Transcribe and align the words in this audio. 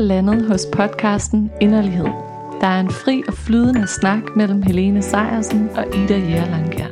landet 0.00 0.46
hos 0.46 0.66
podcasten 0.72 1.50
Inderlighed. 1.60 2.08
Der 2.60 2.66
er 2.66 2.80
en 2.80 2.90
fri 2.90 3.22
og 3.28 3.34
flydende 3.34 3.86
snak 3.86 4.36
mellem 4.36 4.62
Helene 4.62 5.02
Sejersen 5.02 5.68
og 5.76 5.86
Ida 5.96 6.18
Jærlandkær. 6.18 6.86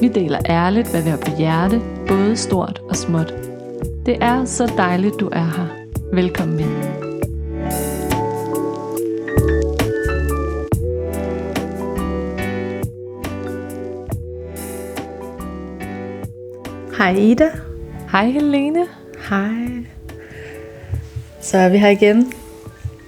Vi 0.00 0.08
deler 0.08 0.38
ærligt, 0.48 0.90
hvad 0.90 1.02
vi 1.02 1.08
har 1.08 1.16
på 1.16 1.30
hjerte, 1.38 1.80
både 2.08 2.36
stort 2.36 2.82
og 2.88 2.96
småt. 2.96 3.34
Det 4.06 4.16
er 4.20 4.44
så 4.44 4.72
dejligt, 4.76 5.14
du 5.20 5.28
er 5.32 5.44
her. 5.44 5.66
Velkommen 6.12 6.60
ind. 6.60 6.68
Hej 16.98 17.14
Ida. 17.16 17.50
Hej 18.12 18.26
Helene. 18.26 18.86
Hej. 19.28 19.93
Så 21.44 21.58
er 21.58 21.68
vi 21.68 21.78
her 21.78 21.88
igen 21.88 22.32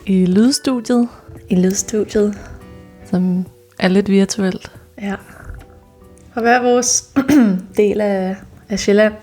I 0.07 0.27
lydstudiet, 0.27 1.09
i 1.51 1.55
lydstudiet. 1.55 2.39
som 3.11 3.47
er 3.79 3.89
lidt 3.89 4.09
virtuelt. 4.11 4.73
Ja. 5.03 5.15
Og 6.35 6.43
hver 6.43 6.63
vores 6.63 7.11
del 7.77 8.01
af, 8.01 8.37
af 8.69 8.79
Sjælland. 8.79 9.15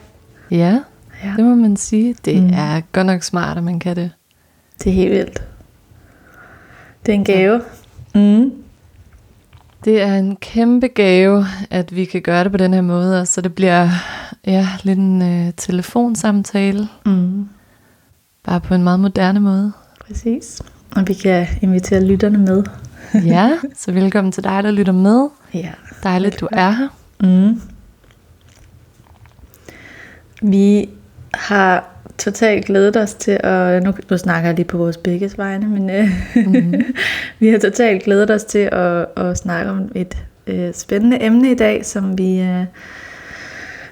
Ja, 0.51 0.79
Ja. 1.23 1.33
det 1.37 1.45
må 1.45 1.55
man 1.55 1.77
sige. 1.77 2.15
Det 2.25 2.43
Mm. 2.43 2.49
er 2.53 2.81
godt 2.91 3.07
nok 3.07 3.23
smart, 3.23 3.57
at 3.57 3.63
man 3.63 3.79
kan 3.79 3.95
det. 3.95 4.11
Det 4.83 4.89
er 4.89 4.93
helt 4.93 5.11
vildt. 5.11 5.43
Det 7.05 7.11
er 7.11 7.15
en 7.15 7.23
gave. 7.25 7.61
Mm. 8.15 8.51
Det 9.85 10.01
er 10.01 10.15
en 10.15 10.35
kæmpe 10.35 10.87
gave, 10.87 11.45
at 11.69 11.95
vi 11.95 12.05
kan 12.05 12.21
gøre 12.21 12.43
det 12.43 12.51
på 12.51 12.57
den 12.57 12.73
her 12.73 12.81
måde, 12.81 13.21
og 13.21 13.27
så 13.27 13.41
det 13.41 13.55
bliver 13.55 13.89
ja, 14.47 14.67
lidt 14.83 14.99
en 14.99 15.21
øh, 15.21 15.53
telefonsamtale, 15.57 16.87
Mm. 17.05 17.47
Bare 18.43 18.61
på 18.61 18.73
en 18.73 18.83
meget 18.83 18.99
moderne 18.99 19.39
måde. 19.39 19.71
Præcis. 20.07 20.61
Og 20.95 21.07
vi 21.07 21.13
kan 21.13 21.47
invitere 21.61 22.05
lytterne 22.05 22.37
med. 22.37 22.63
Ja, 23.25 23.51
så 23.77 23.91
velkommen 23.91 24.31
til 24.31 24.43
dig, 24.43 24.63
der 24.63 24.71
lytter 24.71 24.93
med. 24.93 25.27
Ja. 25.53 25.71
Dejligt, 26.03 26.39
du 26.39 26.47
er 26.51 26.71
her. 26.71 26.87
Mm. 27.21 27.61
Vi 30.41 30.89
har 31.33 31.89
totalt 32.17 32.65
glædet 32.65 32.97
os 32.97 33.13
til 33.13 33.39
at... 33.43 33.83
Nu, 33.83 33.93
nu 34.09 34.17
snakker 34.17 34.49
jeg 34.49 34.55
lige 34.55 34.65
på 34.67 34.77
vores 34.77 34.97
begges 34.97 35.37
vegne, 35.37 35.67
men 35.67 35.89
øh, 35.89 36.09
Mhm. 36.35 36.83
vi 37.39 37.47
har 37.47 37.57
totalt 37.57 38.03
glædet 38.03 38.31
os 38.31 38.43
til 38.43 38.69
at, 38.71 39.05
at 39.17 39.37
snakke 39.37 39.71
om 39.71 39.91
et 39.95 40.17
øh, 40.47 40.73
spændende 40.73 41.23
emne 41.23 41.51
i 41.51 41.55
dag, 41.55 41.85
som 41.85 42.17
vi 42.17 42.39
øh, 42.41 42.65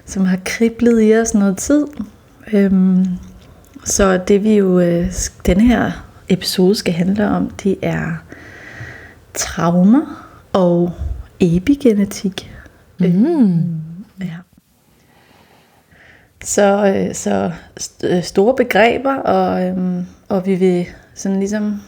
som 0.05 0.25
har 0.25 0.37
kriblet 0.45 1.01
i 1.03 1.15
os 1.15 1.33
noget 1.33 1.57
tid. 1.57 1.85
Øhm, 2.53 3.05
så 3.85 4.17
det 4.17 4.43
vi 4.43 4.57
jo 4.57 4.79
øh, 4.79 5.11
denne 5.45 5.63
her 5.63 5.91
episode 6.29 6.75
skal 6.75 6.93
handle 6.93 7.27
om, 7.27 7.49
det 7.49 7.77
er 7.81 8.23
traumer 9.33 10.27
og 10.53 10.93
epigenetik. 11.39 12.51
Mm. 12.99 13.63
Ja. 14.19 14.35
Så, 16.43 16.93
øh, 16.95 17.15
så 17.15 17.51
st- 17.79 18.07
øh, 18.07 18.23
store 18.23 18.55
begreber, 18.55 19.15
og, 19.15 19.65
øhm, 19.65 20.05
og 20.29 20.45
vi 20.45 20.55
vil 20.55 20.85
sådan 21.15 21.39
ligesom 21.39 21.81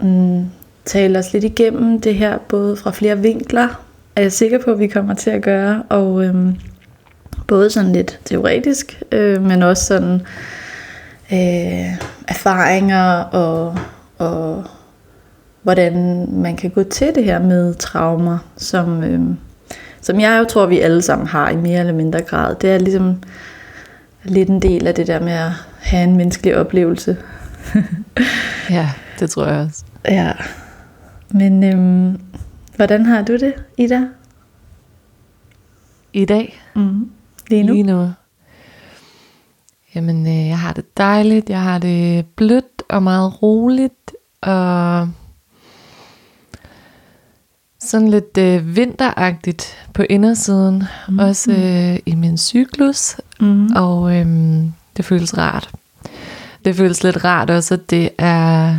mm, 0.00 0.44
tale 0.84 1.18
os 1.18 1.32
lidt 1.32 1.44
igennem 1.44 2.00
det 2.00 2.14
her, 2.14 2.38
både 2.38 2.76
fra 2.76 2.90
flere 2.90 3.18
vinkler, 3.18 3.82
er 4.16 4.22
jeg 4.22 4.32
sikker 4.32 4.58
på, 4.58 4.70
at 4.70 4.78
vi 4.78 4.86
kommer 4.86 5.14
til 5.14 5.30
at 5.30 5.42
gøre, 5.42 5.82
og 5.88 6.24
øhm, 6.24 6.56
både 7.46 7.70
sådan 7.70 7.92
lidt 7.92 8.20
teoretisk, 8.24 9.02
øh, 9.12 9.42
men 9.42 9.62
også 9.62 9.84
sådan 9.84 10.20
øh, 11.32 12.02
erfaringer 12.28 13.04
og, 13.20 13.78
og 14.18 14.64
hvordan 15.62 16.26
man 16.32 16.56
kan 16.56 16.70
gå 16.70 16.82
til 16.82 17.14
det 17.14 17.24
her 17.24 17.38
med 17.42 17.74
traumer, 17.74 18.38
som, 18.56 19.04
øhm, 19.04 19.36
som 20.00 20.20
jeg 20.20 20.38
jo 20.38 20.44
tror, 20.44 20.66
vi 20.66 20.78
alle 20.80 21.02
sammen 21.02 21.26
har 21.26 21.50
i 21.50 21.56
mere 21.56 21.80
eller 21.80 21.92
mindre 21.92 22.20
grad. 22.22 22.56
Det 22.60 22.70
er 22.70 22.78
ligesom 22.78 23.22
lidt 24.24 24.48
en 24.48 24.62
del 24.62 24.86
af 24.86 24.94
det 24.94 25.06
der 25.06 25.20
med 25.20 25.32
at 25.32 25.50
have 25.80 26.04
en 26.04 26.16
menneskelig 26.16 26.56
oplevelse. 26.56 27.16
Ja, 28.70 28.90
det 29.20 29.30
tror 29.30 29.46
jeg 29.46 29.66
også. 29.66 29.84
Ja. 30.04 30.32
Men 31.30 31.64
øhm, 31.64 32.20
hvordan 32.76 33.06
har 33.06 33.22
du 33.22 33.32
det, 33.36 33.54
Ida? 33.76 34.00
I 36.12 36.24
dag, 36.24 36.62
Mm. 36.74 37.10
Lige 37.50 37.62
nu? 37.62 37.72
lige 37.72 37.82
nu, 37.82 38.10
jamen 39.94 40.26
øh, 40.26 40.46
jeg 40.48 40.58
har 40.58 40.72
det 40.72 40.96
dejligt, 40.98 41.50
jeg 41.50 41.62
har 41.62 41.78
det 41.78 42.26
blødt 42.26 42.82
og 42.88 43.02
meget 43.02 43.42
roligt, 43.42 44.12
og 44.40 45.08
sådan 47.80 48.08
lidt 48.08 48.38
øh, 48.38 48.76
vinteragtigt 48.76 49.76
på 49.94 50.02
indersiden, 50.10 50.84
Mm. 51.08 51.18
også 51.18 51.52
øh, 51.52 51.98
i 52.06 52.14
min 52.14 52.38
cyklus, 52.38 53.16
Mm. 53.40 53.66
og 53.76 54.16
øhm, 54.16 54.72
det 54.96 55.04
føles 55.04 55.38
rart. 55.38 55.70
Det 56.64 56.76
føles 56.76 57.04
lidt 57.04 57.24
rart 57.24 57.50
også, 57.50 57.74
at 57.74 57.90
det 57.90 58.10
er 58.18 58.76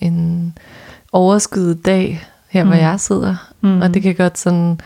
en 0.00 0.58
overskyet 1.12 1.86
dag 1.86 2.26
her, 2.48 2.62
mm. 2.64 2.68
hvor 2.70 2.76
jeg 2.78 3.00
sidder. 3.00 3.36
Mm. 3.60 3.80
Og 3.80 3.94
det 3.94 4.02
kan 4.02 4.14
godt 4.14 4.38
sådan, 4.38 4.80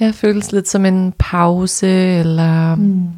ja, 0.00 0.10
føles 0.14 0.52
lidt 0.52 0.68
som 0.68 0.86
en 0.86 1.14
pause, 1.18 1.86
eller 2.18 2.74
mm. 2.74 3.08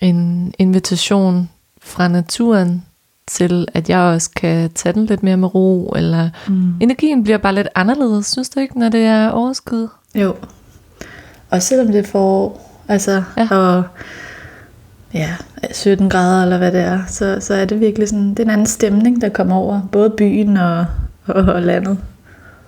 En 0.00 0.52
invitation 0.58 1.50
fra 1.82 2.08
naturen 2.08 2.84
til, 3.26 3.66
at 3.74 3.90
jeg 3.90 3.98
også 3.98 4.30
kan 4.36 4.70
tage 4.70 4.92
den 4.92 5.06
lidt 5.06 5.22
mere 5.22 5.36
med 5.36 5.54
ro, 5.54 5.92
eller 5.96 6.30
Mm. 6.48 6.74
energien 6.80 7.22
bliver 7.24 7.38
bare 7.38 7.54
lidt 7.54 7.68
anderledes, 7.74 8.26
synes 8.26 8.48
du 8.48 8.60
ikke, 8.60 8.78
når 8.78 8.88
det 8.88 9.00
er 9.04 9.30
overskyet? 9.30 9.88
Jo. 10.14 10.34
Og 11.50 11.62
selvom 11.62 11.86
det 11.86 11.98
er 11.98 12.02
forår, 12.10 12.80
altså. 12.88 13.22
Ja. 13.36 13.48
og 13.56 13.82
ja, 15.14 15.34
17 15.72 16.10
grader 16.10 16.42
eller 16.42 16.58
hvad 16.58 16.72
det 16.72 16.80
er, 16.80 17.00
så, 17.06 17.38
så 17.40 17.54
er 17.54 17.64
det 17.64 17.80
virkelig 17.80 18.08
sådan, 18.08 18.30
det 18.30 18.38
er 18.38 18.44
en 18.44 18.50
anden 18.50 18.66
stemning, 18.66 19.20
der 19.20 19.28
kommer 19.28 19.56
over, 19.56 19.80
både 19.92 20.10
byen 20.10 20.56
og, 20.56 20.86
og, 21.26 21.44
og 21.44 21.62
landet. 21.62 21.98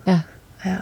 Ja. 0.06 0.20
Ja. 0.64 0.76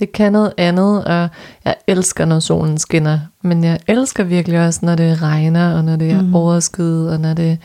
Det 0.00 0.12
kan 0.12 0.32
noget 0.32 0.52
andet, 0.56 1.04
og 1.04 1.28
jeg 1.64 1.74
elsker, 1.86 2.24
når 2.24 2.38
solen 2.40 2.78
skinner. 2.78 3.18
Men 3.42 3.64
jeg 3.64 3.78
elsker 3.88 4.24
virkelig 4.24 4.60
også, 4.66 4.80
når 4.82 4.94
det 4.94 5.22
regner, 5.22 5.74
og 5.74 5.84
når 5.84 5.96
det 5.96 6.10
er 6.10 6.22
Mm. 6.22 6.34
overskyet, 6.34 7.10
og 7.12 7.20
når, 7.20 7.34
det, 7.34 7.58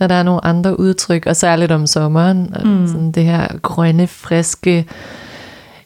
når 0.00 0.06
der 0.06 0.14
er 0.14 0.22
nogle 0.22 0.44
andre 0.44 0.80
udtryk, 0.80 1.26
og 1.26 1.36
særligt 1.36 1.72
om 1.72 1.86
sommeren. 1.86 2.54
Og 2.56 2.66
Mm. 2.66 2.86
sådan 2.86 3.12
det 3.12 3.24
her 3.24 3.48
grønne, 3.62 4.06
friske, 4.06 4.86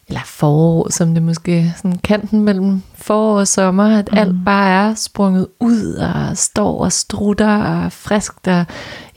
eller 0.07 0.21
forår, 0.25 0.91
som 0.91 1.13
det 1.13 1.23
måske 1.23 1.73
sådan 1.75 1.97
kanten 2.03 2.41
mellem 2.43 2.81
forår 2.95 3.39
og 3.39 3.47
sommer, 3.47 3.97
at 3.99 4.09
mm. 4.11 4.17
Alt 4.17 4.35
bare 4.45 4.69
er 4.69 4.93
sprunget 4.95 5.47
ud, 5.59 5.93
og 5.93 6.37
står 6.37 6.79
og 6.83 6.91
strutter, 6.91 7.57
og 7.63 7.91
frisk 7.91 8.45
der, 8.45 8.63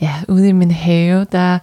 ja, 0.00 0.14
ude 0.28 0.48
i 0.48 0.52
min 0.52 0.70
have, 0.70 1.26
der 1.32 1.58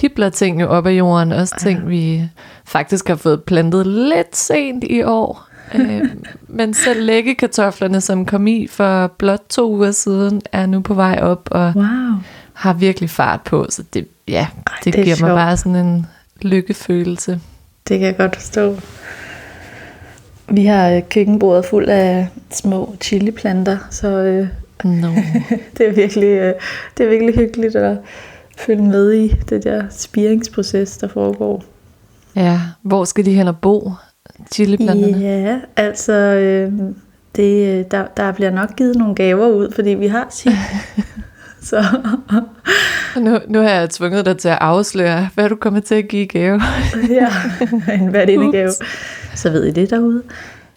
pipler 0.00 0.28
ting 0.30 0.60
jo 0.60 0.66
op 0.66 0.86
af 0.86 0.92
jorden, 0.92 1.32
også 1.32 1.54
ting, 1.60 1.88
vi 1.88 2.22
faktisk 2.64 3.08
har 3.08 3.14
fået 3.16 3.42
plantet 3.42 3.86
lidt 3.86 4.36
sent 4.36 4.84
i 4.84 5.02
år. 5.02 5.48
øh, 5.74 6.02
men 6.58 6.74
selv 6.74 7.02
læggekartoflerne, 7.02 8.00
som 8.00 8.26
kom 8.26 8.46
i 8.46 8.66
for 8.66 9.06
blot 9.06 9.42
to 9.50 9.70
uger 9.72 9.90
siden, 9.90 10.42
er 10.52 10.66
nu 10.66 10.80
på 10.80 10.94
vej 10.94 11.18
op 11.22 11.48
og 11.50 11.72
Wow. 11.76 11.84
har 12.52 12.72
virkelig 12.72 13.10
fart 13.10 13.40
på. 13.40 13.66
Så 13.68 13.82
det, 13.94 14.08
ja, 14.28 14.46
Ej, 14.66 14.72
det, 14.84 14.92
det 14.92 15.00
er 15.00 15.04
giver 15.04 15.14
mig 15.16 15.28
sjovt. 15.28 15.30
bare 15.30 15.56
sådan 15.56 15.76
en 15.86 16.06
lykkefølelse. 16.42 17.40
Det 17.88 17.98
kan 17.98 18.06
jeg 18.06 18.16
godt 18.16 18.36
forstå. 18.36 18.76
Vi 20.48 20.64
har 20.64 20.90
øh, 20.90 21.02
køkkenbordet 21.10 21.64
fuld 21.64 21.88
af 21.88 22.28
små 22.50 22.94
chiliplanter, 23.00 23.78
så 23.90 24.08
øh, 24.08 24.48
No. 24.84 25.08
det, 25.78 25.88
er 25.88 25.92
virkelig, 25.92 26.26
øh, 26.26 26.54
det 26.98 27.06
er 27.06 27.10
virkelig 27.10 27.34
hyggeligt 27.34 27.76
at 27.76 27.96
følge 28.56 28.82
med 28.82 29.12
i 29.12 29.34
det 29.48 29.64
der 29.64 29.84
spiringsproces, 29.90 30.96
der 30.96 31.08
foregår. 31.08 31.64
Ja, 32.36 32.60
hvor 32.82 33.04
skal 33.04 33.24
de 33.24 33.32
hen 33.32 33.48
og 33.48 33.56
bo? 33.58 33.92
Chiliplanterne? 34.52 35.18
Ja, 35.18 35.58
altså 35.76 36.12
øh, 36.12 36.72
det, 37.36 37.78
øh, 37.78 37.84
der, 37.90 38.04
der 38.16 38.32
bliver 38.32 38.50
nok 38.50 38.76
givet 38.76 38.96
nogle 38.96 39.14
gaver 39.14 39.48
ud, 39.48 39.72
fordi 39.72 39.90
vi 39.90 40.06
har 40.06 40.26
sit. 40.30 40.52
så 41.62 41.84
Nu, 43.16 43.38
nu 43.48 43.60
har 43.60 43.70
jeg 43.70 43.90
tvunget 43.90 44.26
dig 44.26 44.38
til 44.38 44.48
at 44.48 44.58
afsløre, 44.60 45.28
hvad 45.34 45.48
du 45.48 45.56
kommer 45.56 45.80
til 45.80 45.94
at 45.94 46.08
give 46.08 46.22
i 46.22 46.26
gave. 46.26 46.60
ja, 47.10 47.28
en 47.94 48.12
værtindegave. 48.12 48.70
Så 49.34 49.50
ved 49.50 49.64
I 49.64 49.70
det 49.70 49.90
derude. 49.90 50.22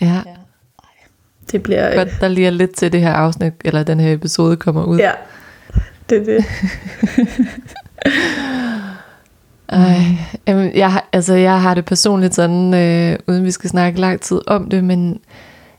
Ja, 0.02 0.22
Det 1.52 1.64
bliver... 1.64 1.90
øh, 1.90 1.96
godt, 1.96 2.10
der 2.22 2.28
lige 2.28 2.48
er 2.48 2.52
lidt 2.52 2.76
til 2.76 2.92
det 2.92 3.02
her 3.02 3.14
afsnit, 3.14 3.54
eller 3.66 3.84
den 3.84 4.00
her 4.00 4.14
episode 4.14 4.56
kommer 4.58 4.84
ud. 4.84 4.98
Ja, 4.98 5.12
det 6.10 6.18
er 6.18 6.24
det. 6.26 6.46
Ej, 9.70 10.02
jamen, 10.48 10.76
jeg, 10.76 10.92
har- 10.92 11.06
altså, 11.14 11.34
jeg 11.34 11.62
har 11.62 11.74
det 11.74 11.86
personligt 11.86 12.36
sådan, 12.36 12.74
øh, 12.74 13.20
uden 13.28 13.44
vi 13.46 13.52
skal 13.52 13.70
snakke 13.70 14.00
lang 14.00 14.22
tid 14.22 14.42
om 14.48 14.70
det, 14.70 14.84
men 14.84 15.20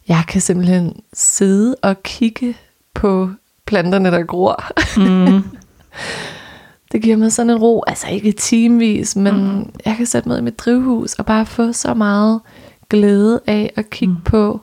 jeg 0.08 0.22
kan 0.28 0.40
simpelthen 0.40 1.00
sidde 1.12 1.74
og 1.82 2.02
kigge 2.02 2.56
på 2.94 3.30
planterne, 3.66 4.10
der 4.10 4.22
gror. 4.22 4.64
Mm. 4.96 5.42
Det 6.92 7.02
giver 7.02 7.16
mig 7.16 7.32
sådan 7.32 7.50
en 7.50 7.58
ro, 7.58 7.82
altså 7.86 8.06
ikke 8.08 8.32
timevis, 8.32 9.16
men 9.16 9.34
mm. 9.34 9.70
jeg 9.86 9.96
kan 9.96 10.06
sætte 10.06 10.28
mig 10.28 10.38
i 10.38 10.42
mit 10.42 10.58
drivhus 10.58 11.14
og 11.14 11.26
bare 11.26 11.46
få 11.46 11.72
så 11.72 11.94
meget 11.94 12.40
glæde 12.88 13.40
af 13.46 13.72
at 13.76 13.90
kigge 13.90 14.14
mm. 14.14 14.20
på, 14.24 14.60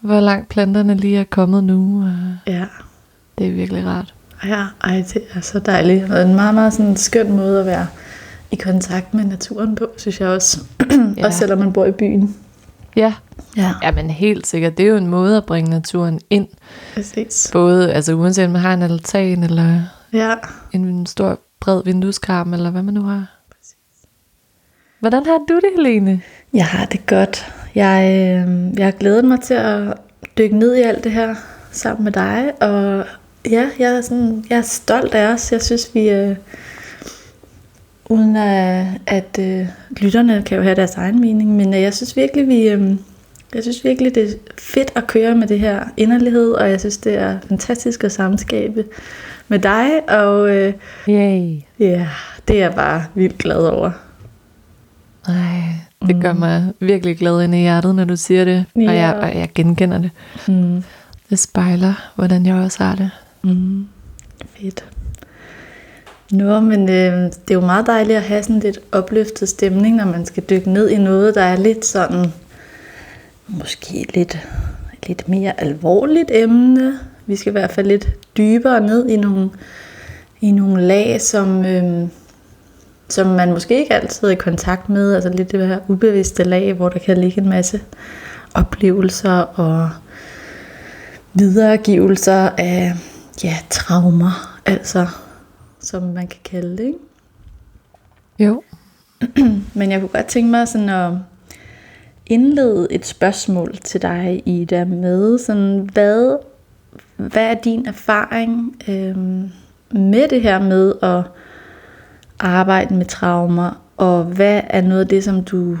hvor 0.00 0.20
langt 0.20 0.48
planterne 0.48 0.94
lige 0.94 1.18
er 1.18 1.24
kommet 1.24 1.64
nu. 1.64 2.08
Ja. 2.46 2.64
det 3.38 3.46
er 3.46 3.50
virkelig 3.52 3.86
rart. 3.86 4.13
Ja, 4.44 4.64
ej, 4.84 5.04
det 5.14 5.22
er 5.34 5.40
så 5.40 5.58
dejligt. 5.58 6.10
Og 6.12 6.22
en 6.22 6.34
meget, 6.34 6.54
meget 6.54 6.72
sådan 6.72 6.96
skøn 6.96 7.32
måde 7.32 7.60
at 7.60 7.66
være 7.66 7.86
i 8.50 8.56
kontakt 8.56 9.14
med 9.14 9.24
naturen 9.24 9.74
på, 9.74 9.86
synes 9.96 10.20
jeg 10.20 10.28
også. 10.28 10.60
Ja. 11.16 11.26
også 11.26 11.38
selvom 11.38 11.58
man 11.58 11.72
bor 11.72 11.84
i 11.84 11.92
byen. 11.92 12.36
Ja, 12.96 13.14
Ja, 13.56 13.70
ja, 13.82 13.90
men 13.92 14.10
helt 14.10 14.46
sikkert. 14.46 14.78
Det 14.78 14.84
er 14.86 14.90
jo 14.90 14.96
en 14.96 15.06
måde 15.06 15.36
at 15.36 15.44
bringe 15.46 15.70
naturen 15.70 16.20
ind. 16.30 16.48
præcis. 16.94 17.50
Både, 17.52 17.92
altså 17.92 18.12
uanset 18.12 18.44
om 18.44 18.50
man 18.50 18.60
har 18.60 18.74
en 18.74 18.82
altan, 18.82 19.42
eller 19.42 19.80
Ja. 20.12 20.34
en 20.72 21.06
stor, 21.06 21.38
bred 21.60 21.82
vindueskarm, 21.84 22.54
eller 22.54 22.70
hvad 22.70 22.82
man 22.82 22.94
nu 22.94 23.02
har. 23.02 23.26
Hvordan 25.00 25.26
har 25.26 25.38
du 25.48 25.54
det, 25.54 25.70
Helene? 25.76 26.20
Jeg 26.52 26.66
har 26.66 26.84
det 26.86 27.06
godt. 27.06 27.52
Jeg, 27.74 28.04
øh, 28.04 28.78
jeg 28.78 28.84
har 28.86 28.90
glædet 28.92 29.24
mig 29.24 29.40
til 29.40 29.54
at 29.54 29.94
dykke 30.38 30.58
ned 30.58 30.74
i 30.74 30.80
alt 30.80 31.04
det 31.04 31.12
her 31.12 31.34
sammen 31.70 32.04
med 32.04 32.12
dig. 32.12 32.52
Og 32.60 33.04
ja, 33.50 33.68
jeg 33.78 33.96
er, 33.96 34.00
sådan, 34.00 34.44
jeg 34.50 34.58
er 34.58 34.62
stolt 34.62 35.14
af 35.14 35.32
os. 35.32 35.52
Jeg 35.52 35.62
synes, 35.62 35.90
vi... 35.94 36.08
Øh, 36.10 36.36
uden 38.10 38.36
at, 38.36 38.86
at 39.06 39.38
øh, 39.40 39.66
lytterne 39.96 40.42
kan 40.46 40.56
jo 40.56 40.62
have 40.62 40.74
deres 40.76 40.94
egen 40.94 41.20
mening, 41.20 41.56
men 41.56 41.74
øh, 41.74 41.80
jeg 41.80 41.94
synes 41.94 42.16
virkelig, 42.16 42.48
vi... 42.48 42.68
Øh, 42.68 42.90
jeg 43.54 43.62
synes 43.62 43.84
virkelig, 43.84 44.14
det 44.14 44.22
er 44.24 44.34
fedt 44.58 44.92
at 44.94 45.06
køre 45.06 45.34
med 45.34 45.46
det 45.48 45.60
her 45.60 45.84
inderlighed, 45.96 46.50
og 46.52 46.70
jeg 46.70 46.80
synes, 46.80 46.96
det 46.96 47.14
er 47.18 47.38
fantastisk 47.48 48.04
at 48.04 48.12
samskabe 48.12 48.84
med 49.48 49.58
dig, 49.58 49.90
og 50.08 50.50
øh, 50.56 50.72
Yay. 51.08 51.58
ja, 51.78 52.08
det 52.48 52.56
er 52.56 52.60
jeg 52.60 52.74
bare 52.74 53.04
vildt 53.14 53.38
glad 53.38 53.56
over. 53.56 53.90
Ej, 55.28 55.62
det 56.06 56.22
gør 56.22 56.32
mig 56.32 56.72
virkelig 56.80 57.18
glad 57.18 57.42
ind 57.42 57.54
i 57.54 57.58
hjertet, 57.58 57.94
når 57.94 58.04
du 58.04 58.16
siger 58.16 58.44
det. 58.44 58.64
Og, 58.76 58.82
Ja. 58.82 58.92
jeg, 58.92 59.14
og 59.14 59.34
jeg 59.38 59.50
genkender 59.54 59.98
det. 59.98 60.10
Mm. 60.48 60.82
Det 61.30 61.38
spejler, 61.38 62.10
hvordan 62.14 62.46
jeg 62.46 62.54
også 62.54 62.84
har 62.84 62.94
det. 62.94 63.10
Mm. 63.44 63.86
Fedt. 64.56 64.84
Nå, 66.32 66.60
men 66.60 66.88
øh, 66.88 67.22
det 67.22 67.50
er 67.50 67.54
jo 67.54 67.60
meget 67.60 67.86
dejligt 67.86 68.16
at 68.16 68.22
have 68.22 68.42
sådan 68.42 68.60
lidt 68.60 68.78
opløftet 68.92 69.48
stemning, 69.48 69.96
når 69.96 70.04
man 70.04 70.26
skal 70.26 70.42
dykke 70.50 70.70
ned 70.70 70.88
i 70.88 70.96
noget, 70.96 71.34
der 71.34 71.42
er 71.42 71.56
lidt 71.56 71.84
sådan, 71.84 72.32
måske 73.48 74.06
lidt, 74.14 74.38
lidt 75.06 75.28
mere 75.28 75.60
alvorligt 75.60 76.30
emne. 76.32 76.98
Vi 77.26 77.36
skal 77.36 77.50
i 77.50 77.52
hvert 77.52 77.72
fald 77.72 77.86
lidt 77.86 78.08
dybere 78.36 78.80
ned 78.80 79.08
i 79.08 79.16
nogle, 79.16 79.50
i 80.40 80.50
nogle 80.50 80.82
lag, 80.82 81.20
som, 81.20 81.64
øh, 81.64 82.08
som 83.08 83.26
man 83.26 83.52
måske 83.52 83.78
ikke 83.78 83.94
altid 83.94 84.28
er 84.28 84.32
i 84.32 84.34
kontakt 84.34 84.88
med. 84.88 85.14
Altså 85.14 85.28
lidt 85.28 85.52
det 85.52 85.66
her 85.66 85.78
ubevidste 85.88 86.44
lag, 86.44 86.72
hvor 86.72 86.88
der 86.88 86.98
kan 86.98 87.18
ligge 87.18 87.40
en 87.40 87.48
masse 87.48 87.80
oplevelser 88.54 89.38
og 89.38 89.90
videregivelser 91.34 92.50
af 92.58 92.94
ja, 93.44 93.56
traumer, 93.70 94.60
altså 94.66 95.06
som 95.80 96.02
man 96.02 96.26
kan 96.26 96.40
kalde 96.44 96.76
det. 96.76 96.84
Ikke? 96.84 96.98
Jo. 98.38 98.62
Men 99.74 99.90
jeg 99.90 100.00
kunne 100.00 100.08
godt 100.08 100.26
tænke 100.26 100.50
mig 100.50 100.68
sådan 100.68 100.88
at 100.88 101.12
indlede 102.26 102.86
et 102.90 103.06
spørgsmål 103.06 103.76
til 103.76 104.02
dig, 104.02 104.42
Ida, 104.46 104.84
med 104.84 105.38
sådan, 105.38 105.90
hvad, 105.92 106.36
hvad 107.16 107.44
er 107.44 107.54
din 107.54 107.86
erfaring 107.86 108.76
øhm, 108.88 109.50
med 109.90 110.28
det 110.28 110.42
her 110.42 110.60
med 110.60 110.94
at 111.02 111.22
arbejde 112.38 112.94
med 112.94 113.06
traumer, 113.06 113.80
og 113.96 114.24
hvad 114.24 114.60
er 114.66 114.80
noget 114.80 115.00
af 115.00 115.08
det, 115.08 115.24
som 115.24 115.44
du, 115.44 115.78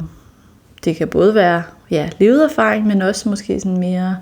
det 0.84 0.96
kan 0.96 1.08
både 1.08 1.34
være 1.34 1.62
ja, 1.90 2.10
levet 2.18 2.44
erfaring, 2.44 2.86
men 2.86 3.02
også 3.02 3.28
måske 3.28 3.60
sådan 3.60 3.78
mere 3.78 4.16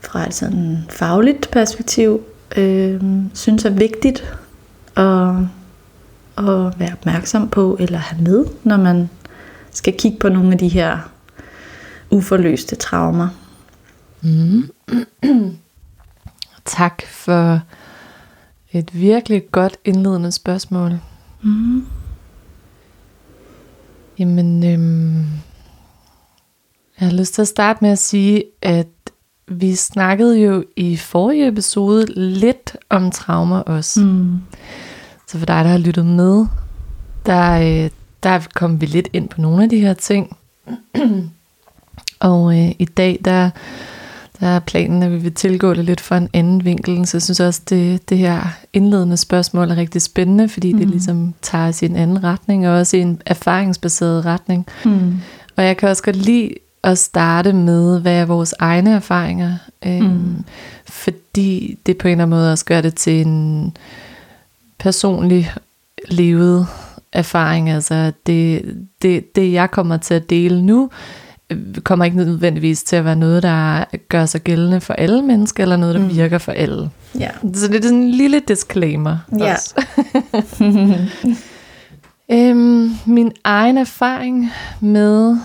fra 0.00 0.26
et 0.26 0.34
sådan 0.34 0.78
fagligt 0.88 1.50
perspektiv, 1.50 2.24
øhm, 2.56 3.30
synes 3.34 3.64
er 3.64 3.70
vigtigt 3.70 4.38
at, 4.96 5.34
at 6.38 6.78
være 6.78 6.92
opmærksom 6.92 7.48
på 7.48 7.76
eller 7.80 7.98
have 7.98 8.22
med, 8.22 8.44
når 8.64 8.76
man 8.76 9.10
skal 9.70 9.94
kigge 9.98 10.18
på 10.18 10.28
nogle 10.28 10.52
af 10.52 10.58
de 10.58 10.68
her 10.68 10.98
uforløste 12.10 12.76
traumer. 12.76 13.28
Mm. 14.22 14.70
tak 16.64 17.02
for 17.06 17.60
et 18.72 18.94
virkelig 18.94 19.42
godt 19.52 19.76
indledende 19.84 20.32
spørgsmål. 20.32 21.00
Mm. 21.42 21.86
Jamen, 24.18 24.64
øhm, 24.64 25.24
jeg 27.00 27.08
har 27.08 27.12
lyst 27.16 27.34
til 27.34 27.42
at 27.42 27.48
starte 27.48 27.78
med 27.82 27.90
at 27.90 27.98
sige, 27.98 28.44
at 28.62 28.86
vi 29.46 29.74
snakkede 29.74 30.40
jo 30.40 30.64
i 30.76 30.96
forrige 30.96 31.48
episode 31.48 32.06
lidt 32.16 32.76
om 32.90 33.10
traumer 33.10 33.58
også. 33.58 34.00
Mm. 34.00 34.40
Så 35.28 35.38
for 35.38 35.46
dig, 35.46 35.64
der 35.64 35.70
har 35.70 35.78
lyttet 35.78 36.06
med, 36.06 36.46
der, 37.26 37.84
øh, 37.84 37.90
der 38.22 38.40
kom 38.54 38.80
vi 38.80 38.86
lidt 38.86 39.08
ind 39.12 39.28
på 39.28 39.40
nogle 39.40 39.62
af 39.62 39.68
de 39.68 39.80
her 39.80 39.94
ting. 39.94 40.36
og 42.20 42.58
øh, 42.58 42.70
i 42.78 42.84
dag, 42.84 43.20
der, 43.24 43.50
der 44.40 44.46
er 44.46 44.58
planen, 44.58 45.02
at 45.02 45.12
vi 45.12 45.16
vil 45.16 45.34
tilgå 45.34 45.74
det 45.74 45.84
lidt 45.84 46.00
fra 46.00 46.16
en 46.16 46.28
anden 46.32 46.64
vinkel. 46.64 47.06
Så 47.06 47.16
jeg 47.16 47.22
synes 47.22 47.40
også, 47.40 47.60
det, 47.68 48.08
det 48.08 48.18
her 48.18 48.40
indledende 48.72 49.16
spørgsmål 49.16 49.70
er 49.70 49.76
rigtig 49.76 50.02
spændende, 50.02 50.48
fordi 50.48 50.72
mm. 50.72 50.78
det 50.78 50.88
ligesom 50.88 51.34
tager 51.42 51.68
os 51.68 51.82
i 51.82 51.86
en 51.86 51.96
anden 51.96 52.24
retning, 52.24 52.68
og 52.68 52.74
også 52.74 52.96
i 52.96 53.00
en 53.00 53.22
erfaringsbaseret 53.26 54.24
retning. 54.24 54.66
Mm. 54.84 55.14
Og 55.56 55.64
jeg 55.64 55.76
kan 55.76 55.88
også 55.88 56.02
godt 56.02 56.16
lide 56.16 56.50
at 56.84 56.98
starte 56.98 57.52
med, 57.52 58.00
hvad 58.00 58.12
er 58.20 58.24
vores 58.24 58.54
egne 58.58 58.90
erfaringer. 58.90 59.54
Øhm, 59.86 60.04
Mm. 60.04 60.44
Fordi 60.88 61.78
det 61.86 61.98
på 61.98 62.08
en 62.08 62.12
eller 62.12 62.24
anden 62.24 62.38
måde 62.38 62.52
også 62.52 62.64
gør 62.64 62.80
det 62.80 62.94
til 62.94 63.26
en 63.26 63.76
personlig 64.78 65.52
levet 66.10 66.66
erfaring. 67.12 67.70
Altså 67.70 68.12
det, 68.26 68.62
det, 69.02 69.36
det 69.36 69.52
jeg 69.52 69.70
kommer 69.70 69.96
til 69.96 70.14
at 70.14 70.30
dele 70.30 70.62
nu, 70.62 70.90
øh, 71.50 71.58
kommer 71.84 72.04
ikke 72.04 72.16
nødvendigvis 72.16 72.82
til 72.82 72.96
at 72.96 73.04
være 73.04 73.16
noget, 73.16 73.42
der 73.42 73.84
gør 74.08 74.26
sig 74.26 74.40
gældende 74.40 74.80
for 74.80 74.94
alle 74.94 75.22
mennesker, 75.22 75.62
eller 75.62 75.76
noget, 75.76 75.94
der 75.94 76.00
Mm. 76.00 76.10
virker 76.16 76.38
for 76.38 76.52
alle. 76.52 76.90
Ja. 77.18 77.30
Så 77.54 77.68
det 77.68 77.78
er 77.78 77.82
sådan 77.82 77.98
en 77.98 78.10
lille 78.10 78.40
disclaimer 78.48 79.18
Ja. 79.38 79.52
også. 79.52 79.74
øhm, 82.32 82.90
min 83.06 83.32
egen 83.44 83.78
erfaring 83.78 84.50
med 84.80 85.36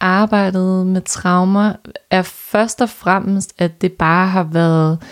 arbejdet 0.00 0.86
med 0.86 1.00
traumer 1.00 1.72
er 2.10 2.22
først 2.22 2.80
og 2.80 2.90
fremmest, 2.90 3.54
at 3.58 3.80
det 3.80 3.92
bare 3.92 4.26
har 4.28 4.42
været 4.42 5.02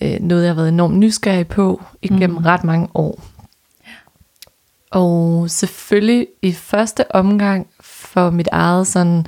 øh, 0.00 0.20
noget, 0.20 0.42
jeg 0.42 0.50
har 0.50 0.54
været 0.54 0.68
enormt 0.68 0.96
nysgerrig 0.96 1.48
på 1.48 1.82
igennem 2.02 2.36
mm. 2.36 2.44
ret 2.44 2.64
mange 2.64 2.88
år. 2.94 3.22
Og 4.90 5.50
selvfølgelig 5.50 6.26
i 6.42 6.52
første 6.52 7.14
omgang 7.14 7.66
for 7.80 8.30
mit 8.30 8.48
eget 8.52 8.86
sådan 8.86 9.26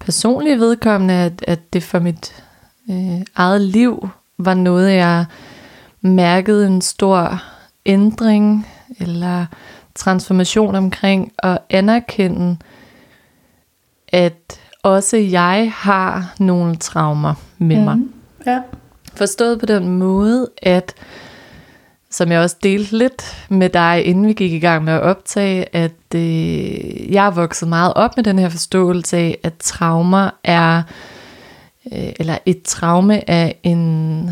personlige 0.00 0.58
vedkommende, 0.58 1.14
at, 1.14 1.44
at 1.48 1.72
det 1.72 1.82
for 1.82 1.98
mit 1.98 2.44
øh, 2.90 3.20
eget 3.36 3.60
liv 3.60 4.08
var 4.38 4.54
noget, 4.54 4.92
jeg 4.92 5.24
mærkede 6.00 6.66
en 6.66 6.80
stor 6.80 7.42
ændring 7.86 8.66
eller 8.98 9.46
transformation 9.94 10.74
omkring 10.74 11.32
at 11.38 11.58
anerkende, 11.70 12.56
at 14.08 14.60
også 14.82 15.16
jeg 15.16 15.72
har 15.74 16.34
nogle 16.38 16.76
traumer 16.76 17.34
med 17.58 17.76
mm. 17.76 17.84
mig. 17.84 17.96
Mhm. 17.96 18.12
Ja. 18.46 18.60
Forstået 19.14 19.60
på 19.60 19.66
den 19.66 19.98
måde, 19.98 20.48
at 20.62 20.94
som 22.10 22.32
jeg 22.32 22.40
også 22.40 22.56
delte 22.62 22.98
lidt 22.98 23.46
med 23.48 23.68
dig, 23.68 24.04
inden 24.04 24.26
vi 24.26 24.32
gik 24.32 24.52
i 24.52 24.58
gang 24.58 24.84
med 24.84 24.92
at 24.92 25.00
optage, 25.00 25.76
at 25.76 26.14
øh, 26.14 27.12
jeg 27.12 27.26
er 27.26 27.30
vokset 27.30 27.68
meget 27.68 27.94
op 27.94 28.16
med 28.16 28.24
den 28.24 28.38
her 28.38 28.48
forståelse 28.48 29.16
af, 29.16 29.38
at 29.42 29.52
traumer 29.56 30.30
er, 30.44 30.82
øh, 31.92 32.12
eller 32.18 32.38
et 32.46 32.62
traume 32.62 33.30
er 33.30 33.52
en 33.62 34.30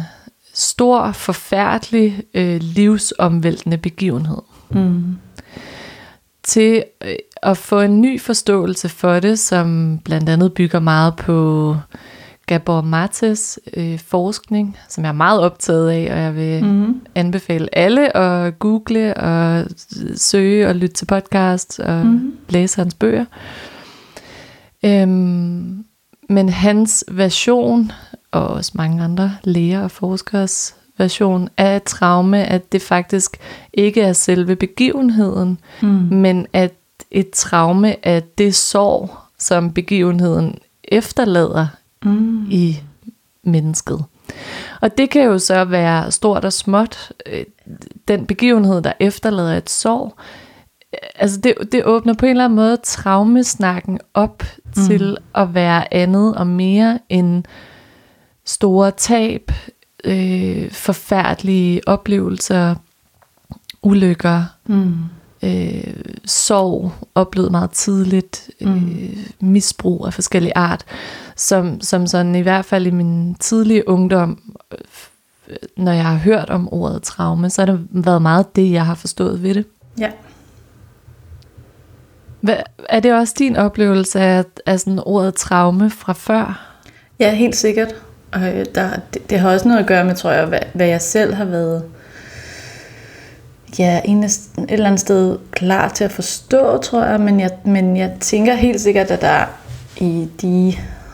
stor, 0.54 1.12
forfærdelig, 1.12 2.22
øh, 2.34 2.60
livsomvæltende 2.60 3.78
begivenhed. 3.78 4.42
Mm. 4.70 5.18
Til 6.42 6.84
øh, 7.04 7.16
at 7.46 7.56
få 7.56 7.80
en 7.80 8.00
ny 8.00 8.20
forståelse 8.20 8.88
for 8.88 9.20
det, 9.20 9.38
som 9.38 9.98
blandt 10.04 10.28
andet 10.28 10.52
bygger 10.52 10.80
meget 10.80 11.16
på 11.16 11.76
Gabor 12.46 12.80
Mates 12.80 13.58
øh, 13.76 13.98
forskning, 13.98 14.76
som 14.88 15.04
jeg 15.04 15.08
er 15.08 15.12
meget 15.12 15.40
optaget 15.40 15.90
af, 15.90 16.08
og 16.12 16.18
jeg 16.20 16.34
vil 16.36 16.64
Mm. 16.64 17.00
anbefale 17.14 17.78
alle 17.78 18.16
at 18.16 18.58
google 18.58 19.14
og 19.16 19.64
søge 20.16 20.68
og 20.68 20.74
lytte 20.74 20.94
til 20.94 21.06
podcast 21.06 21.80
og 21.80 22.06
mm. 22.06 22.12
Mhm. 22.12 22.32
læse 22.48 22.76
hans 22.76 22.94
bøger. 22.94 23.24
Øhm, 24.84 25.84
men 26.28 26.48
hans 26.48 27.04
version, 27.10 27.92
og 28.32 28.46
også 28.48 28.72
mange 28.74 29.04
andre 29.04 29.32
læger 29.44 29.82
og 29.82 29.90
forskers 29.90 30.74
version 30.98 31.48
af 31.56 31.82
traume, 31.82 32.44
at 32.44 32.72
det 32.72 32.82
faktisk 32.82 33.36
ikke 33.72 34.00
er 34.00 34.12
selve 34.12 34.56
begivenheden, 34.56 35.58
mm. 35.82 35.88
men 36.10 36.46
at 36.52 36.72
et 37.10 37.30
traume 37.30 38.06
er 38.06 38.20
det 38.20 38.54
sår, 38.54 39.28
som 39.38 39.72
begivenheden 39.72 40.58
efterlader 40.84 41.66
mm. 42.04 42.46
i 42.50 42.80
mennesket. 43.42 44.04
Og 44.80 44.98
det 44.98 45.10
kan 45.10 45.22
jo 45.22 45.38
så 45.38 45.64
være 45.64 46.12
stort 46.12 46.44
og 46.44 46.52
småt. 46.52 47.12
Øh, 47.26 47.44
den 48.08 48.26
begivenhed, 48.26 48.82
der 48.82 48.92
efterlader 49.00 49.56
et 49.56 49.70
sår, 49.70 50.20
altså 51.14 51.40
det, 51.40 51.54
det 51.72 51.84
åbner 51.84 52.14
på 52.14 52.26
en 52.26 52.30
eller 52.30 52.44
anden 52.44 52.56
måde 52.56 52.76
traumesnakken 52.76 54.00
op 54.14 54.42
mm. 54.64 54.72
til 54.72 55.16
at 55.34 55.54
være 55.54 55.94
andet 55.94 56.34
og 56.34 56.46
mere 56.46 56.98
end 57.08 57.44
store 58.44 58.90
tab, 58.90 59.52
øh, 60.04 60.70
forfærdelige 60.70 61.80
oplevelser, 61.86 62.74
ulykker, 63.82 64.44
mm. 64.66 64.94
Øh, 65.44 65.94
sorg, 66.24 66.92
oplevet 67.14 67.50
meget 67.50 67.70
tidligt, 67.70 68.50
øh, 68.60 68.68
mm. 68.68 69.16
misbrug 69.40 70.06
af 70.06 70.14
forskellige 70.14 70.56
art, 70.56 70.84
som, 71.36 71.80
som 71.80 72.06
sådan 72.06 72.34
i 72.34 72.40
hvert 72.40 72.64
fald 72.64 72.86
i 72.86 72.90
min 72.90 73.34
tidlige 73.34 73.88
ungdom, 73.88 74.54
øh, 74.72 75.56
når 75.76 75.92
jeg 75.92 76.04
har 76.04 76.16
hørt 76.16 76.50
om 76.50 76.72
ordet 76.72 77.02
traume, 77.02 77.50
så 77.50 77.62
har 77.62 77.66
det 77.66 77.86
været 77.90 78.22
meget 78.22 78.56
det, 78.56 78.72
jeg 78.72 78.86
har 78.86 78.94
forstået 78.94 79.42
ved 79.42 79.54
det. 79.54 79.64
Ja. 79.98 80.10
Hvad, 82.40 82.56
er 82.88 83.00
det 83.00 83.14
også 83.14 83.34
din 83.38 83.56
oplevelse 83.56 84.20
af, 84.20 84.44
af 84.66 84.80
sådan 84.80 85.00
ordet 85.06 85.34
traume 85.34 85.90
fra 85.90 86.12
før? 86.12 86.74
Ja, 87.20 87.34
helt 87.34 87.56
sikkert. 87.56 87.94
Og 88.32 88.42
øh, 88.42 88.64
der, 88.74 88.90
det, 89.14 89.30
det 89.30 89.38
har 89.38 89.52
også 89.52 89.68
noget 89.68 89.80
at 89.80 89.86
gøre 89.86 90.04
med, 90.04 90.14
tror 90.14 90.30
jeg, 90.30 90.46
hvad, 90.46 90.58
hvad 90.74 90.86
jeg 90.86 91.00
selv 91.00 91.34
har 91.34 91.44
været 91.44 91.84
ja, 93.78 94.00
en, 94.04 94.24
et 94.24 94.50
eller 94.68 94.86
andet 94.86 95.00
sted 95.00 95.38
klar 95.50 95.88
til 95.88 96.04
at 96.04 96.12
forstå, 96.12 96.76
tror 96.76 97.04
jeg. 97.04 97.20
Men 97.20 97.40
jeg, 97.40 97.50
men 97.64 97.96
jeg 97.96 98.12
tænker 98.20 98.54
helt 98.54 98.80
sikkert, 98.80 99.10
at 99.10 99.20
der 99.20 99.44
i 99.96 100.28
de 100.42 100.72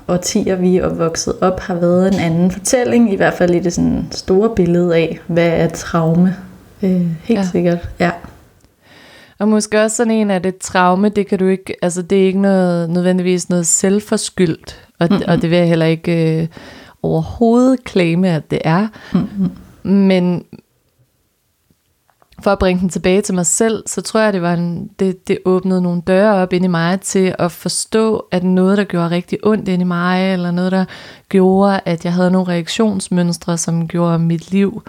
årtier, 0.08 0.56
vi 0.56 0.76
er 0.76 0.86
opvokset 0.86 1.34
op, 1.40 1.60
har 1.60 1.74
været 1.74 2.14
en 2.14 2.20
anden 2.20 2.50
fortælling, 2.50 3.12
i 3.12 3.16
hvert 3.16 3.34
fald 3.34 3.54
i 3.54 3.58
det 3.58 3.72
sådan 3.72 4.08
store 4.10 4.54
billede 4.56 4.96
af, 4.96 5.20
hvad 5.26 5.48
er 5.48 5.68
traume. 5.68 6.36
Øh, 6.82 7.06
helt 7.22 7.38
ja. 7.38 7.44
sikkert, 7.52 7.88
ja. 7.98 8.10
Og 9.38 9.48
måske 9.48 9.82
også 9.82 9.96
sådan 9.96 10.10
en 10.10 10.30
af 10.30 10.42
det 10.42 10.56
traume, 10.56 11.08
det 11.08 11.26
kan 11.26 11.38
du 11.38 11.46
ikke, 11.46 11.74
altså 11.82 12.02
det 12.02 12.22
er 12.22 12.26
ikke 12.26 12.40
noget, 12.40 12.90
nødvendigvis 12.90 13.48
noget 13.48 13.66
selvforskyldt, 13.66 14.88
og, 14.98 15.08
mm-hmm. 15.10 15.24
og 15.28 15.42
det 15.42 15.50
vil 15.50 15.58
jeg 15.58 15.68
heller 15.68 15.86
ikke 15.86 16.40
øh, 16.42 16.48
overhovedet 17.02 17.80
claime, 17.88 18.28
at 18.28 18.50
det 18.50 18.58
er. 18.64 18.88
Mm-hmm. 19.12 19.50
Men 19.92 20.44
for 22.42 22.50
at 22.50 22.58
bringe 22.58 22.80
den 22.80 22.88
tilbage 22.88 23.22
til 23.22 23.34
mig 23.34 23.46
selv, 23.46 23.82
så 23.86 24.02
tror 24.02 24.20
jeg, 24.20 24.32
det 24.32 24.42
var 24.42 24.54
en, 24.54 24.90
det, 24.98 25.28
det 25.28 25.38
åbnede 25.44 25.82
nogle 25.82 26.02
døre 26.06 26.34
op 26.34 26.52
ind 26.52 26.64
i 26.64 26.68
mig 26.68 27.00
til 27.00 27.34
at 27.38 27.52
forstå, 27.52 28.24
at 28.30 28.44
noget, 28.44 28.78
der 28.78 28.84
gjorde 28.84 29.10
rigtig 29.10 29.38
ondt 29.42 29.68
ind 29.68 29.82
i 29.82 29.84
mig, 29.84 30.32
eller 30.32 30.50
noget, 30.50 30.72
der 30.72 30.84
gjorde, 31.28 31.80
at 31.84 32.04
jeg 32.04 32.12
havde 32.12 32.30
nogle 32.30 32.48
reaktionsmønstre, 32.52 33.58
som 33.58 33.88
gjorde 33.88 34.18
mit 34.18 34.50
liv 34.50 34.82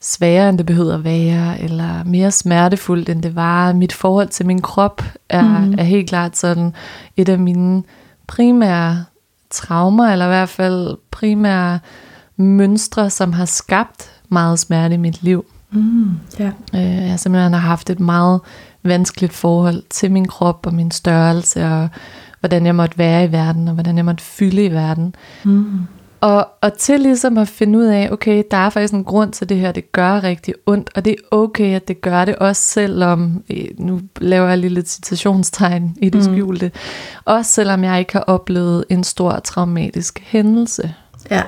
sværere, 0.00 0.48
end 0.48 0.58
det 0.58 0.66
behøvede 0.66 0.94
at 0.94 1.04
være, 1.04 1.60
eller 1.60 2.04
mere 2.04 2.30
smertefuldt, 2.30 3.08
end 3.08 3.22
det 3.22 3.36
var. 3.36 3.72
Mit 3.72 3.92
forhold 3.92 4.28
til 4.28 4.46
min 4.46 4.62
krop 4.62 5.02
er, 5.28 5.58
mm. 5.58 5.74
er 5.78 5.82
helt 5.82 6.08
klart 6.08 6.36
sådan 6.36 6.74
et 7.16 7.28
af 7.28 7.38
mine 7.38 7.82
primære 8.26 9.04
traumer, 9.50 10.06
eller 10.06 10.24
i 10.24 10.28
hvert 10.28 10.48
fald 10.48 10.96
primære 11.10 11.78
mønstre, 12.36 13.10
som 13.10 13.32
har 13.32 13.44
skabt 13.44 14.10
meget 14.28 14.58
smerte 14.58 14.94
i 14.94 14.98
mit 14.98 15.22
liv. 15.22 15.44
Mm, 15.72 16.10
yeah. 16.40 16.52
øh, 16.74 17.08
jeg 17.08 17.20
simpelthen 17.20 17.52
har 17.52 17.60
haft 17.60 17.90
et 17.90 18.00
meget 18.00 18.40
vanskeligt 18.82 19.32
forhold 19.32 19.82
til 19.90 20.12
min 20.12 20.28
krop 20.28 20.66
og 20.66 20.74
min 20.74 20.90
størrelse, 20.90 21.66
og 21.66 21.88
hvordan 22.40 22.66
jeg 22.66 22.74
måtte 22.74 22.98
være 22.98 23.24
i 23.24 23.32
verden, 23.32 23.68
og 23.68 23.74
hvordan 23.74 23.96
jeg 23.96 24.04
måtte 24.04 24.24
fylde 24.24 24.64
i 24.64 24.72
verden. 24.72 25.14
Mm. 25.44 25.80
Og, 26.20 26.48
og 26.60 26.72
til 26.72 27.00
ligesom 27.00 27.38
at 27.38 27.48
finde 27.48 27.78
ud 27.78 27.84
af, 27.84 28.08
okay, 28.12 28.42
der 28.50 28.56
er 28.56 28.70
faktisk 28.70 28.94
en 28.94 29.04
grund 29.04 29.32
til 29.32 29.48
det 29.48 29.56
her, 29.56 29.72
det 29.72 29.92
gør 29.92 30.22
rigtig 30.22 30.54
ondt, 30.66 30.90
og 30.94 31.04
det 31.04 31.10
er 31.10 31.36
okay, 31.36 31.76
at 31.76 31.88
det 31.88 32.00
gør 32.00 32.24
det, 32.24 32.36
også 32.36 32.62
selvom, 32.62 33.44
nu 33.78 34.00
laver 34.16 34.48
jeg 34.48 34.58
lige 34.58 34.74
lidt 34.74 34.88
citationstegn 34.88 35.96
i 36.02 36.08
det 36.08 36.28
mm. 36.28 36.34
skjulte, 36.34 36.70
også 37.24 37.52
selvom 37.52 37.84
jeg 37.84 37.98
ikke 37.98 38.12
har 38.12 38.20
oplevet 38.20 38.84
en 38.88 39.04
stor 39.04 39.38
traumatisk 39.38 40.22
hændelse. 40.26 40.94
Ja. 41.30 41.42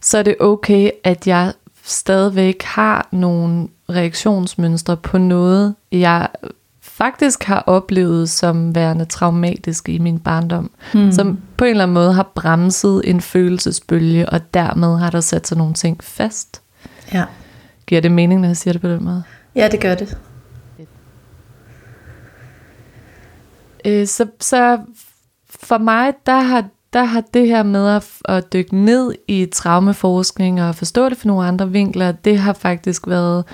Så 0.00 0.18
er 0.18 0.22
det 0.22 0.36
okay, 0.40 0.90
at 1.04 1.26
jeg 1.26 1.52
stadigvæk 1.86 2.62
har 2.62 3.08
nogle 3.12 3.68
reaktionsmønstre 3.90 4.96
på 4.96 5.18
noget, 5.18 5.74
jeg 5.92 6.28
faktisk 6.80 7.42
har 7.42 7.60
oplevet 7.66 8.30
som 8.30 8.74
værende 8.74 9.04
traumatisk 9.04 9.88
i 9.88 9.98
min 9.98 10.18
barndom, 10.18 10.70
mm. 10.94 11.12
som 11.12 11.38
på 11.56 11.64
en 11.64 11.70
eller 11.70 11.82
anden 11.82 11.94
måde 11.94 12.12
har 12.12 12.30
bremset 12.34 13.10
en 13.10 13.20
følelsesbølge, 13.20 14.28
og 14.28 14.54
dermed 14.54 14.98
har 14.98 15.10
der 15.10 15.20
sat 15.20 15.46
sig 15.46 15.58
nogle 15.58 15.74
ting 15.74 16.04
fast. 16.04 16.62
Ja. 17.12 17.24
Giver 17.86 18.00
det 18.00 18.10
mening, 18.12 18.40
når 18.40 18.48
jeg 18.48 18.56
siger 18.56 18.72
det 18.72 18.80
på 18.80 18.88
den 18.88 19.04
måde? 19.04 19.22
Ja, 19.54 19.68
det 19.68 19.80
gør 19.80 19.94
det. 19.94 20.18
Øh, 23.84 24.06
så, 24.06 24.26
så 24.40 24.78
for 25.60 25.78
mig, 25.78 26.12
der 26.26 26.40
har, 26.40 26.64
der 26.92 27.04
har 27.04 27.22
det 27.34 27.46
her 27.46 27.62
med 27.62 27.88
at, 27.88 28.08
at 28.24 28.52
dykke 28.52 28.76
ned 28.76 29.14
i 29.28 29.46
traumeforskning 29.52 30.62
og 30.62 30.74
forstå 30.74 31.08
det 31.08 31.18
for 31.18 31.26
nogle 31.28 31.46
andre 31.46 31.70
vinkler, 31.70 32.12
det 32.12 32.38
har 32.38 32.52
faktisk 32.52 33.06
været 33.06 33.44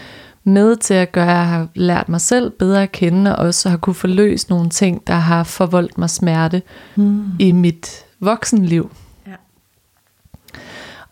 med 0.44 0.76
til 0.76 0.94
at 0.94 1.12
gøre, 1.12 1.24
at 1.24 1.30
jeg 1.30 1.48
har 1.48 1.68
lært 1.74 2.08
mig 2.08 2.20
selv 2.20 2.50
bedre 2.50 2.82
at 2.82 2.92
kende, 2.92 3.36
og 3.36 3.46
også 3.46 3.68
har 3.68 3.76
kunne 3.76 3.94
forløse 3.94 4.50
nogle 4.50 4.70
ting, 4.70 5.06
der 5.06 5.14
har 5.14 5.44
forvoldt 5.44 5.98
mig 5.98 6.10
smerte 6.10 6.62
mm. 6.96 7.24
i 7.38 7.52
mit 7.52 8.04
voksenliv. 8.20 8.90
Ja. 9.26 9.32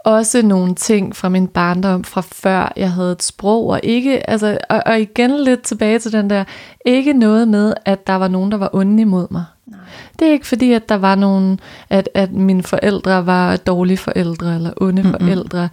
Også 0.05 0.43
nogle 0.43 0.75
ting 0.75 1.17
fra 1.17 1.29
min 1.29 1.49
barndom 1.49 2.05
fra 2.05 2.21
før 2.21 2.73
jeg 2.77 2.93
havde 2.93 3.13
et 3.13 3.23
sprog, 3.23 3.67
og 3.67 3.81
ikke, 3.83 4.31
altså, 4.31 4.59
og, 4.71 4.83
og 4.87 5.01
igen 5.01 5.45
lidt 5.45 5.63
tilbage 5.63 5.99
til 5.99 6.13
den 6.13 6.31
der, 6.31 6.45
ikke 6.87 7.13
noget 7.13 7.49
med, 7.49 7.75
at 7.85 8.07
der 8.07 8.15
var 8.15 8.29
nogen, 8.29 8.53
der 8.53 8.59
var 8.59 8.71
onde 8.73 9.01
imod 9.03 9.27
mig. 9.31 9.45
Det 10.19 10.29
er 10.29 10.33
ikke 10.33 10.47
fordi, 10.47 10.73
at 10.73 10.89
der 10.89 10.95
var 10.95 11.15
nogen, 11.15 11.61
at, 11.91 12.09
at 12.15 12.33
mine 12.33 12.63
forældre 12.63 13.27
var 13.27 13.57
dårlige 13.57 13.97
forældre 13.97 14.55
eller 14.55 14.73
onde 14.77 15.03
mm-hmm. 15.03 15.21
forældre. 15.21 15.69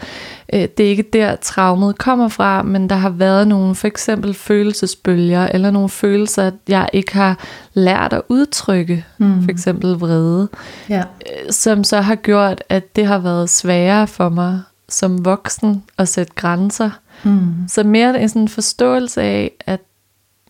Øh, 0.53 0.67
det 0.77 0.79
er 0.79 0.89
ikke 0.89 1.09
der, 1.13 1.35
traumet 1.35 1.97
kommer 1.97 2.27
fra, 2.27 2.63
men 2.63 2.89
der 2.89 2.95
har 2.95 3.09
været 3.09 3.47
nogle 3.47 3.75
for 3.75 3.87
eksempel 3.87 4.33
følelsesbølger, 4.33 5.47
eller 5.47 5.71
nogle 5.71 5.89
følelser, 5.89 6.51
jeg 6.67 6.89
ikke 6.93 7.13
har 7.13 7.39
lært 7.73 8.13
at 8.13 8.21
udtrykke, 8.29 9.05
mm. 9.17 9.43
for 9.43 9.51
eksempel 9.51 9.89
vrede, 9.93 10.47
ja. 10.89 10.99
Øh, 10.99 11.51
som 11.51 11.83
så 11.83 12.01
har 12.01 12.15
gjort, 12.15 12.63
at 12.69 12.95
det 12.95 13.05
har 13.05 13.19
været 13.19 13.49
sværere 13.49 14.07
for 14.07 14.29
mig 14.29 14.61
som 14.89 15.25
voksen 15.25 15.83
at 15.97 16.07
sætte 16.07 16.33
grænser. 16.35 16.89
Mm. 17.23 17.67
Så 17.67 17.83
mere 17.83 18.21
en 18.21 18.29
sådan 18.29 18.47
forståelse 18.47 19.21
af, 19.21 19.51
at 19.59 19.79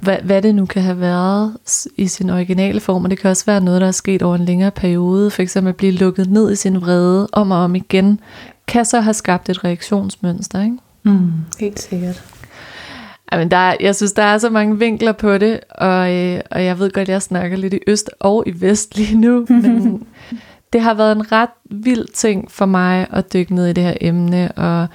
hvad, 0.00 0.16
hvad 0.24 0.42
det 0.42 0.54
nu 0.54 0.66
kan 0.66 0.82
have 0.82 1.00
været 1.00 1.54
i 1.96 2.06
sin 2.06 2.30
originale 2.30 2.80
form, 2.80 3.04
og 3.04 3.10
det 3.10 3.18
kan 3.18 3.30
også 3.30 3.44
være 3.46 3.60
noget, 3.60 3.80
der 3.80 3.86
er 3.86 3.92
sket 3.92 4.22
over 4.22 4.34
en 4.34 4.44
længere 4.44 4.70
periode, 4.70 5.30
for 5.30 5.42
eksempel 5.42 5.68
at 5.68 5.76
blive 5.76 5.92
lukket 5.92 6.30
ned 6.30 6.52
i 6.52 6.56
sin 6.56 6.80
vrede 6.80 7.28
om 7.32 7.50
og 7.50 7.58
om 7.58 7.74
igen, 7.74 8.20
kan 8.66 8.84
så 8.84 9.00
have 9.00 9.14
skabt 9.14 9.48
et 9.48 9.64
reaktionsmønster, 9.64 10.62
ikke? 10.62 10.76
Mm, 11.02 11.32
helt 11.60 11.80
sikkert. 11.80 12.33
Jamen, 13.32 13.50
der 13.50 13.56
er, 13.56 13.76
jeg 13.80 13.96
synes, 13.96 14.12
der 14.12 14.22
er 14.22 14.38
så 14.38 14.50
mange 14.50 14.78
vinkler 14.78 15.12
på 15.12 15.38
det, 15.38 15.60
og, 15.70 16.14
øh, 16.14 16.40
og 16.50 16.64
jeg 16.64 16.78
ved 16.78 16.90
godt, 16.90 17.08
jeg 17.08 17.22
snakker 17.22 17.56
lidt 17.56 17.74
i 17.74 17.80
øst 17.86 18.10
og 18.20 18.44
i 18.46 18.60
vest 18.60 18.96
lige 18.96 19.18
nu, 19.18 19.46
men 19.62 20.06
det 20.72 20.80
har 20.80 20.94
været 20.94 21.16
en 21.16 21.32
ret 21.32 21.50
vild 21.64 22.06
ting 22.14 22.50
for 22.50 22.66
mig 22.66 23.06
at 23.10 23.32
dykke 23.32 23.54
ned 23.54 23.66
i 23.66 23.72
det 23.72 23.84
her 23.84 23.94
emne, 24.00 24.52
og 24.52 24.86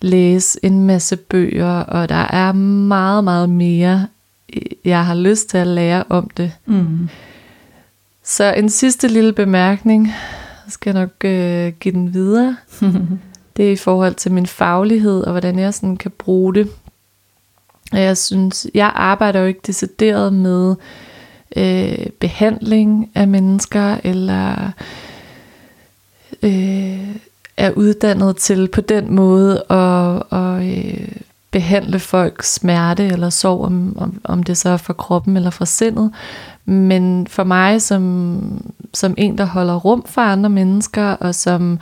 læse 0.00 0.58
en 0.62 0.86
masse 0.86 1.16
bøger, 1.16 1.80
og 1.80 2.08
der 2.08 2.26
er 2.30 2.52
meget, 2.52 3.24
meget 3.24 3.50
mere, 3.50 4.06
jeg 4.84 5.06
har 5.06 5.14
lyst 5.14 5.48
til 5.48 5.58
at 5.58 5.66
lære 5.66 6.04
om 6.08 6.30
det. 6.36 6.52
Mm. 6.66 7.08
Så 8.22 8.54
en 8.54 8.68
sidste 8.68 9.08
lille 9.08 9.32
bemærkning, 9.32 10.06
jeg 10.64 10.72
skal 10.72 10.94
nok 10.94 11.24
øh, 11.24 11.72
give 11.80 11.94
den 11.94 12.14
videre. 12.14 12.56
det 13.56 13.68
er 13.68 13.72
i 13.72 13.76
forhold 13.76 14.14
til 14.14 14.32
min 14.32 14.46
faglighed, 14.46 15.20
og 15.20 15.30
hvordan 15.30 15.58
jeg 15.58 15.74
sådan 15.74 15.96
kan 15.96 16.10
bruge 16.10 16.54
det. 16.54 16.68
Og 17.92 18.00
jeg 18.00 18.16
synes, 18.16 18.66
jeg 18.74 18.92
arbejder 18.94 19.40
jo 19.40 19.46
ikke 19.46 19.60
decideret 19.66 20.32
med 20.32 20.74
øh, 21.56 22.06
behandling 22.20 23.10
af 23.14 23.28
mennesker, 23.28 23.96
eller 24.04 24.70
øh, 26.42 27.16
er 27.56 27.70
uddannet 27.70 28.36
til 28.36 28.68
på 28.68 28.80
den 28.80 29.14
måde 29.14 29.62
at, 29.70 30.22
at 30.38 30.62
øh, 30.62 31.08
behandle 31.50 31.98
folks 31.98 32.54
smerte 32.54 33.06
eller 33.06 33.30
sorg, 33.30 33.64
om, 33.64 33.98
om, 33.98 34.20
om 34.24 34.42
det 34.42 34.56
så 34.56 34.68
er 34.68 34.76
fra 34.76 34.92
kroppen 34.92 35.36
eller 35.36 35.50
fra 35.50 35.66
sindet. 35.66 36.12
Men 36.64 37.26
for 37.26 37.44
mig 37.44 37.82
som, 37.82 38.40
som 38.94 39.14
en, 39.18 39.38
der 39.38 39.44
holder 39.44 39.76
rum 39.76 40.04
for 40.06 40.20
andre 40.20 40.50
mennesker, 40.50 41.10
og 41.10 41.34
som 41.34 41.78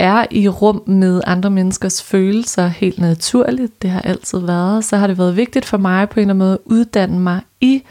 er 0.00 0.26
i 0.30 0.48
rum 0.48 0.82
med 0.86 1.20
andre 1.26 1.50
menneskers 1.50 2.02
følelser 2.02 2.66
helt 2.66 2.98
naturligt, 2.98 3.82
det 3.82 3.90
har 3.90 4.00
altid 4.00 4.38
været, 4.38 4.84
så 4.84 4.96
har 4.96 5.06
det 5.06 5.18
været 5.18 5.36
vigtigt 5.36 5.64
for 5.64 5.78
mig 5.78 6.08
på 6.08 6.20
en 6.20 6.30
eller 6.30 6.34
anden 6.34 6.38
måde 6.38 6.52
at 6.52 6.58
uddanne 6.64 7.20
mig 7.20 7.40
i 7.60 7.82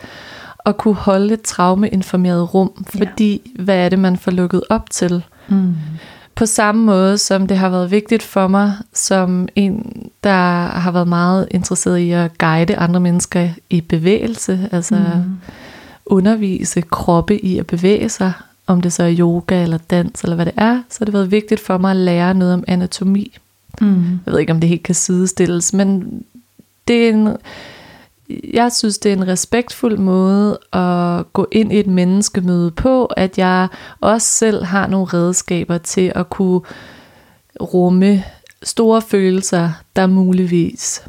at 0.65 0.77
kunne 0.77 0.95
holde 0.95 1.33
et 1.33 1.41
traumeinformeret 1.41 2.53
rum, 2.53 2.85
fordi 2.87 3.51
ja. 3.57 3.63
hvad 3.63 3.77
er 3.77 3.89
det, 3.89 3.99
man 3.99 4.17
får 4.17 4.31
lukket 4.31 4.63
op 4.69 4.89
til? 4.89 5.23
Mm. 5.47 5.75
På 6.35 6.45
samme 6.45 6.85
måde 6.85 7.17
som 7.17 7.47
det 7.47 7.57
har 7.57 7.69
været 7.69 7.91
vigtigt 7.91 8.23
for 8.23 8.47
mig, 8.47 8.73
som 8.93 9.47
en, 9.55 10.03
der 10.23 10.63
har 10.65 10.91
været 10.91 11.07
meget 11.07 11.47
interesseret 11.51 11.97
i 11.97 12.11
at 12.11 12.37
guide 12.37 12.75
andre 12.75 12.99
mennesker 12.99 13.49
i 13.69 13.81
bevægelse, 13.81 14.69
altså 14.71 14.95
mm. 14.95 15.39
undervise 16.05 16.81
kroppe 16.81 17.45
i 17.45 17.57
at 17.57 17.67
bevæge 17.67 18.09
sig, 18.09 18.33
om 18.69 18.81
det 18.81 18.93
så 18.93 19.03
er 19.03 19.15
yoga 19.19 19.63
eller 19.63 19.77
dans 19.77 20.21
eller 20.21 20.35
hvad 20.35 20.45
det 20.45 20.53
er, 20.57 20.81
så 20.89 20.97
har 20.99 21.05
det 21.05 21.13
været 21.13 21.31
vigtigt 21.31 21.61
for 21.61 21.77
mig 21.77 21.91
at 21.91 21.97
lære 21.97 22.33
noget 22.33 22.53
om 22.53 22.63
anatomi. 22.67 23.37
Mm. 23.81 24.19
Jeg 24.25 24.33
ved 24.33 24.39
ikke, 24.39 24.53
om 24.53 24.59
det 24.59 24.69
helt 24.69 24.83
kan 24.83 24.95
sidestilles, 24.95 25.73
men 25.73 26.23
det 26.87 27.05
er 27.05 27.09
en, 27.09 27.37
jeg 28.53 28.71
synes, 28.71 28.97
det 28.97 29.09
er 29.09 29.15
en 29.15 29.27
respektfuld 29.27 29.97
måde 29.97 30.59
at 30.73 31.33
gå 31.33 31.47
ind 31.51 31.73
i 31.73 31.79
et 31.79 31.87
menneskemøde 31.87 32.71
på, 32.71 33.05
at 33.05 33.37
jeg 33.37 33.67
også 33.99 34.27
selv 34.27 34.63
har 34.63 34.87
nogle 34.87 35.05
redskaber 35.05 35.77
til 35.77 36.11
at 36.15 36.29
kunne 36.29 36.61
rumme 37.61 38.23
store 38.63 39.01
følelser, 39.01 39.71
der 39.95 40.07
muligvis 40.07 41.03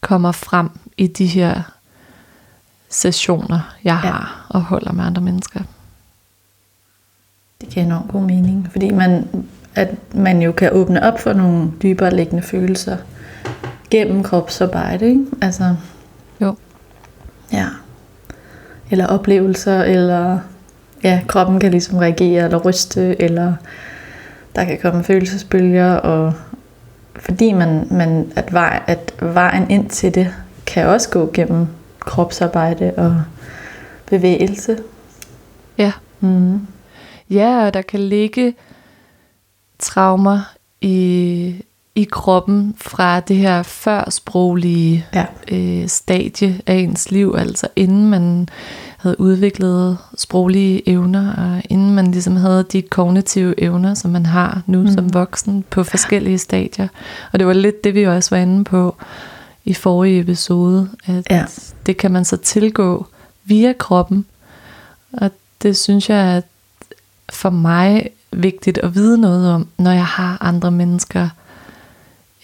kommer 0.00 0.32
frem 0.32 0.70
i 0.96 1.06
de 1.06 1.26
her 1.26 1.62
sessioner, 2.88 3.60
jeg 3.84 3.98
har 3.98 4.46
ja. 4.50 4.58
og 4.58 4.64
holder 4.64 4.92
med 4.92 5.04
andre 5.04 5.22
mennesker. 5.22 5.60
Det 7.62 7.70
giver 7.70 7.86
enormt 7.86 8.10
god 8.10 8.22
mening, 8.22 8.68
fordi 8.70 8.90
man, 8.90 9.26
at 9.74 9.88
man 10.14 10.42
jo 10.42 10.52
kan 10.52 10.72
åbne 10.72 11.02
op 11.02 11.20
for 11.20 11.32
nogle 11.32 11.70
dybere 11.82 12.14
liggende 12.16 12.42
følelser 12.42 12.96
gennem 13.90 14.22
kropsarbejde, 14.22 15.08
ikke? 15.08 15.24
Altså, 15.42 15.76
jo. 16.40 16.56
Ja. 17.52 17.66
Eller 18.90 19.06
oplevelser, 19.06 19.82
eller 19.82 20.38
ja, 21.04 21.20
kroppen 21.28 21.60
kan 21.60 21.70
ligesom 21.70 21.98
reagere 21.98 22.44
eller 22.44 22.58
ryste, 22.58 23.22
eller 23.22 23.54
der 24.56 24.64
kan 24.64 24.78
komme 24.82 25.04
følelsesbølger, 25.04 25.92
og 25.94 26.32
fordi 27.16 27.52
man, 27.52 27.86
man 27.90 28.32
at, 28.36 28.52
vej, 28.52 28.82
at 28.86 29.14
vejen 29.20 29.70
ind 29.70 29.88
til 29.90 30.14
det 30.14 30.34
kan 30.66 30.86
også 30.86 31.10
gå 31.10 31.30
gennem 31.34 31.66
kropsarbejde 32.00 32.92
og 32.96 33.22
bevægelse. 34.06 34.78
Ja. 35.78 35.92
Mm. 36.20 36.60
Ja, 37.32 37.66
og 37.66 37.74
der 37.74 37.82
kan 37.82 38.00
ligge 38.00 38.54
traumer 39.78 40.40
i, 40.80 41.54
i 41.94 42.04
kroppen 42.04 42.74
fra 42.78 43.20
det 43.20 43.36
her 43.36 43.62
førsproglige 43.62 45.06
ja. 45.14 45.26
øh, 45.52 45.88
stadie 45.88 46.60
af 46.66 46.74
ens 46.74 47.10
liv, 47.10 47.34
altså 47.38 47.68
inden 47.76 48.10
man 48.10 48.48
havde 48.98 49.20
udviklet 49.20 49.98
sproglige 50.18 50.88
evner, 50.88 51.32
og 51.32 51.62
inden 51.70 51.94
man 51.94 52.10
ligesom 52.10 52.36
havde 52.36 52.64
de 52.72 52.82
kognitive 52.82 53.60
evner, 53.60 53.94
som 53.94 54.10
man 54.10 54.26
har 54.26 54.62
nu 54.66 54.80
mm. 54.80 54.92
som 54.92 55.14
voksen 55.14 55.64
på 55.70 55.84
forskellige 55.84 56.38
stadier. 56.38 56.88
Og 57.32 57.38
det 57.38 57.46
var 57.46 57.52
lidt 57.52 57.84
det, 57.84 57.94
vi 57.94 58.06
også 58.06 58.34
var 58.34 58.42
inde 58.42 58.64
på 58.64 58.96
i 59.64 59.74
forrige 59.74 60.20
episode, 60.20 60.88
at 61.06 61.26
ja. 61.30 61.44
det 61.86 61.96
kan 61.96 62.10
man 62.10 62.24
så 62.24 62.36
tilgå 62.36 63.06
via 63.44 63.72
kroppen, 63.72 64.26
og 65.12 65.30
det 65.62 65.76
synes 65.76 66.10
jeg, 66.10 66.36
at 66.36 66.44
for 67.32 67.50
mig 67.50 68.10
vigtigt 68.32 68.78
at 68.78 68.94
vide 68.94 69.20
noget 69.20 69.50
om, 69.50 69.68
når 69.78 69.90
jeg 69.90 70.04
har 70.04 70.38
andre 70.40 70.70
mennesker 70.70 71.28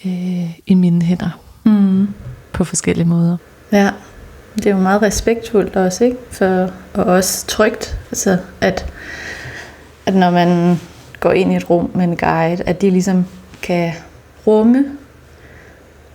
øh, 0.05 0.59
i 0.67 0.73
mine 0.73 1.01
hænder. 1.01 1.39
Mm. 1.63 2.07
På 2.53 2.63
forskellige 2.63 3.07
måder. 3.07 3.37
Ja, 3.71 3.91
det 4.55 4.65
er 4.65 4.71
jo 4.71 4.77
meget 4.77 5.01
respektfuldt 5.01 5.75
også, 5.75 6.03
ikke? 6.03 6.17
For, 6.31 6.69
og 6.93 7.03
også 7.03 7.47
trygt, 7.47 7.99
altså 8.11 8.37
at, 8.61 8.85
at 10.05 10.15
når 10.15 10.29
man 10.31 10.79
går 11.19 11.31
ind 11.31 11.53
i 11.53 11.55
et 11.55 11.69
rum 11.69 11.91
med 11.95 12.03
en 12.03 12.17
guide, 12.17 12.63
at 12.63 12.81
de 12.81 12.89
ligesom 12.89 13.25
kan 13.61 13.93
rumme 14.47 14.85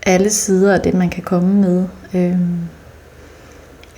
alle 0.07 0.31
sider 0.31 0.75
af 0.75 0.81
det, 0.81 0.95
man 0.95 1.11
kan 1.11 1.23
komme 1.23 1.55
med. 1.55 1.87
Øh, 2.15 2.39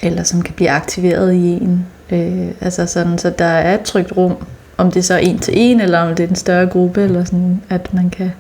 eller 0.03 0.23
som 0.23 0.43
kan 0.43 0.55
blive 0.55 0.71
aktiveret 0.71 1.33
i 1.33 1.47
en. 1.47 1.87
Øh, 2.11 2.49
altså 2.61 2.87
sådan, 2.87 3.19
så 3.19 3.31
der 3.31 3.45
er 3.45 3.75
et 3.75 3.83
trygt 3.83 4.17
rum, 4.17 4.37
om 4.77 4.91
det 4.91 5.05
så 5.05 5.15
er 5.15 5.19
en 5.19 5.39
til 5.39 5.55
en, 5.57 5.81
eller 5.81 5.99
om 5.99 6.15
det 6.15 6.25
er 6.25 6.29
en 6.29 6.37
større 6.37 6.67
gruppe, 6.67 7.03
eller 7.03 7.25
sådan, 7.25 7.63
at 7.69 7.95
man 7.95 8.11
kan 8.11 8.33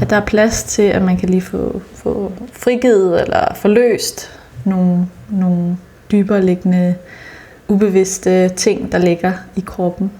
at 0.00 0.10
der 0.10 0.16
er 0.16 0.24
plads 0.24 0.62
til, 0.62 0.82
at 0.82 1.02
man 1.02 1.16
kan 1.16 1.28
lige 1.28 1.42
få, 1.42 1.82
få 1.94 2.32
frigivet 2.52 3.22
eller 3.22 3.54
forløst 3.54 4.40
nogle, 4.64 5.08
nogle 5.28 5.78
dybere 6.10 6.42
liggende, 6.42 6.94
ubevidste 7.68 8.48
ting, 8.48 8.92
der 8.92 8.98
ligger 8.98 9.32
i 9.56 9.60
kroppen. 9.60 10.12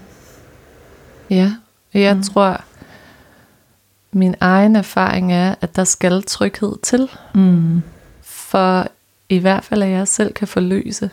Ja, 1.29 1.51
jeg 1.93 2.15
mm. 2.15 2.23
tror, 2.23 2.61
min 4.11 4.35
egen 4.39 4.75
erfaring 4.75 5.33
er, 5.33 5.55
at 5.61 5.75
der 5.75 5.83
skal 5.83 6.23
tryghed 6.23 6.75
til. 6.83 7.09
Mm. 7.35 7.81
For 8.21 8.87
i 9.29 9.37
hvert 9.37 9.63
fald, 9.63 9.83
at 9.83 9.89
jeg 9.89 10.07
selv 10.07 10.33
kan 10.33 10.47
forløse. 10.47 11.09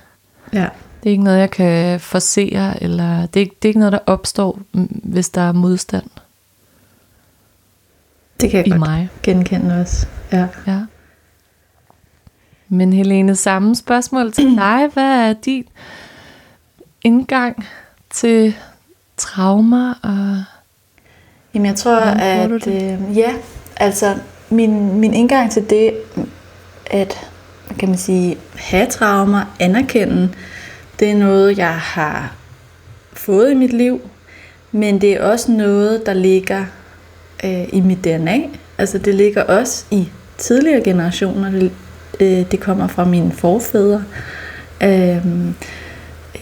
Ja. 0.53 0.68
Det 1.05 1.11
er 1.11 1.12
ikke 1.12 1.25
noget, 1.25 1.38
jeg 1.38 1.51
kan 1.51 2.01
forsere, 2.01 2.83
eller 2.83 3.27
det 3.27 3.43
er, 3.43 3.47
det 3.47 3.64
er 3.64 3.69
ikke 3.69 3.79
noget, 3.79 3.93
der 3.93 3.99
opstår, 4.07 4.59
hvis 5.03 5.29
der 5.29 5.40
er 5.40 5.53
modstand. 5.53 6.05
Det 8.40 8.51
kan 8.51 8.59
jeg 8.59 8.67
i 8.67 8.71
godt 8.71 8.81
mig. 8.81 9.09
genkende 9.23 9.81
også. 9.81 10.07
Ja. 10.33 10.47
ja. 10.67 10.81
Men 12.69 12.93
Helene, 12.93 13.37
samme 13.37 13.77
spørgsmål 13.77 14.33
til 14.33 14.45
dig. 14.62 14.88
Hvad 14.93 15.29
er 15.29 15.33
din 15.33 15.64
indgang 17.03 17.67
til 18.11 18.55
traumer? 19.17 19.95
Og 20.03 20.45
Jamen 21.55 21.67
jeg 21.67 21.77
tror, 21.77 21.97
at 22.01 22.67
øh, 22.67 23.17
ja, 23.17 23.35
altså 23.77 24.19
min, 24.51 25.01
min 25.01 25.14
indgang 25.14 25.51
til 25.51 25.71
det, 25.71 25.95
at 26.87 27.31
kan 27.79 27.88
man 27.88 27.99
sige, 27.99 28.38
have 28.55 28.87
traumer, 28.87 29.55
anerkende, 29.61 30.31
det 31.00 31.11
er 31.11 31.14
noget, 31.14 31.59
jeg 31.59 31.74
har 31.74 32.35
fået 33.12 33.50
i 33.50 33.54
mit 33.54 33.72
liv, 33.72 34.00
men 34.72 35.00
det 35.00 35.12
er 35.12 35.22
også 35.22 35.52
noget, 35.52 36.07
der 36.07 36.12
ligger 36.12 36.64
øh, 37.44 37.64
i 37.72 37.80
mit 37.80 38.04
DNA. 38.04 38.38
Altså 38.78 38.98
det 38.98 39.14
ligger 39.14 39.42
også 39.42 39.85
i 39.90 40.09
tidligere 40.38 40.83
generationer. 40.85 41.50
Det, 41.50 41.72
øh, 42.20 42.50
det 42.50 42.61
kommer 42.61 42.87
fra 42.87 43.04
mine 43.04 43.33
forfædre. 43.33 44.04
Øh, 44.83 45.26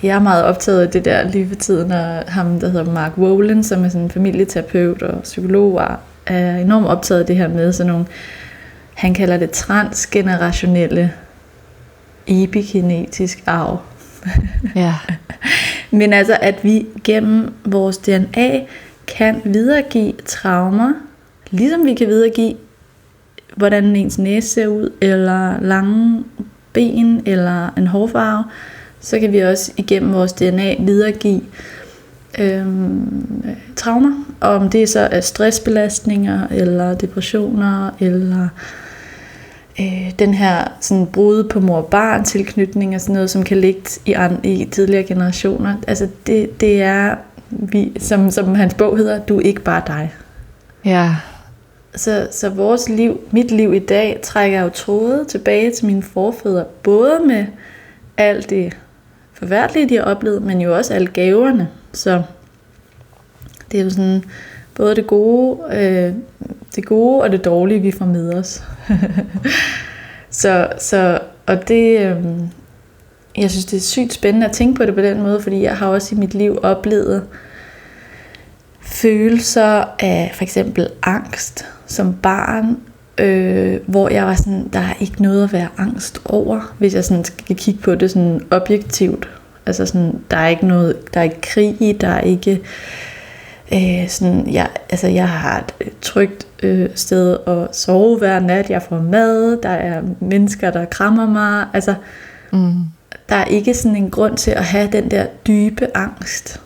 jeg 0.02 0.16
er 0.16 0.20
meget 0.20 0.44
optaget 0.44 0.82
af 0.82 0.88
det 0.88 1.04
der 1.04 1.28
lige 1.28 1.48
for 1.48 1.54
tiden, 1.54 1.92
og 1.92 2.24
ham, 2.28 2.60
der 2.60 2.68
hedder 2.68 2.92
Mark 2.92 3.18
Wolin, 3.18 3.64
som 3.64 3.84
er 3.84 3.88
sådan 3.88 4.00
en 4.00 4.10
familieterapeut 4.10 5.02
og 5.02 5.22
psykolog, 5.22 5.82
er 6.26 6.56
enormt 6.56 6.86
optaget 6.86 7.20
af 7.20 7.26
det 7.26 7.36
her 7.36 7.48
med 7.48 7.72
sådan 7.72 7.92
nogle, 7.92 8.06
han 8.94 9.14
kalder 9.14 9.36
det 9.36 9.50
transgenerationelle 9.50 11.12
epigenetisk 12.26 13.42
arv. 13.46 13.78
Ja. 14.74 14.94
Men 15.90 16.12
altså, 16.12 16.38
at 16.40 16.64
vi 16.64 16.86
gennem 17.04 17.52
vores 17.64 17.98
DNA 17.98 18.60
kan 19.06 19.42
videregive 19.44 20.12
traumer, 20.26 20.92
ligesom 21.50 21.86
vi 21.86 21.94
kan 21.94 22.08
videregive, 22.08 22.54
hvordan 23.56 23.96
ens 23.96 24.18
næse 24.18 24.48
ser 24.48 24.66
ud, 24.66 24.92
eller 25.00 25.60
lange 25.60 26.24
ben, 26.72 27.22
eller 27.26 27.68
en 27.76 27.86
hårfarve, 27.86 28.44
så 29.00 29.18
kan 29.18 29.32
vi 29.32 29.38
også 29.38 29.72
igennem 29.76 30.12
vores 30.12 30.32
DNA 30.32 30.74
videregive 30.78 31.40
øhm, 32.38 33.56
traumer. 33.76 34.24
Om 34.40 34.70
det 34.70 34.88
så 34.88 35.00
er 35.00 35.20
stressbelastninger, 35.20 36.46
eller 36.50 36.94
depressioner, 36.94 37.90
eller 38.00 38.42
øh, 38.42 38.48
den 40.18 40.34
her 40.34 40.64
sådan 40.80 41.06
brud 41.06 41.44
på 41.44 41.60
mor-barn 41.60 42.24
tilknytning 42.24 42.94
og 42.94 43.00
sådan 43.00 43.14
noget, 43.14 43.30
som 43.30 43.42
kan 43.42 43.56
ligge 43.56 43.82
i, 44.06 44.12
an, 44.12 44.40
i 44.44 44.68
tidligere 44.70 45.02
generationer. 45.02 45.74
Altså 45.86 46.08
det, 46.26 46.60
det 46.60 46.82
er, 46.82 47.16
vi, 47.50 47.92
som, 47.98 48.30
som 48.30 48.54
hans 48.54 48.74
bog 48.74 48.96
hedder, 48.96 49.18
du 49.18 49.38
er 49.38 49.42
ikke 49.42 49.60
bare 49.60 49.82
dig. 49.86 50.14
Ja. 50.84 51.16
Så, 51.94 52.28
så 52.30 52.48
vores 52.48 52.88
liv, 52.88 53.20
mit 53.30 53.50
liv 53.50 53.74
i 53.74 53.78
dag, 53.78 54.20
trækker 54.22 54.60
jo 54.60 54.68
tråde 54.68 55.24
tilbage 55.24 55.70
til 55.70 55.86
mine 55.86 56.02
forfædre, 56.02 56.64
både 56.82 57.20
med 57.26 57.46
alt 58.16 58.50
det 58.50 58.76
forfærdelige, 59.32 59.88
de 59.88 59.96
har 59.96 60.04
oplevet, 60.04 60.42
men 60.42 60.60
jo 60.60 60.76
også 60.76 60.94
alle 60.94 61.06
gaverne. 61.06 61.68
Så 61.92 62.22
det 63.72 63.80
er 63.80 63.84
jo 63.84 63.90
sådan, 63.90 64.24
både 64.74 64.96
det 64.96 65.06
gode, 65.06 65.58
øh, 65.76 66.14
det 66.76 66.86
gode 66.86 67.22
og 67.22 67.32
det 67.32 67.44
dårlige, 67.44 67.80
vi 67.80 67.90
får 67.90 68.04
med 68.04 68.34
os. 68.34 68.64
så, 70.30 70.68
så, 70.78 71.18
og 71.46 71.68
det, 71.68 72.00
øh, 72.00 72.16
jeg 73.36 73.50
synes, 73.50 73.64
det 73.64 73.76
er 73.76 73.80
sygt 73.80 74.12
spændende 74.12 74.46
at 74.46 74.52
tænke 74.52 74.74
på 74.74 74.86
det 74.86 74.94
på 74.94 75.00
den 75.00 75.22
måde, 75.22 75.40
fordi 75.40 75.62
jeg 75.62 75.76
har 75.76 75.88
også 75.88 76.14
i 76.14 76.18
mit 76.18 76.34
liv 76.34 76.58
oplevet 76.62 77.26
følelser 78.80 79.84
af 79.98 80.30
for 80.34 80.42
eksempel 80.42 80.88
angst 81.02 81.66
som 81.86 82.14
barn, 82.14 82.76
øh, 83.18 83.80
hvor 83.86 84.08
jeg 84.08 84.26
var 84.26 84.34
sådan, 84.34 84.68
der 84.72 84.78
er 84.78 84.94
ikke 85.00 85.22
noget 85.22 85.44
at 85.44 85.52
være 85.52 85.68
angst 85.78 86.20
over, 86.24 86.74
hvis 86.78 86.94
jeg 86.94 87.04
sådan 87.04 87.24
skal 87.24 87.56
kigge 87.56 87.80
på 87.80 87.94
det 87.94 88.10
sådan 88.10 88.40
objektivt. 88.50 89.28
Altså 89.66 89.86
sådan, 89.86 90.20
der 90.30 90.36
er 90.36 90.48
ikke 90.48 90.66
noget, 90.66 91.14
der 91.14 91.20
er 91.20 91.24
ikke 91.24 91.40
krig, 91.40 91.96
der 92.00 92.08
er 92.08 92.20
ikke 92.20 92.60
øh, 93.72 94.08
sådan, 94.08 94.52
jeg, 94.52 94.68
altså 94.90 95.08
jeg 95.08 95.28
har 95.28 95.64
et 95.80 95.92
trygt 96.00 96.46
øh, 96.62 96.90
sted 96.94 97.38
at 97.46 97.76
sove 97.76 98.18
hver 98.18 98.40
nat, 98.40 98.70
jeg 98.70 98.82
får 98.82 99.00
mad, 99.00 99.62
der 99.62 99.68
er 99.68 100.02
mennesker, 100.20 100.70
der 100.70 100.84
krammer 100.84 101.26
mig, 101.26 101.66
altså 101.72 101.94
mm. 102.52 102.74
der 103.28 103.36
er 103.36 103.44
ikke 103.44 103.74
sådan 103.74 103.96
en 103.96 104.10
grund 104.10 104.36
til 104.36 104.50
at 104.50 104.64
have 104.64 104.88
den 104.92 105.10
der 105.10 105.26
dybe 105.46 105.96
angst, 105.96 106.60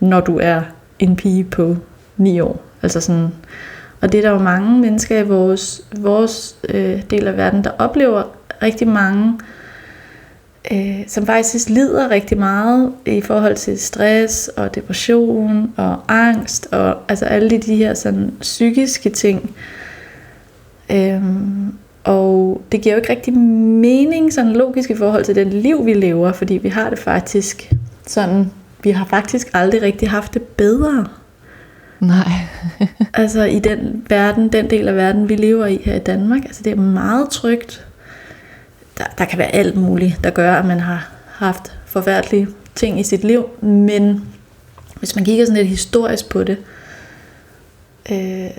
når 0.00 0.20
du 0.20 0.38
er 0.38 0.62
en 0.98 1.16
pige 1.16 1.44
på 1.44 1.76
ni 2.16 2.40
år. 2.40 2.60
Altså 2.82 3.00
sådan, 3.00 3.28
og 4.00 4.12
det 4.12 4.18
er 4.18 4.22
der 4.22 4.30
jo 4.30 4.38
mange 4.38 4.78
mennesker 4.78 5.18
i 5.18 5.22
vores, 5.22 5.82
vores 5.98 6.56
øh, 6.68 7.02
del 7.10 7.28
af 7.28 7.36
verden, 7.36 7.64
der 7.64 7.70
oplever 7.78 8.22
rigtig 8.62 8.88
mange, 8.88 9.32
øh, 9.32 9.59
som 11.06 11.26
faktisk 11.26 11.68
lider 11.68 12.10
rigtig 12.10 12.38
meget 12.38 12.92
i 13.06 13.20
forhold 13.20 13.56
til 13.56 13.78
stress 13.78 14.48
og 14.48 14.74
depression 14.74 15.72
og 15.76 15.98
angst 16.08 16.68
og 16.72 16.98
altså 17.08 17.24
alle 17.24 17.58
de 17.58 17.76
her 17.76 17.94
sådan 17.94 18.32
psykiske 18.40 19.10
ting. 19.10 19.50
Øhm, 20.92 21.74
og 22.04 22.62
det 22.72 22.80
giver 22.80 22.94
jo 22.94 23.00
ikke 23.00 23.12
rigtig 23.12 23.34
mening 23.34 24.32
sådan 24.32 24.52
logisk 24.52 24.90
i 24.90 24.96
forhold 24.96 25.24
til 25.24 25.34
den 25.34 25.50
liv, 25.50 25.86
vi 25.86 25.94
lever, 25.94 26.32
fordi 26.32 26.54
vi 26.54 26.68
har 26.68 26.90
det 26.90 26.98
faktisk 26.98 27.72
sådan, 28.06 28.50
vi 28.82 28.90
har 28.90 29.04
faktisk 29.04 29.50
aldrig 29.54 29.82
rigtig 29.82 30.10
haft 30.10 30.34
det 30.34 30.42
bedre. 30.42 31.06
Nej. 32.00 32.32
altså 33.14 33.44
i 33.44 33.58
den 33.58 34.06
verden, 34.08 34.48
den 34.48 34.70
del 34.70 34.88
af 34.88 34.96
verden, 34.96 35.28
vi 35.28 35.36
lever 35.36 35.66
i 35.66 35.80
her 35.84 35.94
i 35.94 35.98
Danmark, 35.98 36.44
altså 36.44 36.62
det 36.62 36.72
er 36.72 36.76
meget 36.76 37.30
trygt. 37.30 37.86
Der, 39.00 39.06
der 39.18 39.24
kan 39.24 39.38
være 39.38 39.54
alt 39.54 39.76
muligt, 39.76 40.24
der 40.24 40.30
gør, 40.30 40.54
at 40.54 40.64
man 40.64 40.80
har 40.80 41.10
haft 41.26 41.76
forfærdelige 41.86 42.48
ting 42.74 43.00
i 43.00 43.02
sit 43.02 43.24
liv, 43.24 43.46
men 43.60 44.24
hvis 44.98 45.16
man 45.16 45.24
kigger 45.24 45.44
sådan 45.44 45.56
lidt 45.56 45.68
historisk 45.68 46.28
på 46.28 46.44
det, 46.44 46.58
øh, 48.10 48.50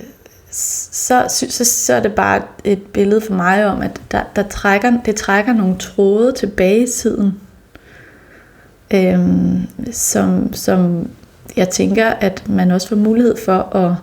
så, 0.52 1.26
så, 1.50 1.66
så 1.66 1.94
er 1.94 2.00
det 2.00 2.14
bare 2.14 2.42
et 2.64 2.82
billede 2.82 3.22
for 3.22 3.34
mig 3.34 3.66
om, 3.66 3.82
at 3.82 4.02
der, 4.12 4.24
der 4.36 4.44
trækker, 4.44 5.02
det 5.06 5.16
trækker 5.16 5.54
nogle 5.54 5.78
tråde 5.78 6.32
tilbage 6.32 6.84
i 6.84 6.88
tiden, 6.88 7.40
øh, 8.94 9.20
som, 9.92 10.54
som 10.54 11.10
jeg 11.56 11.70
tænker, 11.70 12.08
at 12.10 12.50
man 12.50 12.72
også 12.72 12.88
får 12.88 12.96
mulighed 12.96 13.38
for 13.46 13.76
at 13.76 13.96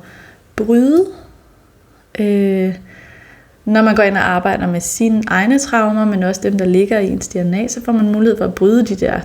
bryde, 0.56 1.06
øh, 2.18 2.74
når 3.68 3.82
man 3.82 3.94
går 3.94 4.02
ind 4.02 4.16
og 4.16 4.30
arbejder 4.30 4.66
med 4.66 4.80
sine 4.80 5.22
egne 5.26 5.58
traumer, 5.58 6.04
men 6.04 6.22
også 6.22 6.40
dem, 6.40 6.58
der 6.58 6.64
ligger 6.64 6.98
i 6.98 7.10
ens 7.10 7.28
DNA, 7.28 7.68
så 7.68 7.84
får 7.84 7.92
man 7.92 8.12
mulighed 8.12 8.38
for 8.38 8.44
at 8.44 8.54
bryde 8.54 8.86
de 8.86 8.94
der 8.94 9.20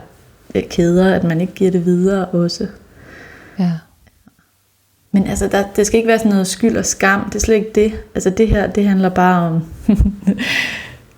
øh, 0.55 0.63
kæder, 0.69 1.15
at 1.15 1.23
man 1.23 1.41
ikke 1.41 1.53
giver 1.53 1.71
det 1.71 1.85
videre 1.85 2.25
også. 2.25 2.67
Ja. 3.59 3.71
Men 5.11 5.27
altså, 5.27 5.47
der, 5.47 5.63
det 5.75 5.87
skal 5.87 5.97
ikke 5.97 6.07
være 6.07 6.17
sådan 6.17 6.31
noget 6.31 6.47
skyld 6.47 6.77
og 6.77 6.85
skam. 6.85 7.25
Det 7.25 7.35
er 7.35 7.39
slet 7.39 7.55
ikke 7.55 7.71
det. 7.75 7.93
Altså 8.15 8.29
det 8.29 8.47
her, 8.47 8.67
det 8.67 8.87
handler 8.87 9.09
bare 9.09 9.47
om 9.47 9.63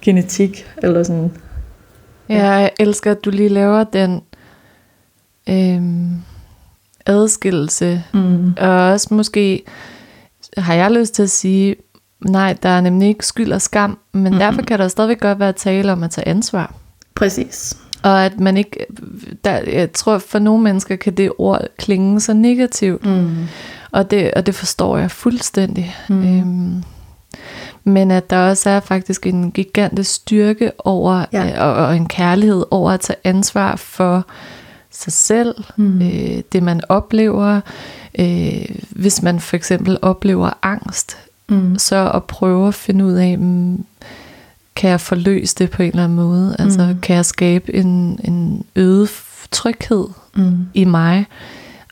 genetik, 0.02 0.68
eller 0.84 1.04
sådan. 1.04 1.32
Ja, 2.30 2.52
jeg 2.52 2.72
elsker, 2.80 3.12
at 3.12 3.26
du 3.26 3.30
lige 3.30 3.50
laver 3.50 3.84
den 3.84 4.22
øhm, 5.50 6.12
adskillelse. 7.06 8.04
Mm. 8.14 8.54
Og 8.58 8.92
også 8.92 9.14
måske 9.14 9.64
har 10.58 10.74
jeg 10.74 10.92
lyst 10.92 11.14
til 11.14 11.24
at 11.24 11.30
sige, 11.30 11.76
nej, 12.26 12.58
der 12.64 12.70
er 12.70 12.82
nemlig 12.82 13.08
ikke 13.08 13.26
skyld 13.26 13.52
og 13.52 13.62
skam, 13.62 13.98
men 14.12 14.22
mm-hmm. 14.24 14.40
derfor 14.40 14.62
kan 14.62 14.80
der 14.80 14.88
stadigvæk 14.88 15.20
godt 15.20 15.40
være 15.40 15.54
tale 15.54 15.92
om 15.92 16.04
at 16.04 16.12
tage 16.12 16.28
ansvar. 16.28 16.74
Præcis. 17.16 17.78
Og 18.04 18.26
at 18.26 18.40
man 18.40 18.58
ikke, 18.58 18.86
der, 19.44 19.60
jeg 19.72 19.92
tror 19.94 20.18
for 20.18 20.40
nogle 20.40 20.64
mennesker 20.64 20.96
kan 20.96 21.14
det 21.14 21.32
ord 21.38 21.62
klinge 21.78 22.22
så 22.22 22.34
negativt. 22.34 23.06
Mm. 23.06 23.48
Og, 23.92 24.12
det, 24.12 24.34
og 24.34 24.46
det 24.46 24.56
forstår 24.56 24.98
jeg 24.98 25.12
fuldstændig. 25.12 25.96
Mm. 26.10 26.40
Øhm, 26.40 26.84
men 27.84 28.12
at 28.12 28.30
der 28.30 28.38
også 28.38 28.70
er 28.70 28.80
faktisk 28.80 29.28
en 29.28 29.52
gigantisk 29.52 30.14
styrke 30.14 30.72
over, 30.78 31.26
ja. 31.34 31.46
øh, 31.46 31.54
og, 31.58 31.74
og 31.74 31.96
en 31.96 32.08
kærlighed 32.08 32.66
over 32.72 32.92
at 32.92 33.00
tage 33.00 33.20
ansvar 33.24 33.76
for 33.76 34.28
sig 34.92 35.14
selv, 35.14 35.56
mm. 35.78 36.02
øh, 36.02 36.42
det 36.52 36.64
man 36.64 36.82
oplever. 36.90 37.62
Øh, 38.20 38.66
hvis 38.90 39.22
man 39.22 39.40
for 39.40 39.56
eksempel 39.56 39.98
oplever 40.02 40.50
angst, 40.62 41.18
mm. 41.50 41.78
så 41.80 42.12
at 42.12 42.24
prøve 42.24 42.68
at 42.68 42.74
finde 42.74 43.06
ud 43.06 43.14
af, 43.14 43.40
mm, 43.40 43.86
kan 44.76 44.90
jeg 44.90 45.02
forløse 45.02 45.56
det 45.56 45.72
på 45.72 45.84
en 45.84 45.90
eller 45.90 46.04
anden 46.04 46.16
måde? 46.16 46.56
Altså 46.60 46.86
mm. 46.86 47.00
kan 47.02 47.16
jeg 47.16 47.26
skabe 47.26 47.76
en, 47.76 48.20
en 48.24 48.66
øget 48.76 49.10
tryghed 49.52 50.08
mm. 50.36 50.68
i 50.74 50.86
mig? 50.86 51.26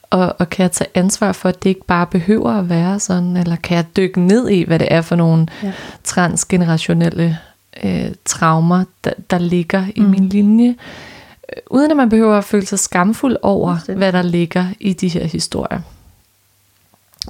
Og, 0.09 0.35
og 0.39 0.49
kan 0.49 0.63
jeg 0.63 0.71
tage 0.71 0.89
ansvar 0.95 1.31
for, 1.31 1.49
at 1.49 1.63
det 1.63 1.69
ikke 1.69 1.85
bare 1.85 2.07
behøver 2.07 2.51
at 2.51 2.69
være 2.69 2.99
sådan? 2.99 3.37
Eller 3.37 3.55
kan 3.55 3.77
jeg 3.77 3.85
dykke 3.97 4.21
ned 4.21 4.49
i, 4.49 4.63
hvad 4.63 4.79
det 4.79 4.87
er 4.91 5.01
for 5.01 5.15
nogle 5.15 5.47
ja. 5.63 5.73
transgenerationelle 6.03 7.37
øh, 7.83 8.11
traumer, 8.25 8.83
der, 9.03 9.13
der 9.29 9.37
ligger 9.37 9.85
i 9.95 10.01
mm. 10.01 10.09
min 10.09 10.29
linje? 10.29 10.75
uden 11.69 11.91
at 11.91 11.97
man 11.97 12.09
behøver 12.09 12.37
at 12.37 12.43
føle 12.43 12.65
sig 12.65 12.79
skamfuld 12.79 13.37
over, 13.41 13.93
hvad 13.95 14.11
der 14.11 14.21
ligger 14.21 14.65
i 14.79 14.93
de 14.93 15.07
her 15.07 15.25
historier. 15.25 15.81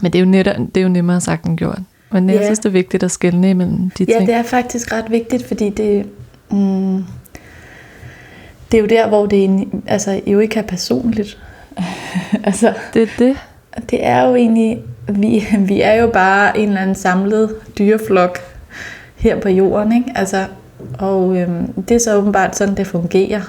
Men 0.02 0.14
det 0.14 0.20
er 0.20 0.24
jo, 0.24 0.30
netop, 0.30 0.56
det 0.58 0.78
er 0.78 0.82
jo 0.82 0.90
nemmere 0.90 1.22
sagt 1.22 1.46
end 1.46 1.58
gjort. 1.58 1.80
Men 2.14 2.30
jeg 2.30 2.38
ja. 2.38 2.46
synes, 2.46 2.60
det 2.60 2.66
er 2.66 2.70
vigtigt 2.70 3.04
at 3.04 3.12
skelne 3.12 3.50
imellem 3.50 3.90
de 3.90 4.04
ja, 4.04 4.06
ting. 4.06 4.20
Ja, 4.20 4.26
det 4.26 4.34
er 4.34 4.44
faktisk 4.44 4.94
ret 4.94 5.12
vigtigt, 5.12 5.48
fordi 5.48 5.70
det, 5.70 6.06
mm, 6.52 7.04
det 8.72 8.78
er 8.78 8.82
jo 8.82 8.86
der, 8.86 9.08
hvor 9.08 9.26
det 9.26 9.68
altså, 9.88 10.22
jo 10.28 10.40
ikke 10.40 10.60
er 10.60 10.64
personligt. 10.64 11.38
altså, 12.44 12.74
det 12.94 13.02
er 13.02 13.08
det. 13.20 13.38
Det 13.90 14.06
er 14.06 14.28
jo 14.28 14.36
egentlig, 14.36 14.82
vi, 15.10 15.48
vi 15.60 15.82
er 15.82 15.94
jo 15.94 16.08
bare 16.08 16.58
en 16.58 16.68
eller 16.68 16.82
anden 16.82 16.96
samlet 16.96 17.56
dyreflok 17.78 18.40
her 19.16 19.40
på 19.40 19.50
jorden, 19.50 19.92
ikke? 19.92 20.12
Altså, 20.16 20.46
og 21.00 21.38
øhm, 21.38 21.74
det 21.74 21.96
er 21.96 22.00
så 22.00 22.16
åbenbart 22.16 22.56
sådan, 22.56 22.78
det 22.78 22.88
fungerer 22.88 23.42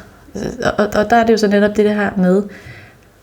og, 0.78 0.86
og 0.96 1.10
der 1.10 1.16
er 1.16 1.24
det 1.24 1.32
jo 1.32 1.36
så 1.36 1.46
netop 1.46 1.76
det 1.76 1.94
her 1.94 2.10
med, 2.16 2.42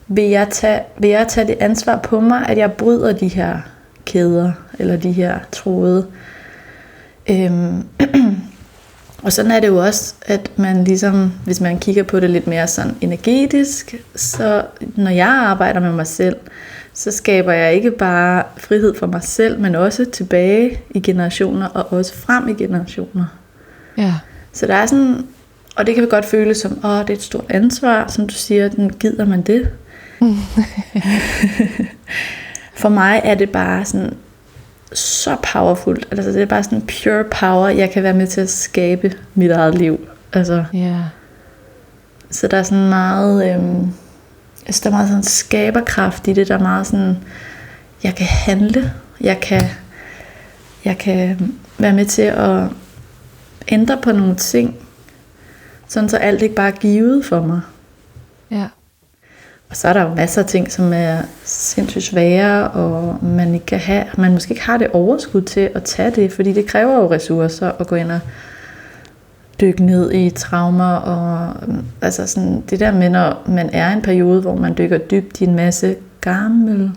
vil 0.08 0.24
jeg, 0.24 0.48
tage, 0.50 0.82
vil 0.98 1.10
jeg 1.10 1.28
tage 1.28 1.48
det 1.48 1.58
ansvar 1.60 1.98
på 1.98 2.20
mig, 2.20 2.46
at 2.50 2.58
jeg 2.58 2.72
bryder 2.72 3.14
de 3.14 3.28
her 3.28 3.58
kæder, 4.12 4.52
eller 4.80 4.98
de 4.98 5.12
her 5.12 5.40
tråde. 5.52 6.08
Øhm, 7.30 7.84
og 9.24 9.34
sådan 9.34 9.52
er 9.52 9.60
det 9.60 9.68
jo 9.68 9.78
også, 9.78 10.14
at 10.22 10.52
man 10.56 10.84
ligesom, 10.84 11.34
hvis 11.46 11.62
man 11.62 11.80
kigger 11.80 12.04
på 12.04 12.20
det 12.20 12.30
lidt 12.30 12.48
mere 12.48 12.68
sådan 12.68 12.96
energetisk, 13.02 13.96
så 14.16 14.66
når 14.96 15.12
jeg 15.12 15.28
arbejder 15.28 15.80
med 15.80 15.92
mig 15.92 16.08
selv, 16.08 16.36
så 16.94 17.12
skaber 17.12 17.52
jeg 17.52 17.74
ikke 17.74 17.92
bare 17.92 18.44
frihed 18.58 18.96
for 18.96 19.08
mig 19.08 19.24
selv, 19.24 19.60
men 19.60 19.76
også 19.76 20.06
tilbage 20.06 20.80
i 20.90 21.00
generationer, 21.00 21.68
og 21.68 21.94
også 21.94 22.14
frem 22.14 22.48
i 22.48 22.54
generationer. 22.54 23.26
Ja. 23.98 24.14
Så 24.54 24.68
der 24.68 24.76
er 24.76 24.86
sådan 24.86 25.26
og 25.76 25.88
det 25.88 25.96
kan 25.96 26.04
vi 26.04 26.10
godt 26.10 26.26
føle 26.26 26.56
som, 26.56 26.86
åh, 26.86 27.00
det 27.00 27.10
er 27.10 27.14
et 27.14 27.22
stort 27.22 27.46
ansvar, 27.50 28.08
som 28.08 28.28
du 28.28 28.34
siger, 28.34 28.68
den 28.70 28.94
gider 28.94 29.26
man 29.26 29.42
det. 29.42 29.70
For 32.82 32.90
mig 32.90 33.22
er 33.24 33.36
det 33.36 33.50
bare 33.50 33.86
sådan 33.86 34.14
så 34.94 35.38
powerful. 35.54 36.04
Altså 36.12 36.32
det 36.32 36.42
er 36.42 36.46
bare 36.46 36.64
sådan 36.64 36.82
pure 36.82 37.24
power, 37.24 37.68
jeg 37.68 37.92
kan 37.92 38.04
være 38.04 38.14
med 38.14 38.28
til 38.28 38.42
at 38.42 38.50
skabe 38.50 39.14
mit 39.36 39.52
eget 39.52 39.76
liv. 39.76 40.08
Altså, 40.34 40.66
yeah. 40.76 41.04
Så 42.32 42.48
der 42.48 42.58
er 42.58 42.64
sådan 42.64 42.90
meget, 42.90 43.54
øhm, 43.54 43.94
synes, 44.64 44.80
der 44.80 44.90
er 44.90 44.94
meget 44.94 45.08
sådan 45.08 45.24
skaberkraft 45.24 46.28
i 46.28 46.34
det. 46.34 46.48
Der 46.48 46.56
er 46.56 46.60
meget 46.60 46.88
sådan, 46.88 47.18
jeg 48.04 48.16
kan 48.16 48.28
handle. 48.28 48.94
Jeg 49.22 49.40
kan, 49.42 49.62
jeg 50.86 50.98
kan 50.98 51.52
være 51.78 51.94
med 51.94 52.06
til 52.06 52.22
at 52.22 52.64
ændre 53.68 53.98
på 53.98 54.12
nogle 54.12 54.36
ting. 54.36 54.76
Sådan 55.88 56.10
så 56.10 56.18
alt 56.18 56.42
ikke 56.42 56.56
bare 56.56 56.68
er 56.68 56.78
givet 56.78 57.26
for 57.26 57.42
mig. 57.42 57.62
Ja. 58.52 58.68
Og 59.72 59.78
så 59.78 59.88
er 59.88 59.94
der 59.94 60.02
jo 60.02 60.16
masser 60.16 60.42
af 60.42 60.48
ting, 60.48 60.72
som 60.72 60.94
er 60.94 61.22
sindssygt 61.44 62.04
svære, 62.04 62.72
og 62.72 63.24
man 63.24 63.54
ikke 63.54 63.66
kan 63.66 63.80
have, 63.80 64.06
man 64.18 64.34
måske 64.34 64.52
ikke 64.52 64.64
har 64.64 64.78
det 64.78 64.88
overskud 64.88 65.42
til 65.42 65.70
at 65.76 65.84
tage 65.84 66.12
det, 66.12 66.34
fordi 66.34 66.54
det 66.54 66.68
kræver 66.68 66.96
jo 66.96 67.12
ressourcer 67.12 67.72
at 67.80 67.88
gå 67.88 67.96
ind 67.96 68.12
og 68.12 68.20
dykke 69.62 69.84
ned 69.84 70.12
i 70.12 70.30
traumer, 70.30 70.94
og 70.94 71.56
mm, 71.68 71.86
altså 72.02 72.28
sådan, 72.28 72.62
det 72.62 72.80
der 72.80 72.92
med, 72.92 73.10
når 73.10 73.44
man 73.48 73.70
er 73.74 73.90
i 73.90 73.94
en 73.94 74.02
periode, 74.02 74.42
hvor 74.42 74.56
man 74.56 74.78
dykker 74.78 74.98
dybt 74.98 75.42
i 75.42 75.44
en 75.44 75.56
masse 75.56 75.96
gamle, 76.22 76.92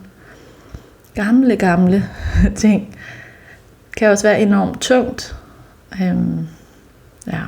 gamle, 1.14 1.56
gamle 1.56 2.04
ting, 2.56 2.96
kan 3.96 4.08
også 4.08 4.26
være 4.26 4.40
enormt 4.40 4.80
tungt. 4.80 5.36
Øhm, 6.02 6.48
ja. 7.26 7.40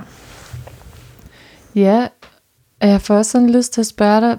Ja, 1.75 2.07
jeg 2.81 3.01
får 3.01 3.17
også 3.17 3.31
sådan 3.31 3.51
lyst 3.51 3.73
til 3.73 3.81
at 3.81 3.87
spørge 3.87 4.21
dig, 4.21 4.37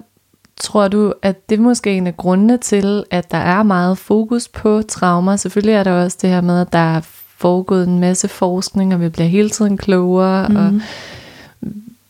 tror 0.59 0.87
du, 0.87 1.13
at 1.21 1.49
det 1.49 1.59
måske 1.59 1.93
er 1.93 1.97
en 1.97 2.07
af 2.07 2.17
grundene 2.17 2.57
til, 2.57 3.03
at 3.11 3.31
der 3.31 3.37
er 3.37 3.63
meget 3.63 3.97
fokus 3.97 4.47
på 4.47 4.81
traumer? 4.87 5.35
Selvfølgelig 5.35 5.73
er 5.73 5.83
der 5.83 5.91
også 5.91 6.17
det 6.21 6.29
her 6.29 6.41
med, 6.41 6.61
at 6.61 6.73
der 6.73 6.95
er 6.95 7.01
foregået 7.37 7.87
en 7.87 7.99
masse 7.99 8.27
forskning, 8.27 8.93
og 8.93 9.01
vi 9.01 9.09
bliver 9.09 9.27
hele 9.27 9.49
tiden 9.49 9.77
klogere, 9.77 10.49
mm. 10.49 10.55
og 10.55 10.81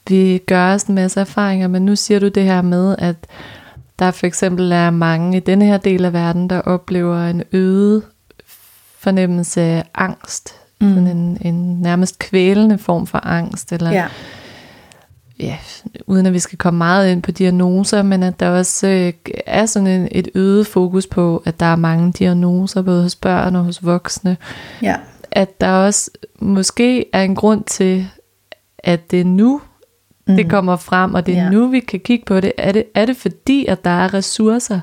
vi 0.07 0.41
gør 0.45 0.73
os 0.73 0.83
en 0.83 0.95
masse 0.95 1.19
erfaringer, 1.19 1.67
men 1.67 1.85
nu 1.85 1.95
siger 1.95 2.19
du 2.19 2.27
det 2.27 2.43
her 2.43 2.61
med, 2.61 2.95
at 2.97 3.15
der 3.99 4.11
for 4.11 4.25
eksempel 4.25 4.71
er 4.71 4.89
mange 4.89 5.37
i 5.37 5.39
denne 5.39 5.65
her 5.65 5.77
del 5.77 6.05
af 6.05 6.13
verden, 6.13 6.49
der 6.49 6.61
oplever 6.61 7.27
en 7.27 7.43
øget 7.51 8.03
fornemmelse 8.99 9.61
af 9.61 9.83
angst. 9.95 10.55
Mm. 10.81 10.93
Sådan 10.93 11.07
en, 11.07 11.37
en 11.41 11.81
nærmest 11.81 12.19
kvælende 12.19 12.77
form 12.77 13.07
for 13.07 13.25
angst, 13.25 13.71
eller 13.71 13.91
ja. 13.91 14.07
Ja, 15.39 15.57
uden 16.07 16.25
at 16.25 16.33
vi 16.33 16.39
skal 16.39 16.57
komme 16.57 16.77
meget 16.77 17.11
ind 17.11 17.21
på 17.21 17.31
diagnoser, 17.31 18.01
men 18.03 18.23
at 18.23 18.39
der 18.39 18.49
også 18.49 18.87
øh, 18.87 19.13
er 19.45 19.65
sådan 19.65 19.87
en, 19.87 20.07
et 20.11 20.27
øget 20.35 20.67
fokus 20.67 21.07
på, 21.07 21.43
at 21.45 21.59
der 21.59 21.65
er 21.65 21.75
mange 21.75 22.13
diagnoser, 22.13 22.81
både 22.81 23.03
hos 23.03 23.15
børn 23.15 23.55
og 23.55 23.63
hos 23.63 23.85
voksne. 23.85 24.37
Ja. 24.81 24.95
At 25.31 25.61
der 25.61 25.71
også 25.71 26.11
måske 26.39 27.05
er 27.15 27.21
en 27.23 27.35
grund 27.35 27.63
til, 27.63 28.07
at 28.79 29.11
det 29.11 29.21
er 29.21 29.25
nu, 29.25 29.61
mm. 30.27 30.35
det 30.35 30.49
kommer 30.49 30.75
frem, 30.75 31.13
og 31.13 31.25
det 31.25 31.37
er 31.37 31.43
Ja. 31.43 31.49
nu, 31.49 31.67
vi 31.67 31.79
kan 31.79 31.99
kigge 31.99 32.25
på 32.25 32.39
det. 32.39 32.51
Er, 32.57 32.71
det. 32.71 32.83
er 32.95 33.05
det 33.05 33.17
fordi, 33.17 33.65
at 33.65 33.83
der 33.83 33.89
er 33.89 34.13
ressourcer? 34.13 34.79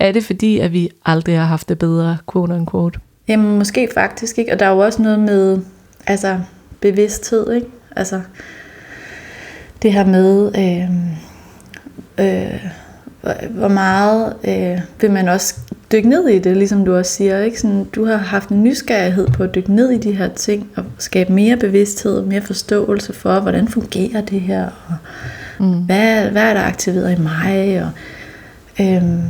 Er 0.00 0.12
det 0.12 0.24
fordi, 0.24 0.58
at 0.58 0.72
vi 0.72 0.88
aldrig 1.04 1.38
har 1.38 1.44
haft 1.46 1.68
det 1.68 1.78
bedre, 1.78 2.18
quote 2.32 2.54
unquote? 2.54 3.00
Jamen 3.28 3.58
måske 3.58 3.88
faktisk 3.94 4.38
ikke, 4.38 4.52
og 4.52 4.60
der 4.60 4.66
er 4.66 4.70
jo 4.70 4.78
også 4.78 5.02
noget 5.02 5.18
med 5.18 5.60
altså 6.06 6.40
bevidsthed, 6.80 7.52
ikke? 7.52 7.66
Altså 7.96 8.20
det 9.82 9.92
her 9.92 10.06
med 10.06 10.50
øh, 10.58 10.90
øh, 12.26 12.60
hvor- 13.50 13.68
meget 13.68 14.34
øh, 14.44 14.80
vil 15.00 15.10
man 15.10 15.28
også 15.28 15.54
dykke 15.92 16.08
ned 16.08 16.28
i 16.28 16.38
det, 16.38 16.56
ligesom 16.56 16.84
du 16.84 16.96
også 16.96 17.12
siger, 17.12 17.40
ikke? 17.42 17.60
Sådan, 17.60 17.84
du 17.84 18.04
har 18.04 18.16
haft 18.16 18.48
en 18.48 18.62
nysgerrighed 18.64 19.26
på 19.28 19.42
at 19.42 19.54
dykke 19.54 19.74
ned 19.74 19.90
i 19.90 19.98
de 19.98 20.12
her 20.12 20.28
ting 20.28 20.70
og 20.76 20.84
skabe 20.98 21.32
mere 21.32 21.56
bevidsthed, 21.56 22.22
mere 22.22 22.40
forståelse 22.42 23.12
for, 23.12 23.40
hvordan 23.40 23.68
fungerer 23.68 24.20
det 24.20 24.40
her, 24.40 24.64
og 24.88 24.94
Mm. 25.60 25.78
hvad, 25.84 26.30
hvad 26.30 26.42
er 26.42 26.54
der 26.54 26.60
aktiveret 26.62 27.18
i 27.18 27.22
mig, 27.22 27.82
og 27.84 27.90
øhm, 28.84 29.22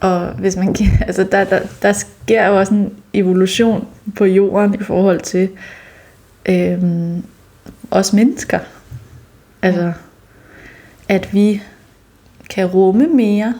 og 0.00 0.26
hvis 0.26 0.56
man 0.56 0.76
altså 1.06 1.24
der, 1.32 1.44
der, 1.44 1.58
der 1.82 1.92
sker 1.92 2.46
jo 2.46 2.58
også 2.58 2.74
en 2.74 2.92
evolution 3.14 3.86
på 4.16 4.24
jorden 4.24 4.74
i 4.74 4.82
forhold 4.84 5.20
til 5.20 5.48
øhm, 6.46 7.22
os 7.90 8.12
mennesker. 8.12 8.58
Altså, 9.62 9.92
at 11.08 11.34
vi 11.34 11.62
kan 12.50 12.66
rumme 12.66 13.06
mere, 13.06 13.54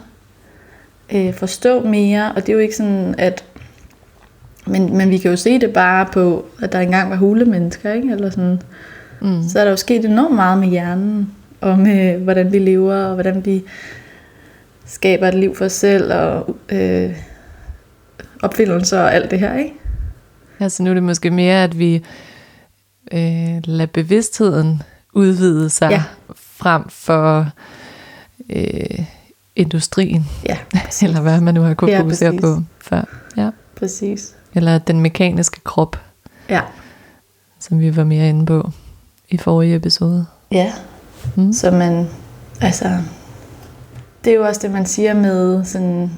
øh, 1.12 1.34
forstå 1.34 1.80
mere, 1.84 2.32
og 2.32 2.36
det 2.36 2.48
er 2.48 2.52
jo 2.52 2.58
ikke 2.58 2.76
sådan, 2.76 3.14
at 3.18 3.44
men, 4.66 4.96
men 4.96 5.10
vi 5.10 5.18
kan 5.18 5.30
jo 5.30 5.36
se 5.36 5.58
det 5.58 5.72
bare 5.72 6.06
på, 6.12 6.46
at 6.62 6.72
der 6.72 6.80
engang 6.80 7.10
var 7.10 7.16
hulemennesker, 7.16 7.92
ikke? 7.92 8.12
Eller 8.12 8.30
sådan. 8.30 8.62
Mm. 9.20 9.42
Så 9.48 9.58
er 9.58 9.64
der 9.64 9.70
jo 9.70 9.76
sket 9.76 10.04
enormt 10.04 10.34
meget 10.34 10.58
med 10.58 10.68
hjernen, 10.68 11.32
og 11.60 11.78
med 11.78 12.18
hvordan 12.18 12.52
vi 12.52 12.58
lever, 12.58 12.94
og 12.94 13.14
hvordan 13.14 13.46
vi 13.46 13.62
skaber 14.86 15.28
et 15.28 15.34
liv 15.34 15.56
for 15.56 15.64
os 15.64 15.72
selv, 15.72 16.12
og 16.14 16.56
øh, 16.68 17.16
opfindelser 18.42 19.00
og 19.00 19.14
alt 19.14 19.30
det 19.30 19.38
her, 19.38 19.58
ikke? 19.58 19.72
Altså 20.60 20.82
nu 20.82 20.90
er 20.90 20.94
det 20.94 21.02
måske 21.02 21.30
mere, 21.30 21.64
at 21.64 21.78
vi 21.78 21.94
øh, 23.12 23.60
lader 23.64 23.86
bevidstheden 23.86 24.82
udvide 25.12 25.70
sig 25.70 25.90
Ja. 25.90 26.02
frem 26.36 26.88
for 26.88 27.46
øh, 28.50 29.04
industrien, 29.56 30.26
Ja, 30.46 30.56
eller 31.06 31.20
hvad 31.20 31.40
man 31.40 31.54
nu 31.54 31.60
har 31.62 31.74
kunnet 31.74 31.92
Ja, 31.92 32.00
fokusere 32.00 32.30
præcis. 32.30 32.40
på 32.42 32.62
før. 32.80 33.02
Ja. 33.36 33.50
præcis. 33.76 34.34
Eller 34.54 34.78
den 34.78 35.00
mekaniske 35.00 35.60
krop, 35.64 35.96
Ja, 36.48 36.60
som 37.58 37.80
vi 37.80 37.96
var 37.96 38.04
mere 38.04 38.28
inde 38.28 38.46
på 38.46 38.70
i 39.28 39.36
forrige 39.36 39.74
episode. 39.76 40.26
ja. 40.50 40.72
Mm. 41.36 41.52
Så 41.52 41.70
man, 41.70 42.08
altså, 42.60 42.98
det 44.24 44.30
er 44.32 44.36
jo 44.36 44.46
også 44.46 44.60
det, 44.62 44.70
man 44.70 44.86
siger 44.86 45.14
med 45.14 45.64
sådan, 45.64 46.10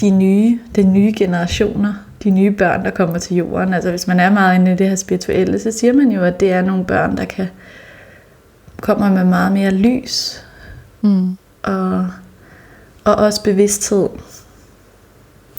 de 0.00 0.10
nye, 0.10 0.58
de 0.76 0.82
nye 0.82 1.12
generationer, 1.16 1.94
de 2.22 2.30
nye 2.30 2.50
børn, 2.50 2.84
der 2.84 2.90
kommer 2.90 3.18
til 3.18 3.36
jorden. 3.36 3.74
Altså 3.74 3.90
hvis 3.90 4.06
man 4.06 4.20
er 4.20 4.30
meget 4.30 4.54
inde 4.54 4.72
i 4.72 4.76
det 4.76 4.88
her 4.88 4.96
spirituelle, 4.96 5.58
så 5.58 5.70
siger 5.70 5.92
man 5.92 6.10
jo, 6.10 6.22
at 6.22 6.40
det 6.40 6.52
er 6.52 6.62
nogle 6.62 6.84
børn, 6.84 7.16
der 7.16 7.24
kan 7.24 7.46
kommer 8.82 9.10
med 9.10 9.24
meget 9.24 9.52
mere 9.52 9.70
lys 9.70 10.44
Mm. 11.04 11.36
og, 11.62 12.06
og 13.04 13.14
også 13.14 13.42
bevidsthed. 13.42 14.08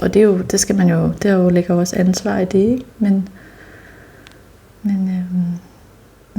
Og 0.01 0.13
det, 0.13 0.19
er 0.19 0.23
jo, 0.23 0.37
det 0.41 0.59
skal 0.59 0.75
man 0.75 0.89
jo, 0.89 1.13
der 1.23 1.33
jo 1.33 1.49
ligger 1.49 1.73
også 1.75 1.95
ansvar 1.95 2.37
i 2.39 2.45
det, 2.45 2.59
ikke? 2.59 2.85
Men, 2.99 3.27
men 4.83 5.09
øhm, 5.09 5.59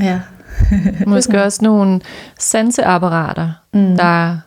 ja. 0.05 0.21
Måske 1.07 1.43
også 1.43 1.59
nogle 1.63 2.01
sanseapparater, 2.39 3.51
Mm. 3.73 3.97
der 3.97 4.39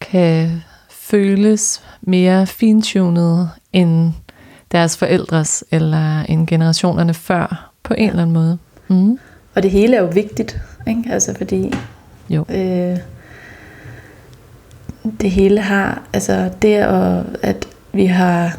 kan 0.00 0.62
føles 0.90 1.82
mere 2.00 2.46
fintunede 2.46 3.48
end 3.72 4.12
deres 4.72 4.96
forældres 4.96 5.64
eller 5.70 6.20
end 6.20 6.46
generationerne 6.46 7.14
før 7.14 7.70
på 7.82 7.94
en 7.94 8.00
Ja. 8.04 8.08
eller 8.08 8.22
anden 8.22 8.34
måde. 8.34 8.58
Mm. 8.88 9.18
Og 9.54 9.62
det 9.62 9.70
hele 9.70 9.96
er 9.96 10.00
jo 10.02 10.08
vigtigt, 10.08 10.60
ikke? 10.86 11.04
Altså 11.10 11.34
fordi 11.34 11.74
Jo. 12.30 12.44
øh, 12.50 12.98
det 15.20 15.30
hele 15.30 15.60
har, 15.60 16.02
altså 16.12 16.50
det 16.62 16.74
at, 16.76 17.24
at 17.42 17.68
vi 17.92 18.06
har 18.06 18.58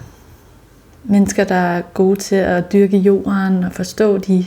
mennesker, 1.04 1.44
der 1.44 1.56
er 1.56 1.82
gode 1.82 2.20
til 2.20 2.36
at 2.36 2.74
dyrke 2.74 2.98
jorden 2.98 3.64
og 3.64 3.72
forstå 3.72 4.18
de 4.18 4.46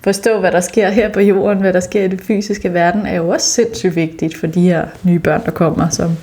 forstå, 0.00 0.40
hvad 0.40 0.52
der 0.52 0.60
sker 0.60 0.90
her 0.90 1.12
på 1.12 1.20
jorden, 1.20 1.58
hvad 1.58 1.72
der 1.72 1.80
sker 1.80 2.04
i 2.04 2.08
det 2.08 2.20
fysiske 2.20 2.74
verden, 2.74 3.06
er 3.06 3.16
jo 3.16 3.28
også 3.28 3.46
sindssygt 3.46 3.96
vigtigt 3.96 4.36
for 4.36 4.46
de 4.46 4.60
her 4.60 4.86
nye 5.02 5.18
børn, 5.18 5.44
der 5.44 5.50
kommer, 5.50 5.88
som, 5.88 6.16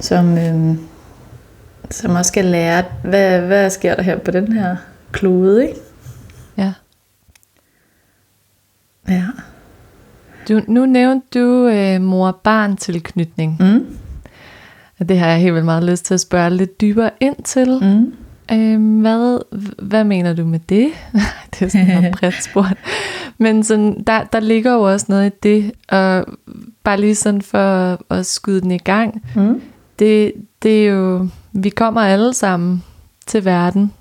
som, 0.00 0.38
øhm, 0.38 0.78
som 1.90 2.14
også 2.14 2.28
skal 2.28 2.44
lære, 2.44 2.84
hvad, 3.04 3.40
hvad 3.40 3.70
sker 3.70 3.94
der 3.94 4.02
her 4.02 4.18
på 4.18 4.30
den 4.30 4.52
her 4.52 4.76
klode, 5.12 5.68
ikke? 5.68 5.80
Ja. 6.58 6.72
Ja. 9.08 9.24
Du, 10.48 10.60
nu 10.68 10.86
nævnte 10.86 11.38
du 11.40 11.66
øh, 11.68 12.00
mor-barn 12.00 12.76
tilknytning. 12.76 13.56
Mm. 13.60 13.86
Det 15.08 15.18
har 15.18 15.26
jeg 15.26 15.38
helt 15.38 15.52
vildt 15.54 15.64
meget 15.64 15.84
lyst 15.84 16.04
til 16.04 16.14
at 16.14 16.20
spørge 16.20 16.50
lidt 16.50 16.80
dybere 16.80 17.10
ind 17.20 17.36
til. 17.44 17.78
Mm. 17.82 18.12
Øhm, 18.52 19.00
hvad, 19.00 19.38
hvad 19.82 20.04
mener 20.04 20.32
du 20.34 20.44
med 20.44 20.58
det? 20.68 20.88
det 21.54 21.62
er 21.62 21.68
sådan 21.68 21.86
noget 21.86 22.14
bredt 22.20 22.42
spurgt. 22.44 22.78
Men 23.38 23.64
sådan, 23.64 24.02
der, 24.06 24.24
der 24.24 24.40
ligger 24.40 24.72
jo 24.72 24.82
også 24.92 25.06
noget 25.08 25.32
i 25.32 25.36
det, 25.42 25.72
og 25.88 26.24
bare 26.84 27.00
lige 27.00 27.14
sådan 27.14 27.42
for 27.42 27.98
at 28.12 28.26
skyde 28.26 28.60
den 28.60 28.70
i 28.70 28.78
gang. 28.78 29.22
Mm. 29.36 29.60
Det, 29.98 30.32
det 30.62 30.86
er 30.86 30.90
jo, 30.92 31.28
vi 31.52 31.68
kommer 31.68 32.00
alle 32.00 32.34
sammen 32.34 32.82
til 33.26 33.44
verden 33.44 33.92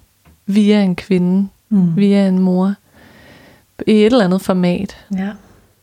via 0.46 0.82
en 0.84 0.96
kvinde, 0.96 1.48
Mm. 1.70 1.96
via 1.98 2.28
en 2.28 2.40
mor, 2.40 2.74
i 3.88 3.92
et 3.92 4.06
eller 4.06 4.26
andet 4.26 4.42
format. 4.42 4.98
Ja. 5.18 5.30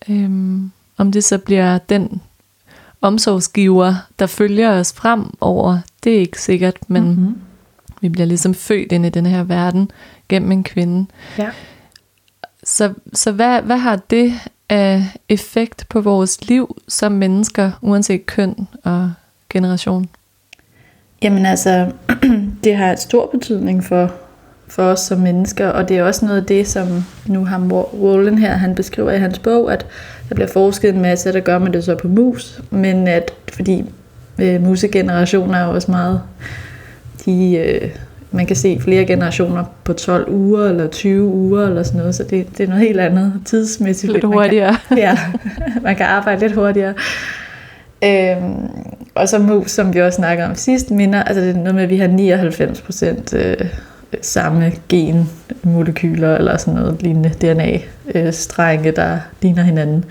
Øhm, 0.09 0.71
om 0.97 1.13
det 1.13 1.25
så 1.25 1.39
bliver 1.39 1.79
den 1.79 2.23
omsorgsgiver, 3.01 3.95
der 4.19 4.27
følger 4.27 4.71
os 4.71 4.93
frem 4.93 5.25
over, 5.41 5.79
det 6.05 6.17
er 6.17 6.21
ikke 6.21 6.43
sikkert, 6.43 6.77
men 6.89 7.03
mm. 7.03 7.09
Mm-hmm. 7.09 7.41
vi 8.01 8.09
bliver 8.09 8.27
ligesom 8.27 8.55
født 8.55 8.93
ind 8.93 9.07
i 9.07 9.09
den 9.09 9.27
her 9.27 9.43
verden 9.43 9.91
gennem 10.29 10.53
en 10.53 10.65
kvinde. 10.65 11.07
Ja. 11.39 11.51
Så, 12.65 12.93
så 13.13 13.33
hvad, 13.33 13.63
hvad 13.63 13.79
har 13.79 13.97
det 13.97 14.35
af 14.69 15.05
effekt 15.29 15.87
på 15.89 16.01
vores 16.01 16.49
liv 16.49 16.77
som 16.89 17.13
mennesker, 17.13 17.71
uanset 17.81 18.27
køn 18.27 18.69
og 18.85 19.13
generation? 19.51 20.09
Jamen 21.23 21.47
altså, 21.47 21.93
det 22.65 22.77
har 22.77 22.93
et 22.93 23.01
stor 23.01 23.27
betydning 23.27 23.85
for, 23.85 24.13
for 24.73 24.83
os 24.83 25.01
som 25.01 25.19
mennesker, 25.19 25.69
og 25.69 25.89
det 25.89 25.99
er 25.99 26.03
også 26.03 26.25
noget 26.25 26.41
af 26.41 26.47
det, 26.47 26.69
som 26.69 27.05
nu 27.27 27.45
har 27.45 27.59
Wallen 27.95 28.39
her, 28.39 28.53
han 28.53 28.75
beskriver 28.75 29.11
i 29.11 29.19
hans 29.19 29.39
bog, 29.39 29.73
at 29.73 29.87
der 30.29 30.35
bliver 30.35 30.49
forsket 30.49 30.95
en 30.95 31.03
masse, 31.03 31.33
der 31.33 31.41
gør 31.41 31.59
man 31.59 31.73
det 31.73 31.85
så 31.85 31.97
på 31.97 32.09
mus, 32.09 32.63
men 32.71 33.09
at 33.09 33.33
fordi 33.53 33.85
øh, 34.39 34.63
musegenerationer 34.63 35.59
er 35.59 35.65
også 35.65 35.91
meget, 35.91 36.21
de, 37.25 37.57
øh, 37.57 37.91
man 38.31 38.47
kan 38.47 38.57
se 38.57 38.81
flere 38.81 39.05
generationer 39.05 39.65
på 39.85 39.93
12 39.93 40.31
uger 40.31 40.69
eller 40.69 40.87
20 40.87 41.25
uger 41.25 41.67
eller 41.67 41.83
sådan 41.83 41.99
noget, 41.99 42.15
så 42.15 42.23
det, 42.23 42.59
det 42.59 42.65
er 42.65 42.69
noget 42.69 42.87
helt 42.87 43.01
andet 43.01 43.33
tidsmæssigt. 43.45 44.13
Lidt 44.13 44.25
hurtigere. 44.25 44.77
Man 44.91 44.99
kan, 44.99 44.99
ja, 45.09 45.19
man 45.83 45.97
kan 45.97 46.07
arbejde 46.07 46.41
lidt 46.41 46.53
hurtigere. 46.53 46.95
Øhm, 48.05 48.69
og 49.15 49.29
så 49.29 49.39
mus, 49.39 49.71
som 49.71 49.95
vi 49.95 50.01
også 50.01 50.17
snakkede 50.17 50.49
om 50.49 50.55
sidst, 50.55 50.91
minder, 50.91 51.23
altså 51.23 51.41
det 51.41 51.51
er 51.51 51.59
noget 51.59 51.75
med, 51.75 51.83
at 51.83 51.91
vi 51.91 51.97
har 51.97 52.07
99 52.07 52.81
procent 52.81 53.35
øh, 53.35 53.57
samme 54.21 54.73
genmolekyler 54.89 56.37
eller 56.37 56.57
sådan 56.57 56.75
noget 56.75 57.03
lignende 57.03 57.29
DNA-strenge, 57.29 58.89
øh, 58.89 58.97
der 58.97 59.19
ligner 59.43 59.63
hinanden. 59.63 60.05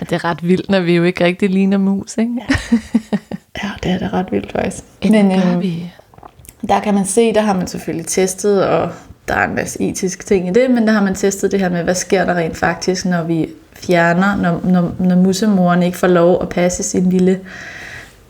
Det 0.00 0.12
er 0.12 0.24
ret 0.24 0.48
vildt, 0.48 0.70
når 0.70 0.80
vi 0.80 0.96
jo 0.96 1.04
ikke 1.04 1.24
rigtig 1.24 1.50
ligner 1.50 1.78
mus, 1.78 2.16
ikke? 2.18 2.32
Ja, 2.38 2.54
ja 3.62 3.70
det 3.82 3.90
er 3.90 3.98
det 3.98 4.12
ret 4.12 4.26
vildt 4.32 4.52
faktisk. 4.52 4.84
Men 5.02 5.32
øh, 5.32 5.62
vi... 5.62 5.92
der 6.68 6.80
kan 6.80 6.94
man 6.94 7.04
se, 7.04 7.34
der 7.34 7.40
har 7.40 7.54
man 7.54 7.66
selvfølgelig 7.66 8.06
testet, 8.06 8.66
og 8.66 8.90
der 9.28 9.34
er 9.34 9.48
en 9.48 9.54
masse 9.54 9.82
etiske 9.82 10.24
ting 10.24 10.48
i 10.48 10.50
det, 10.50 10.70
men 10.70 10.86
der 10.86 10.92
har 10.92 11.02
man 11.02 11.14
testet 11.14 11.52
det 11.52 11.60
her 11.60 11.68
med, 11.68 11.84
hvad 11.84 11.94
sker 11.94 12.24
der 12.24 12.34
rent 12.34 12.56
faktisk, 12.56 13.04
når 13.04 13.22
vi 13.22 13.48
fjerner, 13.72 14.36
når, 14.36 14.60
når, 14.64 14.94
når 14.98 15.16
musemoren 15.16 15.82
ikke 15.82 15.98
får 15.98 16.06
lov 16.06 16.42
at 16.42 16.48
passe 16.48 16.82
sin 16.82 17.10
lille, 17.10 17.40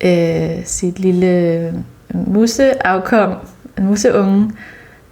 øh, 0.00 0.64
sit 0.64 0.98
lille 0.98 1.84
museafkom, 2.14 3.30
en 3.30 3.36
museunge, 3.80 4.50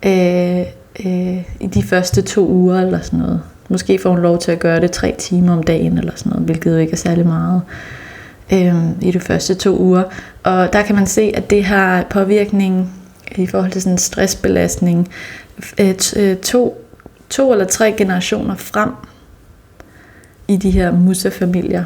øh, 0.07 0.61
øh, 1.07 1.45
i 1.61 1.67
de 1.75 1.83
første 1.83 2.23
to 2.23 2.49
uger 2.49 2.81
eller 2.81 3.01
sådan 3.01 3.19
noget. 3.19 3.41
Måske 3.69 3.99
får 3.99 4.11
hun 4.11 4.21
lov 4.21 4.39
til 4.39 4.53
at 4.53 4.59
gøre 4.59 4.81
det 4.81 4.93
tre 4.93 5.15
timer 5.19 5.53
om 5.53 5.63
dagen 5.63 5.99
eller 5.99 6.13
sådan 6.17 6.31
noget, 6.31 6.45
hvilket 6.45 6.73
jo 6.73 6.77
ikke 6.77 6.93
er 6.93 6.97
særlig 6.97 7.27
meget 7.27 7.63
øh, 8.53 9.03
i 9.03 9.11
de 9.11 9.21
første 9.21 9.55
to 9.55 9.79
uger. 9.79 10.03
Og 10.43 10.73
der 10.73 10.83
kan 10.83 10.95
man 10.95 11.07
se, 11.07 11.33
at 11.35 11.51
det 11.51 11.65
har 11.65 12.07
påvirkning 12.11 12.93
i 13.37 13.47
forhold 13.47 13.71
til 13.71 13.83
sådan 13.83 13.95
en 13.95 13.99
stressbelastning 13.99 15.09
øh, 15.81 15.95
øh 16.17 16.37
to, 16.37 16.85
to 17.31 17.53
eller 17.53 17.65
tre 17.65 17.95
generationer 17.99 18.57
frem 18.57 18.91
i 20.49 20.57
de 20.57 20.71
her 20.71 20.93
musefamilier. 20.93 21.85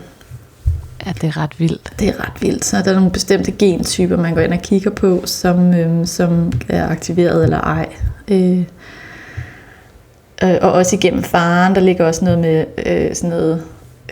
Ja, 1.06 1.12
det 1.12 1.24
er 1.24 1.36
ret 1.36 1.60
vildt. 1.60 1.92
Det 1.98 2.08
er 2.08 2.20
ret 2.20 2.42
vildt. 2.42 2.64
Så 2.64 2.76
er 2.76 2.82
der 2.82 2.94
nogle 2.94 3.10
bestemte 3.10 3.52
gentyper, 3.52 4.16
man 4.16 4.34
går 4.34 4.40
ind 4.40 4.52
og 4.52 4.62
kigger 4.62 4.90
på, 4.90 5.22
som, 5.24 5.74
øh, 5.74 6.06
som 6.06 6.52
er 6.68 6.88
aktiveret 6.88 7.44
eller 7.44 7.60
ej. 7.60 7.88
Øh, 8.28 8.64
og 10.62 10.72
også 10.72 10.96
igennem 10.96 11.22
faren, 11.22 11.74
der 11.74 11.80
ligger 11.80 12.06
også 12.06 12.24
noget 12.24 12.38
med 12.38 12.64
øh, 12.86 13.14
sådan 13.14 13.30
noget, 13.30 13.62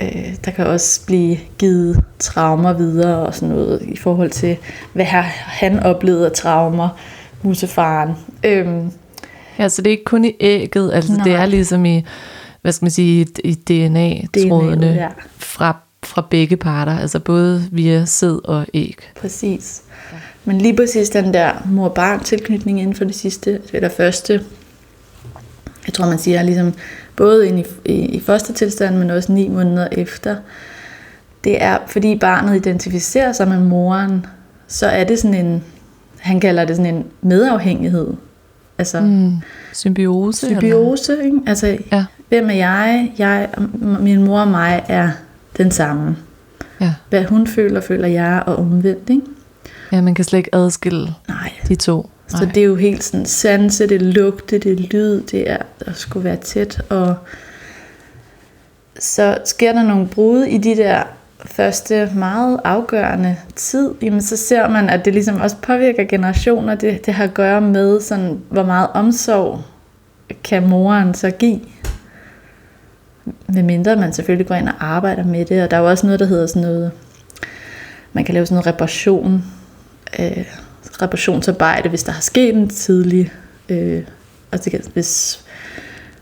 øh, 0.03 0.35
der 0.45 0.51
kan 0.51 0.67
også 0.67 1.07
blive 1.07 1.37
givet 1.59 2.05
traumer 2.19 2.73
videre 2.73 3.27
og 3.27 3.35
sådan 3.35 3.55
noget 3.55 3.83
i 3.83 3.97
forhold 3.97 4.31
til, 4.31 4.57
hvad 4.93 5.05
han 5.05 5.81
oplevet 5.81 6.25
af 6.25 6.33
traumer, 6.33 6.89
musefaren. 7.43 8.11
Øh, 8.45 8.67
ja, 9.59 9.69
så 9.69 9.83
det 9.83 9.91
er 9.91 9.93
ikke 9.93 10.05
kun 10.05 10.25
i 10.25 10.33
ægget, 10.41 10.93
altså 10.95 11.13
nej. 11.13 11.25
det 11.25 11.35
er 11.35 11.47
ligesom 11.47 11.85
i, 11.85 12.05
hvad 12.63 12.73
skal 12.73 12.85
man 12.85 12.91
sige, 12.91 13.27
i 13.45 13.55
DNA-trådene 13.55 14.87
DNA, 14.87 14.95
ja. 14.95 15.09
fra 15.39 15.82
fra 16.05 16.27
begge 16.31 16.57
parter, 16.57 16.99
altså 16.99 17.19
både 17.19 17.65
via 17.71 18.05
sæd 18.05 18.41
og 18.45 18.67
æg. 18.75 18.99
Præcis. 19.21 19.83
Men 20.45 20.59
lige 20.59 20.77
præcis 20.77 21.11
den 21.11 21.35
der 21.35 21.53
mor-barn 21.67 22.21
tilknytning 22.21 22.81
inden 22.81 22.95
for 22.95 23.05
det 23.05 23.15
sidste, 23.15 23.61
eller 23.73 23.89
første, 23.89 24.45
jeg 25.87 25.95
tror 25.95 26.07
man 26.07 26.19
siger 26.19 26.43
ligesom 26.43 26.75
både 27.17 27.49
ind 27.49 27.59
i, 27.59 27.65
i, 27.85 27.93
i 27.93 28.21
første 28.21 28.53
tilstand, 28.53 28.97
men 28.97 29.11
også 29.11 29.33
ni 29.33 29.49
måneder 29.49 29.89
efter, 29.93 30.37
det 31.45 31.63
er 31.63 31.79
fordi 31.87 32.19
barnet 32.19 32.57
identificerer 32.57 33.33
sig 33.33 33.49
med 33.49 33.61
moren, 33.61 34.27
så 34.67 34.87
er 34.87 35.05
det 35.05 35.19
sådan 35.19 35.47
en, 35.47 35.65
han 36.19 36.41
kalder 36.41 36.65
det 36.65 36.77
sådan 36.77 36.95
en 36.95 37.05
medafhængighed. 37.23 38.07
Altså, 38.79 39.01
mm. 39.01 39.37
Symbiose? 39.73 40.47
Symbiose, 40.47 41.25
ikke? 41.25 41.39
Altså, 41.47 41.79
ja. 41.93 42.05
hvem 42.29 42.51
er 42.51 42.55
jeg? 42.55 43.13
jeg? 43.19 43.49
Min 44.01 44.25
mor 44.25 44.41
og 44.41 44.49
mig 44.49 44.85
er 44.89 45.11
den 45.57 45.71
samme. 45.71 46.17
Ja. 46.81 46.95
Hvad 47.09 47.25
hun 47.25 47.47
føler, 47.47 47.81
føler 47.81 48.09
jeg, 48.09 48.43
og 48.47 48.57
omvendt, 48.57 49.11
ikke? 49.11 49.23
Ja, 49.93 50.01
man 50.01 50.15
kan 50.15 50.25
slet 50.25 50.39
ikke 50.39 50.55
adskille 50.55 51.15
Nej. 51.29 51.53
de 51.69 51.75
to. 51.75 52.11
Nej. 52.33 52.41
Så 52.41 52.47
det 52.47 52.57
er 52.57 52.65
jo 52.65 52.77
helt 52.77 53.05
sådan 53.05 53.27
sanse, 53.27 53.87
det 53.87 54.03
lugte, 54.03 54.59
det 54.59 54.81
lyd, 54.81 55.23
det 55.23 55.51
er 55.51 55.59
at 55.81 55.97
skulle 55.97 56.25
være 56.25 56.37
tæt. 56.37 56.83
Og 56.89 57.17
så 58.99 59.39
sker 59.45 59.73
der 59.73 59.83
nogle 59.83 60.07
brud 60.07 60.43
i 60.43 60.59
de 60.59 60.77
der 60.77 61.03
første 61.45 62.11
meget 62.15 62.61
afgørende 62.65 63.37
tid, 63.57 63.91
jamen 64.03 64.23
så 64.23 64.37
ser 64.37 64.69
man, 64.69 64.91
at 64.91 65.05
det 65.05 65.13
ligesom 65.13 65.41
også 65.41 65.57
påvirker 65.63 66.05
generationer. 66.05 66.75
Det, 66.75 67.07
det 67.07 67.15
har 67.15 67.25
at 67.25 67.35
gøre 67.35 67.61
med, 67.61 68.01
sådan, 68.01 68.41
hvor 68.49 68.65
meget 68.65 68.89
omsorg 68.95 69.61
kan 70.45 70.69
moren 70.69 71.15
så 71.15 71.31
give 71.31 71.61
med 73.49 73.63
mindre 73.63 73.97
man 73.97 74.13
selvfølgelig 74.13 74.47
går 74.47 74.55
ind 74.55 74.69
og 74.69 74.75
arbejder 74.81 75.25
med 75.25 75.45
det. 75.45 75.63
Og 75.63 75.71
der 75.71 75.77
er 75.77 75.81
jo 75.81 75.91
også 75.91 76.07
noget, 76.07 76.21
der 76.21 76.27
hedder 76.27 76.47
sådan 76.47 76.63
noget, 76.63 76.91
man 78.13 78.25
kan 78.25 78.35
lave 78.35 78.47
sådan 78.47 78.55
noget 78.55 78.67
reparation, 78.67 79.45
øh, 80.19 80.45
reparationsarbejde, 81.03 81.89
hvis 81.89 82.03
der 82.03 82.13
har 82.13 82.21
sket 82.21 82.55
en 82.55 82.69
tidlig, 82.69 83.33
øh, 83.69 84.03
altså 84.53 84.79
hvis 84.93 85.45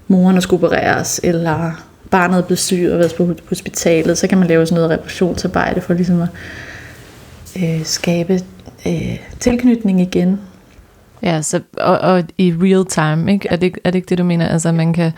moren 0.08 0.36
er 0.36 0.40
skulle 0.40 0.66
opereres, 0.66 1.20
eller 1.24 1.84
barnet 2.10 2.38
er 2.38 2.42
blevet 2.42 2.58
syg 2.58 2.88
og 2.92 2.98
været 2.98 3.14
på 3.14 3.34
hospitalet, 3.48 4.18
så 4.18 4.26
kan 4.26 4.38
man 4.38 4.48
lave 4.48 4.66
sådan 4.66 4.76
noget 4.76 4.90
reparationsarbejde 4.90 5.80
for 5.80 5.94
ligesom 5.94 6.22
at 6.22 6.28
øh, 7.62 7.84
skabe 7.84 8.40
øh, 8.86 9.18
tilknytning 9.40 10.00
igen. 10.00 10.40
Ja, 11.22 11.42
så, 11.42 11.60
og, 11.78 11.98
og 11.98 12.24
i 12.38 12.54
real 12.60 12.86
time, 12.86 13.32
ikke? 13.32 13.48
Er, 13.48 13.56
det, 13.56 13.78
er 13.84 13.90
det 13.90 13.98
ikke 13.98 14.08
det, 14.08 14.18
du 14.18 14.24
mener? 14.24 14.48
Altså 14.48 14.72
man 14.72 14.92
kan 14.92 15.12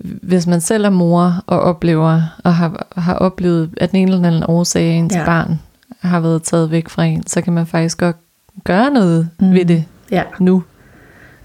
hvis 0.00 0.46
man 0.46 0.60
selv 0.60 0.84
er 0.84 0.90
mor 0.90 1.44
og 1.46 1.60
oplever, 1.60 2.22
og 2.44 2.54
har, 2.54 2.86
har 2.96 3.14
oplevet, 3.14 3.70
at 3.76 3.90
den 3.90 3.98
ene 3.98 4.12
eller 4.12 4.28
anden 4.28 4.44
årsag 4.48 4.96
ens 4.96 5.14
ja. 5.14 5.24
barn 5.24 5.60
har 6.00 6.20
været 6.20 6.42
taget 6.42 6.70
væk 6.70 6.88
fra 6.88 7.04
en, 7.04 7.26
så 7.26 7.40
kan 7.40 7.52
man 7.52 7.66
faktisk 7.66 7.98
godt 7.98 8.16
gøre 8.64 8.90
noget 8.90 9.28
mm. 9.40 9.52
ved 9.52 9.64
det 9.64 9.84
ja. 10.10 10.22
nu. 10.38 10.62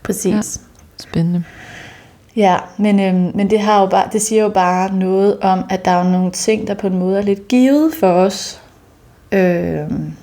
Præcis. 0.03 0.33
Ja. 0.33 0.41
Spændende. 0.99 1.43
Ja, 2.35 2.57
men, 2.77 2.99
øhm, 2.99 3.31
men 3.37 3.49
det, 3.49 3.59
har 3.59 3.81
jo 3.81 3.85
bare, 3.85 4.09
det 4.13 4.21
siger 4.21 4.43
jo 4.43 4.49
bare 4.49 4.93
noget 4.93 5.39
om, 5.39 5.63
at 5.69 5.85
der 5.85 5.91
er 5.91 6.11
nogle 6.11 6.31
ting, 6.31 6.67
der 6.67 6.73
på 6.73 6.87
en 6.87 6.99
måde 6.99 7.17
er 7.17 7.21
lidt 7.21 7.47
givet 7.47 7.91
for 7.99 8.11
os, 8.11 8.61
øhm, 9.31 10.13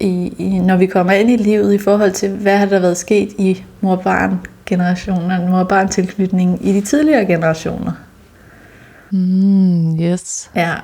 i, 0.00 0.34
i, 0.38 0.58
når 0.58 0.76
vi 0.76 0.86
kommer 0.86 1.12
ind 1.12 1.30
i 1.30 1.36
livet 1.36 1.74
i 1.74 1.78
forhold 1.78 2.12
til, 2.12 2.30
hvad 2.30 2.56
har 2.56 2.66
der 2.66 2.78
været 2.78 2.96
sket 2.96 3.28
i 3.38 3.64
mor-barn 3.80 4.40
generationen, 4.68 5.50
mor-barn 5.50 5.88
tilknytning 5.88 6.66
i 6.66 6.72
de 6.72 6.80
tidligere 6.80 7.26
generationer. 7.26 7.92
Mm, 9.10 10.00
yes. 10.00 10.50
Ja. 10.54 10.74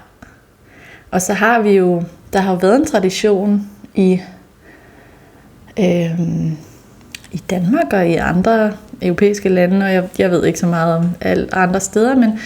Og 1.10 1.22
så 1.22 1.32
har 1.32 1.60
vi 1.60 1.70
jo, 1.70 2.02
der 2.32 2.40
har 2.40 2.52
jo 2.52 2.58
været 2.58 2.76
en 2.76 2.86
tradition 2.86 3.70
i, 3.94 4.20
øhm, 5.78 6.56
i 7.32 7.42
Danmark 7.50 7.92
og 7.92 8.08
i 8.08 8.14
andre 8.14 8.72
europæiske 9.02 9.48
lande, 9.48 9.86
og 9.86 9.92
jeg, 9.92 10.08
jeg 10.18 10.30
ved 10.30 10.44
ikke 10.44 10.58
så 10.58 10.66
meget 10.66 10.96
om 10.96 11.10
alle 11.20 11.54
andre 11.54 11.80
steder, 11.80 12.14
men, 12.14 12.38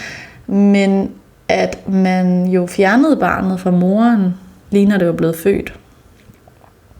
men 0.72 1.10
at 1.48 1.88
man 1.88 2.46
jo 2.46 2.66
fjernede 2.66 3.16
barnet 3.16 3.60
fra 3.60 3.70
moren, 3.70 4.34
lige 4.70 4.86
når 4.86 4.98
det 4.98 5.06
var 5.06 5.12
blevet 5.12 5.36
født. 5.36 5.78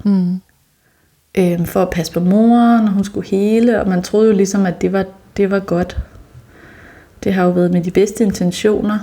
Mm 0.05 0.41
øh, 1.35 1.67
for 1.67 1.83
at 1.83 1.91
passe 1.91 2.13
på 2.13 2.21
moren, 2.21 2.85
og 2.85 2.93
hun 2.93 3.05
skulle 3.05 3.29
hele, 3.29 3.81
og 3.81 3.89
man 3.89 4.03
troede 4.03 4.31
jo 4.31 4.37
ligesom, 4.37 4.67
at 4.67 4.83
det 4.83 4.93
var, 4.93 5.05
det 5.37 5.51
var 5.51 5.59
godt. 5.59 5.99
Det 7.25 7.35
har 7.35 7.45
jo 7.45 7.51
været 7.51 7.71
med 7.71 7.85
de 7.85 7.91
bedste 7.91 8.25
intentioner. 8.25 8.99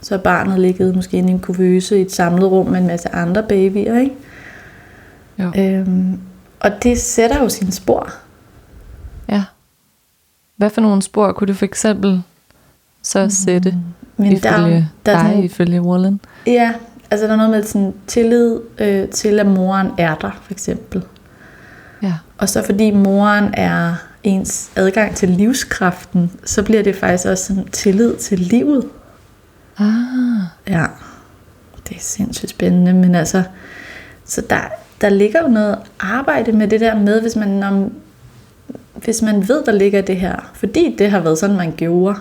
Så 0.00 0.14
er 0.14 0.18
barnet 0.18 0.60
ligget 0.60 0.96
måske 0.96 1.16
inde 1.16 1.28
i 1.28 1.32
en 1.32 1.40
kuvøse 1.40 1.98
i 1.98 2.02
et 2.02 2.12
samlet 2.12 2.50
rum 2.50 2.66
med 2.66 2.80
en 2.80 2.86
masse 2.86 3.08
andre 3.08 3.42
babyer, 3.42 3.98
ikke? 3.98 4.14
Jo. 5.38 5.52
Øhm, 5.58 6.20
og 6.60 6.70
det 6.82 6.98
sætter 6.98 7.42
jo 7.42 7.48
sine 7.48 7.72
spor. 7.72 8.12
Ja. 9.28 9.44
Hvad 10.56 10.70
for 10.70 10.80
nogle 10.80 11.02
spor 11.02 11.32
kunne 11.32 11.48
du 11.48 11.54
for 11.54 11.64
eksempel 11.64 12.22
så 13.02 13.28
sætte 13.30 13.70
mm. 13.70 13.78
Men 14.16 14.32
ifølge 14.32 14.44
der, 14.46 14.84
der 15.06 15.22
dig, 15.22 15.30
nogle, 15.30 15.44
ifølge 15.44 15.82
Wallen? 15.82 16.20
Ja, 16.46 16.72
altså 17.12 17.26
der 17.26 17.32
er 17.32 17.36
noget 17.36 17.50
med 17.50 17.62
sådan 17.62 17.94
tillid 18.06 18.60
øh, 18.78 19.08
til, 19.08 19.40
at 19.40 19.46
moren 19.46 19.88
er 19.98 20.14
der, 20.14 20.40
for 20.42 20.52
eksempel. 20.52 21.02
Ja. 22.02 22.14
Og 22.38 22.48
så 22.48 22.62
fordi 22.62 22.90
moren 22.90 23.54
er 23.54 23.94
ens 24.22 24.70
adgang 24.76 25.16
til 25.16 25.28
livskraften, 25.28 26.32
så 26.44 26.62
bliver 26.62 26.82
det 26.82 26.96
faktisk 26.96 27.28
også 27.28 27.44
sådan 27.44 27.64
tillid 27.64 28.16
til 28.16 28.38
livet. 28.38 28.84
Ah, 29.78 29.86
Ja, 30.68 30.86
det 31.88 31.96
er 31.96 32.00
sindssygt 32.00 32.50
spændende, 32.50 32.92
men 32.92 33.14
altså, 33.14 33.42
så 34.24 34.42
der, 34.50 34.60
der 35.00 35.08
ligger 35.08 35.42
jo 35.42 35.48
noget 35.48 35.78
arbejde 36.00 36.52
med 36.52 36.68
det 36.68 36.80
der 36.80 36.94
med, 36.94 37.20
hvis 37.20 37.36
man, 37.36 37.62
om, 37.62 37.92
hvis 38.94 39.22
man 39.22 39.48
ved, 39.48 39.64
der 39.64 39.72
ligger 39.72 40.02
det 40.02 40.16
her, 40.16 40.50
fordi 40.54 40.96
det 40.98 41.10
har 41.10 41.20
været 41.20 41.38
sådan, 41.38 41.56
man 41.56 41.72
gjorde, 41.76 42.16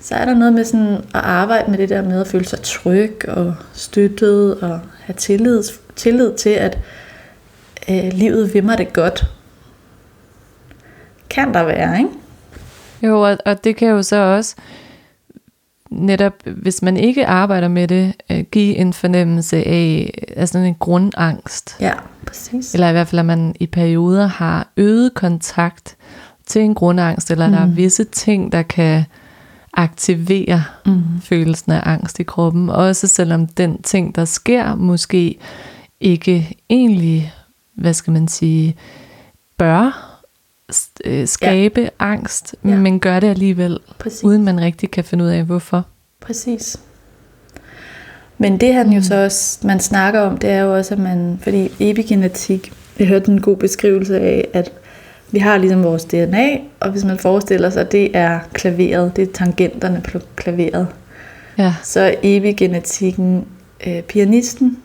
så 0.00 0.14
er 0.14 0.24
der 0.24 0.34
noget 0.34 0.52
med 0.52 0.64
sådan 0.64 0.94
at 0.94 1.04
arbejde 1.14 1.70
med 1.70 1.78
det 1.78 1.88
der 1.88 2.02
med 2.02 2.20
at 2.20 2.26
føle 2.26 2.44
sig 2.44 2.58
tryg 2.62 3.28
og 3.28 3.54
støttet 3.72 4.60
og 4.60 4.80
have 5.00 5.16
tillid, 5.16 5.62
tillid 5.96 6.34
til, 6.34 6.50
at 6.50 6.78
øh, 7.88 8.12
livet 8.12 8.54
vil 8.54 8.64
mig 8.64 8.78
det 8.78 8.92
godt. 8.92 9.24
Kan 11.30 11.54
der 11.54 11.64
være, 11.64 11.98
ikke? 11.98 12.10
jo, 13.02 13.20
og, 13.20 13.38
og 13.44 13.64
det 13.64 13.76
kan 13.76 13.88
jo 13.88 14.02
så 14.02 14.16
også 14.16 14.56
netop, 15.90 16.32
hvis 16.44 16.82
man 16.82 16.96
ikke 16.96 17.26
arbejder 17.26 17.68
med 17.68 17.88
det, 17.88 18.14
øh, 18.30 18.44
give 18.52 18.76
en 18.76 18.92
fornemmelse 18.92 19.56
af 19.56 20.10
altså 20.36 20.58
en 20.58 20.74
grundangst. 20.74 21.76
Ja, 21.80 21.92
præcis. 22.26 22.74
Eller 22.74 22.88
i 22.88 22.92
hvert 22.92 23.08
fald, 23.08 23.20
at 23.20 23.26
man 23.26 23.54
i 23.60 23.66
perioder 23.66 24.26
har 24.26 24.68
øget 24.76 25.14
kontakt 25.14 25.96
til 26.46 26.62
en 26.62 26.74
grundangst, 26.74 27.30
eller 27.30 27.46
mm. 27.46 27.52
der 27.52 27.60
er 27.60 27.66
visse 27.66 28.04
ting, 28.04 28.52
der 28.52 28.62
kan 28.62 29.04
aktivere 29.76 30.64
Mm. 30.86 31.02
følelsen 31.22 31.72
af 31.72 31.82
angst 31.84 32.20
i 32.20 32.22
kroppen. 32.22 32.70
Også 32.70 33.06
selvom 33.06 33.46
den 33.46 33.82
ting, 33.82 34.14
der 34.16 34.24
sker, 34.24 34.74
måske 34.74 35.38
ikke 36.00 36.56
egentlig, 36.70 37.32
hvad 37.74 37.94
skal 37.94 38.12
man 38.12 38.28
sige, 38.28 38.76
bør 39.58 40.12
øh, 41.04 41.28
skabe 41.28 41.80
ja. 41.80 41.88
angst, 41.98 42.54
Ja. 42.64 42.76
men 42.76 43.00
gør 43.00 43.20
det 43.20 43.28
alligevel, 43.28 43.78
Præcis. 43.98 44.24
uden 44.24 44.44
man 44.44 44.60
rigtig 44.60 44.90
kan 44.90 45.04
finde 45.04 45.24
ud 45.24 45.28
af, 45.28 45.42
hvorfor. 45.44 45.86
Præcis. 46.20 46.76
Men 48.38 48.60
det 48.60 48.74
han 48.74 48.92
jo 48.92 49.02
så 49.02 49.24
også, 49.24 49.66
man 49.66 49.80
snakker 49.80 50.20
om, 50.20 50.36
det 50.38 50.50
er 50.50 50.60
jo 50.60 50.76
også, 50.76 50.94
at 50.94 51.00
man, 51.00 51.38
fordi 51.42 51.68
epigenetik, 51.80 52.72
jeg 52.98 53.06
hørte 53.08 53.32
en 53.32 53.40
god 53.40 53.56
beskrivelse 53.56 54.20
af, 54.20 54.48
at 54.52 54.72
vi 55.30 55.38
har 55.38 55.58
ligesom 55.58 55.82
vores 55.82 56.04
DNA, 56.04 56.58
og 56.80 56.90
hvis 56.90 57.04
man 57.04 57.18
forestiller 57.18 57.70
sig, 57.70 57.80
at 57.80 57.92
det 57.92 58.16
er 58.16 58.40
klaveret, 58.52 59.16
det 59.16 59.28
er 59.28 59.32
tangenterne 59.32 60.02
på 60.12 60.18
klaveret, 60.36 60.86
Ja, 61.58 61.74
så 61.82 62.00
er 62.00 62.14
epigenetikken 62.22 63.48
øh, 63.86 64.02
pianisten, 64.02 64.82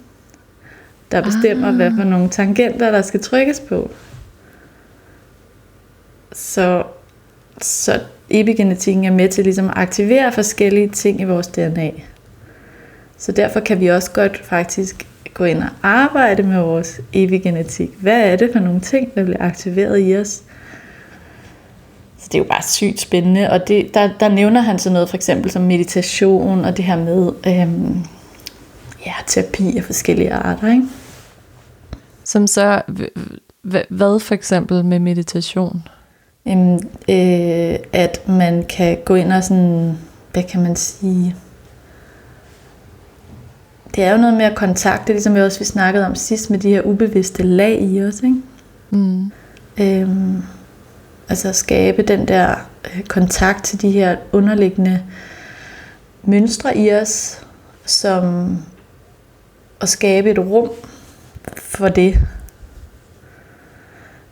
der 1.11 1.21
bestemmer, 1.21 1.67
ah. 1.67 1.75
hvad 1.75 1.91
for 1.97 2.03
nogle 2.03 2.29
tangenter, 2.29 2.91
der 2.91 3.01
skal 3.01 3.19
trykkes 3.19 3.59
på. 3.59 3.91
Så, 6.33 6.83
så 7.61 7.99
epigenetikken 8.29 9.05
er 9.05 9.11
med 9.11 9.29
til 9.29 9.43
ligesom 9.43 9.67
at 9.67 9.73
aktivere 9.75 10.31
forskellige 10.31 10.89
ting 10.89 11.21
i 11.21 11.23
vores 11.23 11.47
DNA. 11.47 11.91
Så 13.17 13.31
derfor 13.31 13.59
kan 13.59 13.79
vi 13.79 13.87
også 13.87 14.11
godt 14.11 14.37
faktisk 14.45 15.07
gå 15.33 15.43
ind 15.43 15.63
og 15.63 15.69
arbejde 15.83 16.43
med 16.43 16.59
vores 16.59 17.01
epigenetik. 17.13 17.89
Hvad 17.99 18.21
er 18.21 18.35
det 18.35 18.49
for 18.53 18.59
nogle 18.59 18.79
ting, 18.79 19.15
der 19.15 19.23
bliver 19.23 19.41
aktiveret 19.41 20.09
i 20.09 20.17
os? 20.17 20.43
Så 22.17 22.27
det 22.31 22.35
er 22.35 22.39
jo 22.39 22.45
bare 22.49 22.63
sygt 22.63 22.99
spændende, 22.99 23.49
og 23.49 23.67
det, 23.67 23.93
der, 23.93 24.09
der 24.19 24.29
nævner 24.29 24.61
han 24.61 24.79
sådan 24.79 24.93
noget 24.93 25.09
for 25.09 25.15
eksempel 25.15 25.51
som 25.51 25.61
meditation 25.61 26.65
og 26.65 26.77
det 26.77 26.85
her 26.85 26.97
med 26.97 27.31
øhm, 27.47 28.05
ja, 29.05 29.13
terapi 29.27 29.77
af 29.77 29.83
forskellige 29.83 30.33
arter. 30.33 30.71
Ikke? 30.71 30.87
som 32.23 32.47
så, 32.47 32.81
hvad 33.89 34.19
for 34.19 34.33
eksempel 34.33 34.85
med 34.85 34.99
meditation? 34.99 35.83
Øhm, 36.47 36.79
øh, 37.09 37.75
at 37.93 38.27
man 38.27 38.65
kan 38.69 38.97
gå 39.05 39.15
ind 39.15 39.33
og 39.33 39.43
sådan, 39.43 39.97
hvad 40.33 40.43
kan 40.43 40.61
man 40.61 40.75
sige, 40.75 41.35
det 43.95 44.03
er 44.03 44.11
jo 44.11 44.17
noget 44.17 44.37
med 44.37 44.45
at 44.45 44.55
kontakte, 44.55 45.13
ligesom 45.13 45.35
vi 45.35 45.41
også 45.41 45.59
vi 45.59 45.65
snakkede 45.65 46.05
om 46.05 46.15
sidst, 46.15 46.49
med 46.49 46.59
de 46.59 46.69
her 46.69 46.81
ubevidste 46.81 47.43
lag 47.43 47.81
i 47.81 48.03
os, 48.03 48.23
ikke? 48.23 48.35
Mm. 48.89 49.31
Øhm, 49.77 50.43
altså 51.29 51.49
at 51.49 51.55
skabe 51.55 52.01
den 52.01 52.27
der 52.27 52.55
øh, 52.85 53.03
kontakt 53.03 53.63
til 53.63 53.81
de 53.81 53.91
her 53.91 54.17
underliggende 54.31 55.03
mønstre 56.23 56.77
i 56.77 56.93
os, 56.93 57.41
som 57.85 58.57
at 59.81 59.89
skabe 59.89 60.31
et 60.31 60.39
rum 60.39 60.69
for 61.57 61.87
det. 61.87 62.19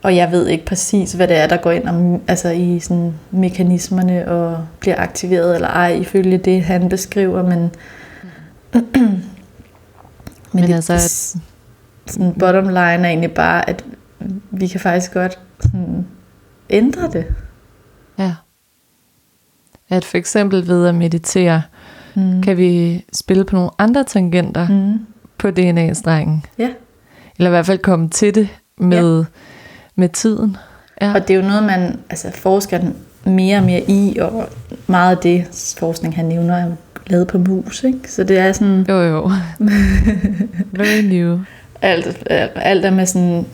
Og 0.02 0.16
jeg 0.16 0.32
ved 0.32 0.48
ikke 0.48 0.66
præcis, 0.66 1.14
hvad 1.14 1.28
det 1.28 1.38
er, 1.38 1.48
der 1.48 1.58
går 1.58 1.72
ind 1.72 1.90
om, 1.90 2.22
altså 2.28 2.50
i 2.50 2.80
sådan 2.80 3.14
mekanismerne 3.32 4.28
og 4.28 4.66
bliver 4.80 5.02
aktiveret 5.02 5.56
eller 5.56 5.68
ej, 5.68 5.94
ifølge 5.94 6.38
det, 6.38 6.64
han 6.64 6.90
beskriver, 6.90 7.44
men... 7.44 7.72
men, 10.52 10.62
Men 10.62 10.70
det, 10.70 10.76
altså, 10.76 10.94
altså, 10.94 11.38
sådan 12.08 12.34
bottom 12.40 12.68
line 12.68 12.80
er 12.80 13.06
egentlig 13.06 13.32
bare, 13.32 13.70
at 13.70 13.86
vi 14.52 14.68
kan 14.68 14.80
faktisk 14.80 15.14
godt 15.14 15.40
sådan, 15.60 16.08
ændre 16.70 17.10
det. 17.12 17.26
Ja. 18.18 18.36
At 19.90 20.06
for 20.06 20.18
eksempel 20.18 20.68
ved 20.68 20.88
at 20.88 20.96
meditere, 20.96 21.62
Mm. 22.16 22.42
kan 22.42 22.58
vi 22.58 23.06
spille 23.14 23.46
på 23.46 23.56
nogle 23.56 23.72
andre 23.78 24.04
tangenter 24.04 24.68
mm. 24.68 25.00
På 25.38 25.52
DNA-strengen. 25.52 26.46
Ja. 26.58 26.70
Eller 27.38 27.50
i 27.50 27.52
hvert 27.52 27.66
fald 27.66 27.78
komme 27.80 28.10
til 28.10 28.36
det 28.36 28.50
med, 28.78 29.20
ja. 29.20 29.26
med 29.96 30.10
tiden. 30.10 30.58
Ja. 31.02 31.14
Og 31.14 31.28
det 31.28 31.34
er 31.34 31.42
jo 31.42 31.48
noget, 31.48 31.64
man 31.64 32.00
altså, 32.10 32.32
forsker 32.32 32.80
mere 33.26 33.58
og 33.58 33.64
mere 33.64 33.82
i, 33.90 34.18
og 34.22 34.50
meget 34.88 35.16
af 35.16 35.22
det 35.22 35.74
forskning, 35.80 36.16
han 36.16 36.26
nævner, 36.26 36.56
er 36.56 36.72
lavet 37.10 37.28
på 37.28 37.38
mus. 37.38 37.84
Ikke? 37.84 38.12
Så 38.12 38.24
det 38.24 38.38
er 38.38 38.52
sådan, 38.52 38.86
Jo, 38.90 39.02
jo. 39.02 39.32
Very 40.80 41.02
new. 41.02 41.40
alt, 41.82 42.24
alt 42.56 42.86
er 42.86 42.92
med 42.92 43.06
sådan, 43.06 43.46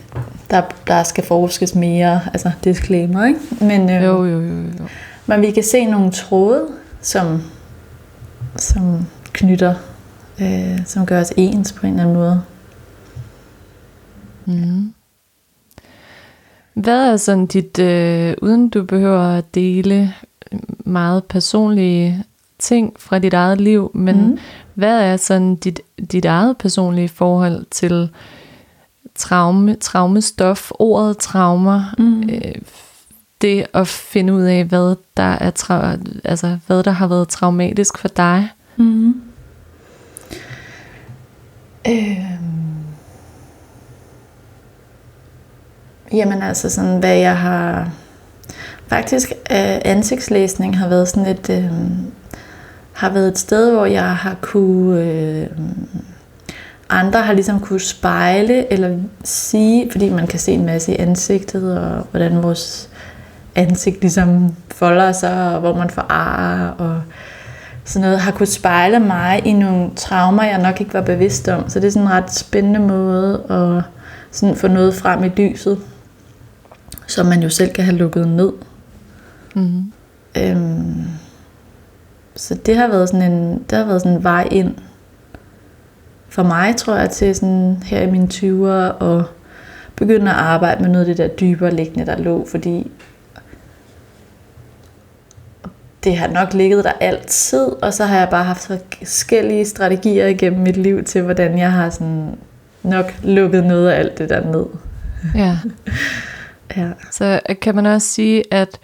der, 0.50 0.62
der 0.88 1.04
skal 1.04 1.24
forskes 1.24 1.76
mere, 1.76 2.22
altså 2.34 2.52
disclaimer, 2.64 3.26
ikke? 3.26 3.40
Men, 3.62 3.90
øh, 3.90 4.04
Jo, 4.04 4.26
jo, 4.26 4.42
jo, 4.42 4.62
jo. 4.80 4.86
men 5.26 5.42
vi 5.42 5.52
kan 5.52 5.64
se 5.64 5.86
nogle 5.86 6.12
tråde, 6.12 6.68
som, 7.02 7.42
som 8.56 9.06
knytter, 9.34 9.76
øh, 10.42 10.80
som 10.86 11.06
gør 11.06 11.22
os 11.22 11.34
ens 11.38 11.72
på 11.74 11.88
en 11.88 11.94
eller 11.94 12.04
anden 12.04 12.16
måde. 12.16 12.42
Mm. 14.46 14.94
Hvad 16.74 17.12
er 17.12 17.18
sådan 17.18 17.46
dit, 17.46 17.80
øh, 17.80 18.34
uden 18.42 18.70
du 18.70 18.84
behøver 18.84 19.38
at 19.38 19.56
dele 19.56 20.14
meget 20.86 21.24
personlige 21.24 22.24
ting 22.60 22.94
fra 23.00 23.20
dit 23.20 23.34
eget 23.34 23.62
liv, 23.62 23.92
men 23.94 24.28
mm. 24.30 24.38
Hvad 24.74 25.00
er 25.02 25.18
sådan 25.18 25.56
dit, 25.56 25.82
dit 26.12 26.26
eget 26.26 26.58
personlige 26.58 27.10
forhold 27.10 27.66
til 27.72 28.10
traume, 29.16 29.76
traumestof, 29.76 30.72
ordet 30.80 31.18
traumer, 31.18 31.84
Mm. 31.98 32.30
øh, 32.30 32.56
det 33.42 33.66
at 33.74 33.88
finde 33.88 34.34
ud 34.34 34.42
af, 34.42 34.64
hvad 34.66 34.96
der, 35.18 35.24
er 35.24 35.52
tra- 35.60 36.20
altså, 36.24 36.58
hvad 36.68 36.84
der 36.84 36.92
har 36.92 37.08
været 37.08 37.30
traumatisk 37.30 37.98
for 37.98 38.08
dig? 38.08 38.50
Mm. 38.78 39.22
Øhm. 41.88 42.26
Jamen 46.12 46.42
altså 46.42 46.70
sådan, 46.70 47.00
hvad 47.00 47.16
jeg 47.18 47.38
har... 47.38 47.90
Faktisk 48.88 49.30
øh, 49.32 49.78
ansigtslæsning 49.86 50.78
har 50.78 50.88
været 50.88 51.08
sådan 51.08 51.26
et... 51.26 51.50
Øh, 51.50 51.72
har 52.96 53.10
været 53.10 53.28
et 53.28 53.38
sted, 53.38 53.72
hvor 53.72 53.86
jeg 53.86 54.16
har 54.16 54.36
kunne... 54.42 55.02
Øh, 55.02 55.48
andre 56.90 57.22
har 57.22 57.34
ligesom 57.34 57.60
kunne 57.60 57.80
spejle 57.80 58.74
eller 58.74 58.98
sige, 59.24 59.92
fordi 59.92 60.10
man 60.10 60.28
kan 60.28 60.40
se 60.40 60.52
en 60.52 60.66
masse 60.66 60.92
i 60.92 60.96
ansigtet, 60.96 61.80
og 61.80 62.08
hvordan 62.12 62.44
vores 62.44 62.90
ansigt 63.56 64.02
ligesom 64.02 64.56
folder 64.72 65.12
sig, 65.12 65.54
og 65.54 65.60
hvor 65.60 65.76
man 65.76 65.90
får 65.90 66.06
ar, 66.10 66.70
og 66.70 67.02
sådan 67.86 68.06
noget, 68.06 68.20
har 68.20 68.32
kunne 68.32 68.48
spejle 68.48 69.00
mig 69.00 69.42
i 69.46 69.54
nogle 69.54 69.90
traumer, 69.96 70.44
jeg 70.44 70.62
nok 70.62 70.82
ikke 70.82 70.94
var 70.94 71.02
bevidst 71.02 71.48
om. 71.48 71.70
Så 71.70 71.80
det 71.80 71.88
er 71.88 71.92
sådan 71.92 72.08
en 72.08 72.14
ret 72.14 72.34
spændende 72.34 72.80
måde 72.80 73.44
at 73.50 73.84
sådan 74.32 74.56
få 74.56 74.68
noget 74.68 74.96
frem 74.96 75.24
i 75.24 75.28
lyset, 75.28 75.80
som 77.08 77.26
man 77.26 77.44
jo 77.44 77.50
selv 77.50 77.74
kan 77.74 77.84
have 77.84 77.98
lukket 77.98 78.28
ned. 78.28 78.52
Mm. 79.56 79.92
Øhm, 80.38 81.08
så 82.36 82.56
det 82.56 82.76
har 82.76 82.88
været 82.88 83.10
sådan 83.10 83.32
en, 83.32 83.66
det 83.70 83.78
har 83.78 83.86
været 83.86 84.02
sådan 84.02 84.18
en 84.18 84.24
vej 84.24 84.48
ind 84.52 84.76
for 86.30 86.44
mig, 86.44 86.76
tror 86.76 86.96
jeg, 86.96 87.10
til 87.10 87.36
sådan 87.36 87.84
her 87.86 88.02
i 88.02 88.12
mine 88.12 88.28
20'ere 88.34 88.98
og 89.00 89.24
begynde 89.96 90.32
at 90.32 90.38
arbejde 90.38 90.82
med 90.82 90.90
noget 90.90 91.10
af 91.10 91.16
det 91.16 91.18
der 91.18 91.36
dybere 91.36 91.72
liggende, 91.72 92.06
der 92.06 92.18
lå, 92.18 92.46
fordi 92.52 92.92
det 96.04 96.18
har 96.18 96.28
nok 96.28 96.54
ligget 96.54 96.84
der 96.84 96.92
altid, 97.00 97.66
og 97.82 97.94
så 97.94 98.06
har 98.06 98.20
jeg 98.20 98.30
bare 98.30 98.44
haft 98.44 98.66
forskellige 98.68 99.66
strategier 99.66 100.28
igennem 100.28 100.62
mit 100.62 100.78
liv 100.78 101.04
til, 101.04 101.22
hvordan 101.22 101.58
jeg 101.58 101.72
har 101.72 101.90
sådan 101.90 102.38
nok 102.84 103.14
lukket 103.24 103.64
noget 103.66 103.90
af 103.90 104.00
alt 104.00 104.18
det 104.18 104.30
der 104.30 104.52
ned. 104.52 104.66
Ja. 105.36 105.58
Ja. 106.78 106.90
Så 107.12 107.40
kan 107.62 107.76
man 107.76 107.86
også 107.86 108.08
sige, 108.08 108.44
at 108.52 108.80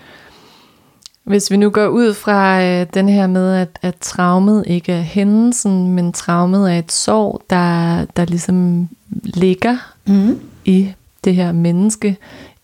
hvis 1.32 1.52
vi 1.52 1.58
nu 1.58 1.70
går 1.70 1.88
ud 1.88 2.14
fra 2.14 2.64
øh, 2.64 2.86
den 2.94 3.10
her 3.10 3.28
med, 3.28 3.56
at, 3.56 3.80
at 3.82 3.96
traumet 4.02 4.64
ikke 4.68 4.92
er 4.94 5.02
hændelsen, 5.02 5.88
men 5.88 6.14
traumet 6.14 6.74
er 6.74 6.80
et 6.80 6.92
sorg, 6.92 7.42
der, 7.50 8.06
der 8.16 8.26
ligesom 8.26 8.90
ligger 9.24 9.78
Mm. 10.06 10.40
i 10.66 10.92
det 11.24 11.36
her 11.36 11.52
menneske 11.52 12.18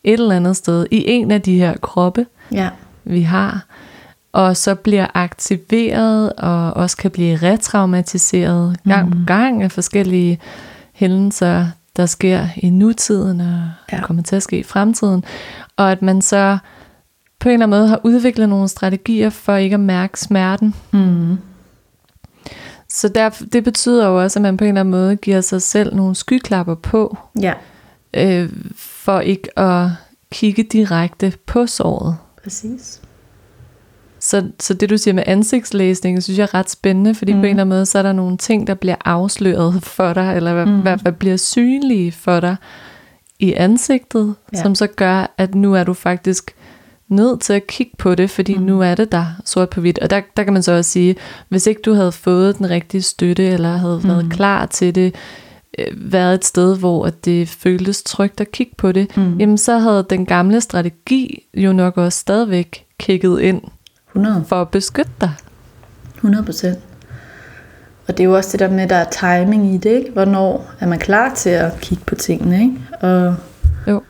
et 0.04 0.14
eller 0.20 0.36
andet 0.36 0.58
sted, 0.58 0.86
i 0.92 1.04
en 1.08 1.32
af 1.32 1.42
de 1.42 1.58
her 1.58 1.78
kroppe, 1.82 2.26
Ja. 2.52 2.70
vi 3.04 3.22
har, 3.22 3.66
og 4.34 4.58
så 4.58 4.76
bliver 4.76 5.08
aktiveret 5.14 6.34
og 6.34 6.74
også 6.74 6.98
kan 6.98 7.12
blive 7.12 7.36
retraumatiseret 7.38 8.78
gang 8.88 9.12
på 9.12 9.18
gang 9.28 9.64
af 9.64 9.72
forskellige 9.72 10.40
hændelser, 10.94 11.66
der 11.98 12.06
sker 12.06 12.48
i 12.58 12.70
nutiden 12.70 13.42
og 13.42 13.70
ja. 13.92 14.02
kommer 14.02 14.24
til 14.24 14.36
at 14.36 14.44
ske 14.44 14.60
i 14.60 14.64
fremtiden. 14.64 15.24
Og 15.78 15.92
at 15.92 16.02
man 16.02 16.22
så 16.22 16.58
på 17.40 17.50
en 17.50 17.54
eller 17.54 17.66
anden 17.66 17.80
måde 17.80 17.88
har 17.88 18.02
udviklet 18.04 18.50
nogle 18.50 18.68
strategier 18.68 19.30
for 19.30 19.56
ikke 19.56 19.74
at 19.74 19.80
mærke 19.80 20.20
smerten. 20.20 20.76
Mm. 20.92 21.38
Så 22.90 23.08
der, 23.10 23.30
det 23.54 23.64
betyder 23.64 24.08
jo 24.08 24.22
også, 24.24 24.40
at 24.40 24.44
man 24.44 24.58
på 24.58 24.64
en 24.64 24.68
eller 24.68 24.80
anden 24.80 24.92
måde 24.92 25.16
giver 25.16 25.42
sig 25.42 25.62
selv 25.62 25.96
nogle 25.96 26.16
skyklapper 26.16 26.76
på, 26.76 27.18
Ja, 27.42 27.54
øh, 28.14 28.50
for 28.76 29.20
ikke 29.20 29.60
at 29.60 29.90
kigge 30.32 30.64
direkte 30.64 31.34
på 31.46 31.66
såret. 31.68 32.18
præcis. 32.44 33.02
Så, 34.20 34.50
så 34.60 34.74
det 34.74 34.90
du 34.90 34.98
siger 34.98 35.14
med 35.14 35.24
ansigtslæsning, 35.28 36.24
synes 36.24 36.40
jeg 36.40 36.44
er 36.44 36.54
ret 36.54 36.70
spændende, 36.70 37.16
fordi 37.16 37.34
mm. 37.34 37.40
på 37.40 37.46
en 37.46 37.50
eller 37.50 37.62
anden 37.62 37.76
måde, 37.76 37.86
så 37.86 38.00
er 38.00 38.04
der 38.04 38.14
nogle 38.14 38.38
ting, 38.38 38.68
der 38.68 38.74
bliver 38.74 38.96
afsløret 39.06 39.84
for 39.96 40.14
dig, 40.14 40.36
eller 40.36 40.66
mm. 40.66 40.80
i 40.80 40.82
hvert 40.82 41.02
fald 41.02 41.14
bliver 41.14 41.38
synlige 41.38 42.12
for 42.12 42.40
dig 42.40 42.56
i 43.40 43.54
ansigtet, 43.54 44.36
ja. 44.54 44.62
som 44.62 44.76
så 44.76 44.88
gør, 44.88 45.34
at 45.38 45.56
nu 45.56 45.76
er 45.76 45.84
du 45.84 45.94
faktisk 45.94 46.56
nødt 47.10 47.42
til 47.42 47.54
at 47.54 47.68
kigge 47.68 47.92
på 47.98 48.16
det, 48.16 48.30
fordi 48.30 48.56
mm. 48.58 48.64
nu 48.64 48.82
er 48.82 48.96
det 48.96 49.12
der 49.12 49.26
sort 49.46 49.70
på 49.70 49.82
hvidt. 49.82 50.00
Og 50.00 50.10
der, 50.10 50.22
der 50.38 50.44
kan 50.44 50.54
man 50.54 50.64
så 50.64 50.72
også 50.72 50.92
sige, 50.92 51.16
hvis 51.50 51.68
ikke 51.68 51.82
du 51.82 51.94
havde 51.94 52.12
fået 52.12 52.58
den 52.58 52.70
rigtige 52.70 53.02
støtte, 53.02 53.44
eller 53.48 53.78
havde 53.78 54.02
været 54.04 54.24
Mm. 54.26 54.32
klar 54.32 54.66
til 54.66 54.96
det, 54.96 55.16
øh, 55.80 55.88
været 56.12 56.34
et 56.34 56.46
sted, 56.46 56.78
hvor 56.78 57.06
at 57.06 57.26
det 57.26 57.50
føltes 57.50 58.04
trygt 58.04 58.42
at 58.42 58.52
kigge 58.52 58.74
på 58.78 58.92
det, 58.92 59.18
Mm. 59.18 59.38
jamen 59.38 59.58
så 59.58 59.78
havde 59.80 60.06
den 60.10 60.26
gamle 60.26 60.62
strategi 60.62 61.44
jo 61.54 61.74
nok 61.74 61.98
også 61.98 62.20
stadigvæk 62.20 62.86
kigget 63.00 63.42
ind 63.42 63.62
100. 64.08 64.46
for 64.48 64.62
at 64.62 64.70
beskytte 64.70 65.12
dig. 65.22 65.32
100 66.16 66.46
procent. 66.46 66.80
Og 68.08 68.18
det 68.18 68.20
er 68.24 68.28
jo 68.28 68.36
også 68.36 68.50
det 68.52 68.60
der 68.60 68.70
med, 68.76 68.84
at 68.84 68.90
der 68.90 68.96
er 68.96 69.10
timing 69.46 69.74
i 69.74 69.78
det, 69.78 69.90
ikke? 69.90 70.12
Hvornår 70.12 70.72
er 70.80 70.88
man 70.88 71.00
klar 71.00 71.34
til 71.34 71.50
at 71.50 71.72
kigge 71.82 72.04
på 72.06 72.16
tingene, 72.16 72.62
ikke? 72.62 72.76
Og, 73.02 73.36
Jo. 73.88 74.02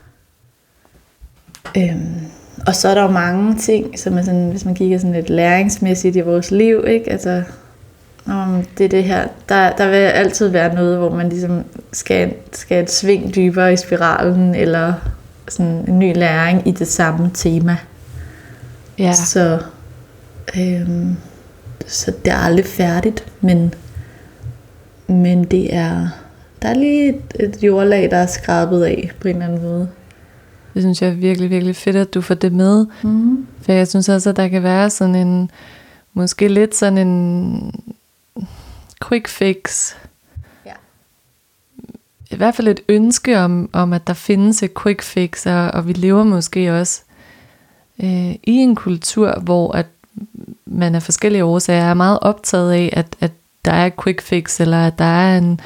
øhm, 1.76 2.14
og 2.66 2.74
så 2.74 2.88
er 2.88 2.94
der 2.94 3.02
jo 3.02 3.10
mange 3.10 3.56
ting, 3.56 3.98
som 3.98 4.18
er 4.18 4.22
sådan, 4.22 4.50
hvis 4.50 4.64
man 4.64 4.74
kigger 4.74 4.98
sådan 4.98 5.14
lidt 5.14 5.30
læringsmæssigt 5.30 6.16
i 6.16 6.20
vores 6.20 6.50
liv, 6.50 6.84
ikke? 6.86 7.12
Altså, 7.12 7.42
om 8.26 8.66
det 8.78 8.84
er 8.84 8.88
det 8.88 9.04
her, 9.04 9.28
der, 9.48 9.72
der 9.72 9.88
vil 9.88 9.96
altid 9.96 10.48
være 10.48 10.74
noget, 10.74 10.98
hvor 10.98 11.14
man 11.14 11.28
ligesom 11.28 11.64
skal, 11.92 12.34
skal 12.52 12.82
et 12.82 12.90
sving 12.90 13.34
dybere 13.34 13.72
i 13.72 13.76
spiralen, 13.76 14.54
eller 14.54 14.92
sådan 15.48 15.84
en 15.88 15.98
ny 15.98 16.16
læring 16.16 16.68
i 16.68 16.70
det 16.70 16.88
samme 16.88 17.30
tema. 17.34 17.76
Ja, 18.98 19.12
Så, 19.12 19.58
øhm, 20.58 21.16
så 21.86 22.12
det 22.24 22.32
er 22.32 22.36
aldrig 22.36 22.66
færdigt, 22.66 23.24
men, 23.40 23.74
men 25.06 25.44
det 25.44 25.74
er, 25.74 26.08
der 26.62 26.68
er 26.68 26.74
lige 26.74 27.08
et, 27.08 27.22
et 27.40 27.62
jordlag, 27.62 28.10
der 28.10 28.16
er 28.16 28.26
skrabet 28.26 28.84
af 28.84 29.10
på 29.20 29.28
en 29.28 29.34
eller 29.34 29.46
anden 29.46 29.62
måde. 29.62 29.88
Det 30.74 30.82
synes 30.82 31.02
jeg 31.02 31.10
er 31.10 31.14
virkelig, 31.14 31.50
virkelig 31.50 31.76
fedt, 31.76 31.96
at 31.96 32.14
du 32.14 32.20
får 32.20 32.34
det 32.34 32.52
med. 32.52 32.86
Mm. 33.02 33.46
For 33.62 33.72
jeg 33.72 33.88
synes 33.88 34.08
også, 34.08 34.30
at 34.30 34.36
der 34.36 34.48
kan 34.48 34.62
være 34.62 34.90
sådan 34.90 35.14
en, 35.14 35.50
måske 36.14 36.48
lidt 36.48 36.74
sådan 36.74 36.98
en 36.98 37.72
quick 39.08 39.28
fix. 39.28 39.92
Ja. 40.66 40.72
I 42.30 42.36
hvert 42.36 42.54
fald 42.54 42.68
et 42.68 42.80
ønske 42.88 43.40
om, 43.40 43.70
om 43.72 43.92
at 43.92 44.06
der 44.06 44.12
findes 44.12 44.62
et 44.62 44.74
quick 44.82 45.02
fix, 45.02 45.46
og, 45.46 45.70
og 45.70 45.88
vi 45.88 45.92
lever 45.92 46.24
måske 46.24 46.80
også 46.80 47.02
øh, 48.02 48.30
i 48.30 48.52
en 48.52 48.74
kultur, 48.74 49.40
hvor 49.40 49.72
at 49.72 49.86
man 50.66 50.94
af 50.94 51.02
forskellige 51.02 51.44
årsager 51.44 51.84
er 51.84 51.94
meget 51.94 52.18
optaget 52.22 52.72
af, 52.72 52.90
at, 52.92 53.16
at 53.20 53.32
der 53.64 53.72
er 53.72 53.86
et 53.86 54.02
quick 54.02 54.22
fix, 54.22 54.60
eller 54.60 54.86
at 54.86 54.98
der 54.98 55.04
er 55.04 55.38
en 55.38 55.52
øh, 55.52 55.58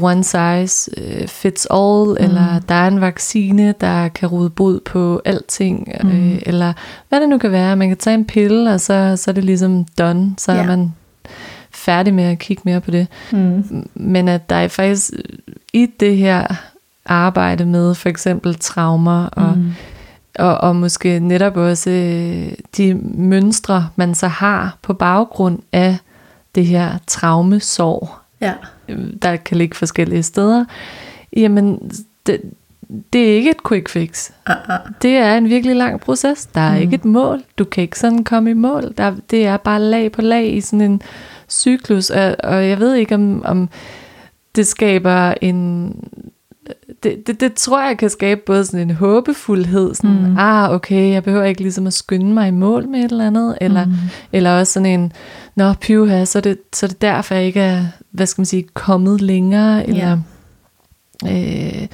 one 0.00 0.24
size 0.24 0.90
øh, 0.96 1.28
fits 1.28 1.66
all, 1.70 2.06
mm. 2.10 2.24
eller 2.24 2.60
der 2.68 2.74
er 2.74 2.88
en 2.88 3.00
vaccine, 3.00 3.74
der 3.80 4.08
kan 4.08 4.28
rode 4.28 4.50
bod 4.50 4.80
på 4.80 5.22
alting, 5.24 5.88
mm. 6.02 6.08
øh, 6.32 6.42
eller 6.46 6.72
hvad 7.08 7.20
det 7.20 7.28
nu 7.28 7.38
kan 7.38 7.52
være. 7.52 7.76
Man 7.76 7.88
kan 7.88 7.96
tage 7.96 8.14
en 8.14 8.24
pille, 8.24 8.72
og 8.72 8.80
så, 8.80 9.14
så 9.16 9.30
er 9.30 9.32
det 9.32 9.44
ligesom 9.44 9.84
done, 9.98 10.34
så 10.38 10.52
Ja. 10.52 10.58
er 10.62 10.66
man 10.66 10.94
færdig 11.70 12.14
med 12.14 12.24
at 12.24 12.38
kigge 12.38 12.62
mere 12.64 12.80
på 12.80 12.90
det. 12.90 13.06
Mm. 13.32 13.88
Men 13.94 14.28
at 14.28 14.50
der 14.50 14.56
er 14.56 14.68
faktisk 14.68 15.10
i 15.72 15.86
det 16.00 16.16
her 16.16 16.46
arbejde 17.06 17.64
med 17.66 17.94
for 17.94 18.08
eksempel 18.08 18.54
traumer 18.54 19.26
og, 19.26 19.58
Mm. 19.58 19.72
og, 20.38 20.58
og 20.58 20.76
måske 20.76 21.18
netop 21.18 21.56
også 21.56 21.90
øh, 21.90 22.52
de 22.76 22.94
mønstre, 23.14 23.88
man 23.96 24.14
så 24.14 24.28
har 24.28 24.76
på 24.82 24.94
baggrund 24.94 25.58
af 25.72 25.96
det 26.54 26.66
her 26.66 26.90
traumesorg, 27.06 28.08
Ja. 28.40 28.52
øh, 28.88 28.98
der 29.22 29.36
kan 29.36 29.56
ligge 29.56 29.76
forskellige 29.76 30.22
steder, 30.22 30.64
jamen 31.36 31.92
det, 32.26 32.40
det 33.12 33.30
er 33.30 33.34
ikke 33.34 33.50
et 33.50 33.62
quick 33.68 33.88
fix. 33.88 34.30
Uh-uh. 34.50 34.92
Det 35.02 35.16
er 35.16 35.36
en 35.36 35.48
virkelig 35.48 35.76
lang 35.76 36.00
proces. 36.00 36.46
Der 36.46 36.60
er 36.60 36.74
Mm. 36.76 36.80
ikke 36.82 36.94
et 36.94 37.04
mål. 37.04 37.42
Du 37.58 37.64
kan 37.64 37.82
ikke 37.82 37.98
sådan 37.98 38.24
komme 38.24 38.50
i 38.50 38.54
mål. 38.54 38.94
Der, 38.96 39.14
det 39.30 39.46
er 39.46 39.56
bare 39.56 39.80
lag 39.80 40.12
på 40.12 40.22
lag 40.22 40.52
i 40.56 40.60
sådan 40.60 40.80
en 40.80 41.02
cyklus. 41.50 42.10
Og, 42.10 42.36
og 42.44 42.68
jeg 42.68 42.78
ved 42.80 42.94
ikke, 42.94 43.14
om, 43.14 43.42
om 43.44 43.68
det 44.56 44.66
skaber 44.66 45.34
en... 45.40 45.94
Det, 47.02 47.26
det, 47.26 47.40
det 47.40 47.54
tror 47.54 47.86
jeg 47.88 47.98
kan 47.98 48.10
skabe 48.10 48.40
både 48.46 48.64
sådan 48.66 48.90
en 48.90 48.94
håbefuldhed. 48.96 49.94
Sådan, 49.94 50.10
Mm. 50.30 50.36
ah, 50.38 50.70
okay, 50.70 51.12
jeg 51.12 51.24
behøver 51.24 51.44
ikke 51.44 51.60
ligesom 51.60 51.86
at 51.86 51.92
skynde 51.92 52.34
mig 52.34 52.48
i 52.48 52.50
mål 52.50 52.88
med 52.88 53.04
et 53.04 53.10
eller 53.10 53.26
andet. 53.26 53.58
Eller, 53.60 53.84
mm. 53.86 53.92
eller 54.32 54.58
også 54.58 54.72
sådan 54.72 54.86
en, 55.00 55.12
nå, 55.56 55.72
pyha, 55.80 56.24
så 56.24 56.38
er, 56.38 56.42
det, 56.42 56.58
så 56.74 56.86
er 56.86 56.88
det 56.88 57.02
derfor, 57.02 57.34
jeg 57.34 57.44
ikke 57.44 57.60
er, 57.60 57.84
hvad 58.10 58.26
skal 58.26 58.40
man 58.40 58.46
sige, 58.46 58.64
kommet 58.74 59.20
længere. 59.20 59.88
Eller, 59.88 60.18
øh, 61.26 61.86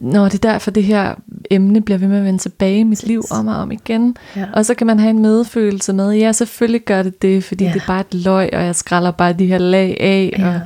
Nå, 0.00 0.24
det 0.24 0.34
er 0.44 0.52
derfor, 0.52 0.70
det 0.70 0.82
her 0.84 1.14
emne 1.50 1.80
bliver 1.80 1.98
ved 1.98 2.08
med 2.08 2.18
at 2.18 2.24
vende 2.24 2.38
tilbage 2.38 2.78
i 2.78 2.82
mit 2.82 3.06
liv 3.06 3.22
om 3.30 3.46
og 3.46 3.56
om 3.56 3.70
igen. 3.72 4.16
Ja. 4.36 4.44
Og 4.52 4.66
så 4.66 4.74
kan 4.74 4.86
man 4.86 4.98
have 4.98 5.10
en 5.10 5.18
medfølelse 5.22 5.92
med, 5.92 6.12
ja, 6.12 6.32
selvfølgelig 6.32 6.80
gør 6.84 7.02
det 7.02 7.22
det, 7.22 7.44
fordi 7.44 7.64
Ja. 7.64 7.72
det 7.72 7.82
er 7.82 7.86
bare 7.86 8.00
et 8.00 8.14
løg, 8.14 8.50
og 8.52 8.64
jeg 8.64 8.74
skræller 8.74 9.10
bare 9.10 9.32
de 9.32 9.46
her 9.46 9.58
lag 9.58 9.96
af. 10.00 10.34
Ja. 10.38 10.48
Og, 10.54 10.60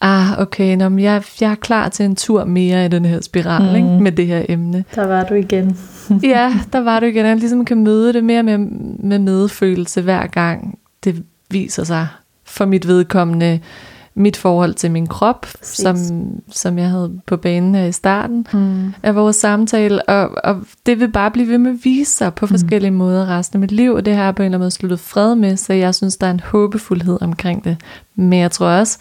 ah, 0.00 0.40
okay, 0.40 0.76
nå, 0.76 0.88
men 0.88 0.98
jeg, 0.98 1.22
jeg 1.40 1.50
er 1.50 1.54
klar 1.54 1.88
til 1.88 2.04
en 2.04 2.16
tur 2.16 2.44
mere 2.44 2.84
i 2.84 2.88
den 2.88 3.04
her 3.04 3.20
spiral 3.20 3.70
Mm. 3.70 3.76
ikke, 3.76 3.88
med 4.02 4.12
det 4.12 4.26
her 4.26 4.42
emne. 4.48 4.84
Der 4.94 5.06
var 5.06 5.24
du 5.24 5.34
igen. 5.34 5.78
ja, 6.22 6.54
der 6.72 6.78
var 6.80 7.00
du 7.00 7.06
igen, 7.06 7.26
jeg 7.26 7.36
ligesom 7.36 7.64
kan 7.64 7.84
møde 7.84 8.12
det 8.12 8.24
mere 8.24 8.42
med, 8.42 8.58
med 8.98 9.18
medfølelse 9.18 10.02
hver 10.02 10.26
gang 10.26 10.78
det 11.04 11.22
viser 11.50 11.84
sig 11.84 12.08
for 12.44 12.64
mit 12.64 12.86
vedkommende, 12.88 13.60
mit 14.14 14.36
forhold 14.36 14.74
til 14.74 14.90
min 14.90 15.06
krop, 15.06 15.40
Præcis. 15.40 15.76
som, 15.76 15.96
som 16.50 16.78
jeg 16.78 16.88
havde 16.90 17.20
på 17.26 17.36
banen 17.36 17.74
her 17.74 17.84
i 17.84 17.92
starten 17.92 18.46
Mm. 18.52 18.94
af 19.02 19.14
vores 19.14 19.36
samtale, 19.36 20.08
og, 20.08 20.30
og 20.44 20.60
det 20.86 21.00
vil 21.00 21.10
bare 21.10 21.30
blive 21.30 21.48
ved 21.48 21.58
med 21.58 21.70
at 21.70 21.78
vise 21.84 22.12
sig 22.12 22.34
på 22.34 22.46
forskellige 22.46 22.90
mm. 22.90 22.96
måder 22.96 23.26
resten 23.26 23.56
af 23.56 23.60
mit 23.60 23.72
liv, 23.72 23.92
og 23.92 24.04
det 24.06 24.16
har 24.16 24.24
jeg 24.24 24.34
på 24.34 24.42
en 24.42 24.44
eller 24.44 24.56
anden 24.56 24.64
måde 24.64 24.70
sluttet 24.70 25.00
fred 25.00 25.34
med, 25.34 25.56
så 25.56 25.72
jeg 25.72 25.94
synes, 25.94 26.16
der 26.16 26.26
er 26.26 26.30
en 26.30 26.40
håbefuldhed 26.40 27.18
omkring 27.22 27.64
det. 27.64 27.76
Men 28.14 28.38
jeg 28.40 28.50
tror 28.50 28.66
også, 28.66 28.98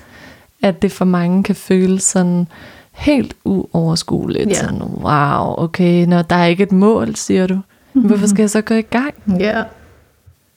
at 0.64 0.82
det 0.82 0.92
for 0.92 1.06
mange 1.06 1.44
kan 1.44 1.56
føles 1.56 2.04
sådan 2.04 2.48
helt 2.92 3.34
uoverskueligt. 3.46 4.50
Ja. 4.50 4.54
Sådan, 4.54 4.82
wow, 4.82 5.64
okay, 5.64 6.06
når 6.06 6.22
der 6.22 6.36
er 6.36 6.46
ikke 6.46 6.64
et 6.64 6.72
mål, 6.72 7.16
siger 7.16 7.48
du. 7.48 7.60
Men 7.94 8.06
hvorfor 8.06 8.28
skal 8.28 8.42
jeg 8.44 8.50
så 8.50 8.62
gå 8.62 8.74
i 8.74 8.82
gang? 8.82 9.14
Ja. 9.40 9.64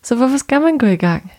Så 0.02 0.14
hvorfor 0.14 0.36
skal 0.36 0.60
man 0.60 0.78
gå 0.78 0.86
i 0.86 0.96
gang? 0.96 1.32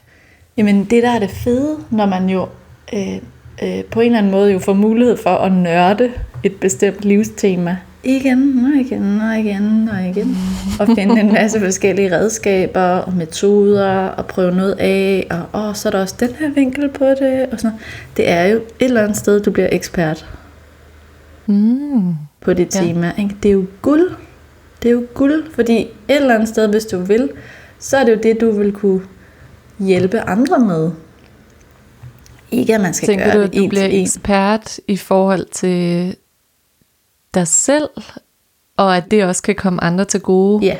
Jamen 0.59 0.83
det 0.85 1.03
der 1.03 1.09
er 1.09 1.19
det 1.19 1.29
fede, 1.31 1.77
når 1.91 2.05
man 2.05 2.29
jo 2.29 2.47
øh, 2.93 3.15
øh, 3.63 3.83
på 3.83 3.99
en 3.99 4.05
eller 4.05 4.17
anden 4.17 4.31
måde 4.31 4.51
jo 4.51 4.59
får 4.59 4.73
mulighed 4.73 5.17
for 5.17 5.29
at 5.29 5.51
nørde 5.51 6.11
et 6.43 6.55
bestemt 6.55 7.05
livstema. 7.05 7.77
Igen 8.03 8.65
og 8.73 8.79
igen 8.81 9.21
og 9.21 9.39
igen 9.39 9.89
og 9.89 10.05
igen. 10.09 10.37
Og 10.79 10.87
finde 10.95 11.19
en 11.19 11.33
masse 11.33 11.59
forskellige 11.65 12.15
redskaber 12.17 12.81
og 12.81 13.13
metoder 13.13 13.89
og 14.07 14.25
prøve 14.25 14.51
noget 14.55 14.75
af. 14.79 15.27
Og 15.29 15.67
åh, 15.67 15.75
så 15.75 15.89
er 15.89 15.91
der 15.91 16.01
også 16.01 16.15
den 16.19 16.29
her 16.39 16.49
vinkel 16.49 16.89
på 16.89 17.05
det. 17.05 17.45
Og 17.51 17.59
sådan. 17.59 17.77
Det 18.17 18.29
er 18.29 18.43
jo 18.45 18.57
et 18.57 18.63
eller 18.79 19.01
andet 19.01 19.17
sted, 19.17 19.39
du 19.39 19.51
bliver 19.51 19.69
ekspert 19.71 20.25
Mm. 21.45 22.13
på 22.41 22.53
det 22.53 22.75
Ja. 22.75 22.81
tema. 22.81 23.11
Ikke? 23.17 23.35
Det 23.43 23.49
er 23.49 23.53
jo 23.53 23.65
guld. 23.81 24.11
Det 24.83 24.89
er 24.89 24.93
jo 24.93 25.03
guld, 25.13 25.43
fordi 25.55 25.77
et 25.81 25.87
eller 26.07 26.33
andet 26.35 26.47
sted, 26.49 26.67
hvis 26.67 26.85
du 26.85 26.99
vil, 26.99 27.29
så 27.79 27.97
er 27.97 28.03
det 28.05 28.11
jo 28.11 28.19
det, 28.23 28.41
du 28.41 28.51
vil 28.51 28.71
kunne 28.71 29.01
hjælpe 29.79 30.19
andre 30.21 30.59
med. 30.59 30.91
Ikke 32.51 32.75
at 32.75 32.81
man 32.81 32.93
skal 32.93 33.07
Tænker 33.07 33.25
gøre 33.25 33.37
du, 33.37 33.41
det 33.41 33.53
du 33.53 33.57
en 33.63 33.69
bliver 33.69 33.87
til 33.87 34.01
ekspert 34.01 34.79
i 34.87 34.97
forhold 34.97 35.45
til 35.51 36.15
dig 37.33 37.47
selv, 37.47 37.89
Og 38.77 38.97
at 38.97 39.03
det 39.11 39.23
også 39.25 39.43
kan 39.43 39.55
komme 39.55 39.83
andre 39.83 40.05
til 40.05 40.19
gode. 40.21 40.65
Ja. 40.65 40.75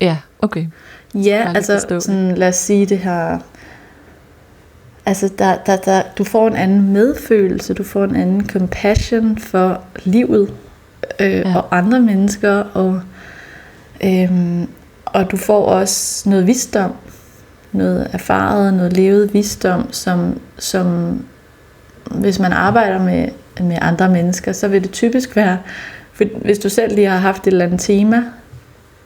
Ja, 0.00 0.16
okay. 0.38 0.66
Ja, 1.14 1.52
altså 1.54 1.72
forstå 1.72 2.00
sådan, 2.00 2.34
lad 2.34 2.48
os 2.48 2.56
sige 2.56 2.86
det 2.86 2.98
her. 2.98 3.38
Altså, 5.06 5.30
der, 5.38 5.56
der, 5.66 5.76
der, 5.76 6.02
du 6.18 6.24
får 6.24 6.48
en 6.48 6.56
anden 6.56 6.92
medfølelse, 6.92 7.74
du 7.74 7.82
får 7.84 8.04
en 8.04 8.16
anden 8.16 8.48
compassion 8.48 9.38
for 9.38 9.82
livet 10.04 10.54
øh, 11.20 11.30
Ja. 11.30 11.56
og 11.56 11.76
andre 11.76 12.00
mennesker, 12.00 12.50
og, 12.52 13.00
øhm, 14.04 14.68
og 15.04 15.30
du 15.30 15.36
får 15.36 15.64
også 15.66 16.28
noget 16.28 16.46
visdom, 16.46 16.92
noget 17.72 18.08
erfaret, 18.12 18.74
noget 18.74 18.92
levet 18.92 19.34
visdom, 19.34 19.92
som, 19.92 20.40
som 20.58 21.18
hvis 22.10 22.38
man 22.38 22.52
arbejder 22.52 22.98
med, 23.02 23.28
med 23.60 23.78
andre 23.80 24.08
mennesker, 24.08 24.52
så 24.52 24.68
vil 24.68 24.82
det 24.82 24.90
typisk 24.90 25.36
være, 25.36 25.58
for 26.12 26.24
hvis 26.42 26.58
du 26.58 26.68
selv 26.68 26.94
lige 26.94 27.08
har 27.08 27.18
haft 27.18 27.46
et 27.46 27.50
eller 27.50 27.64
andet 27.64 27.80
tema, 27.80 28.24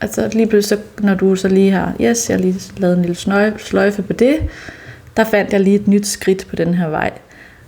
altså 0.01 0.29
lige 0.33 0.47
pludselig, 0.47 0.79
så, 0.79 1.03
når 1.03 1.15
du 1.15 1.35
så 1.35 1.47
lige 1.47 1.71
har, 1.71 1.93
yes, 2.01 2.29
jeg 2.29 2.37
har 2.37 2.41
lige 2.41 2.59
lavet 2.77 2.97
en 2.97 3.01
lille 3.01 3.15
sløjfe 3.57 4.01
på 4.01 4.13
det, 4.13 4.35
der 5.17 5.23
fandt 5.23 5.53
jeg 5.53 5.59
lige 5.59 5.75
et 5.75 5.87
nyt 5.87 6.07
skridt 6.07 6.47
på 6.47 6.55
den 6.55 6.73
her 6.73 6.87
vej. 6.87 7.11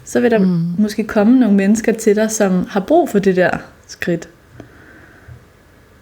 Så 0.06 0.20
vil 0.20 0.32
der 0.32 0.40
mm. 0.40 0.74
måske 0.78 1.04
komme 1.04 1.40
nogle 1.40 1.56
mennesker 1.56 1.94
til 1.94 2.16
dig, 2.16 2.32
som 2.32 2.68
har 2.70 2.80
brug 2.80 3.10
for 3.10 3.20
det 3.20 3.36
der 3.36 3.50
skridt. 3.88 4.30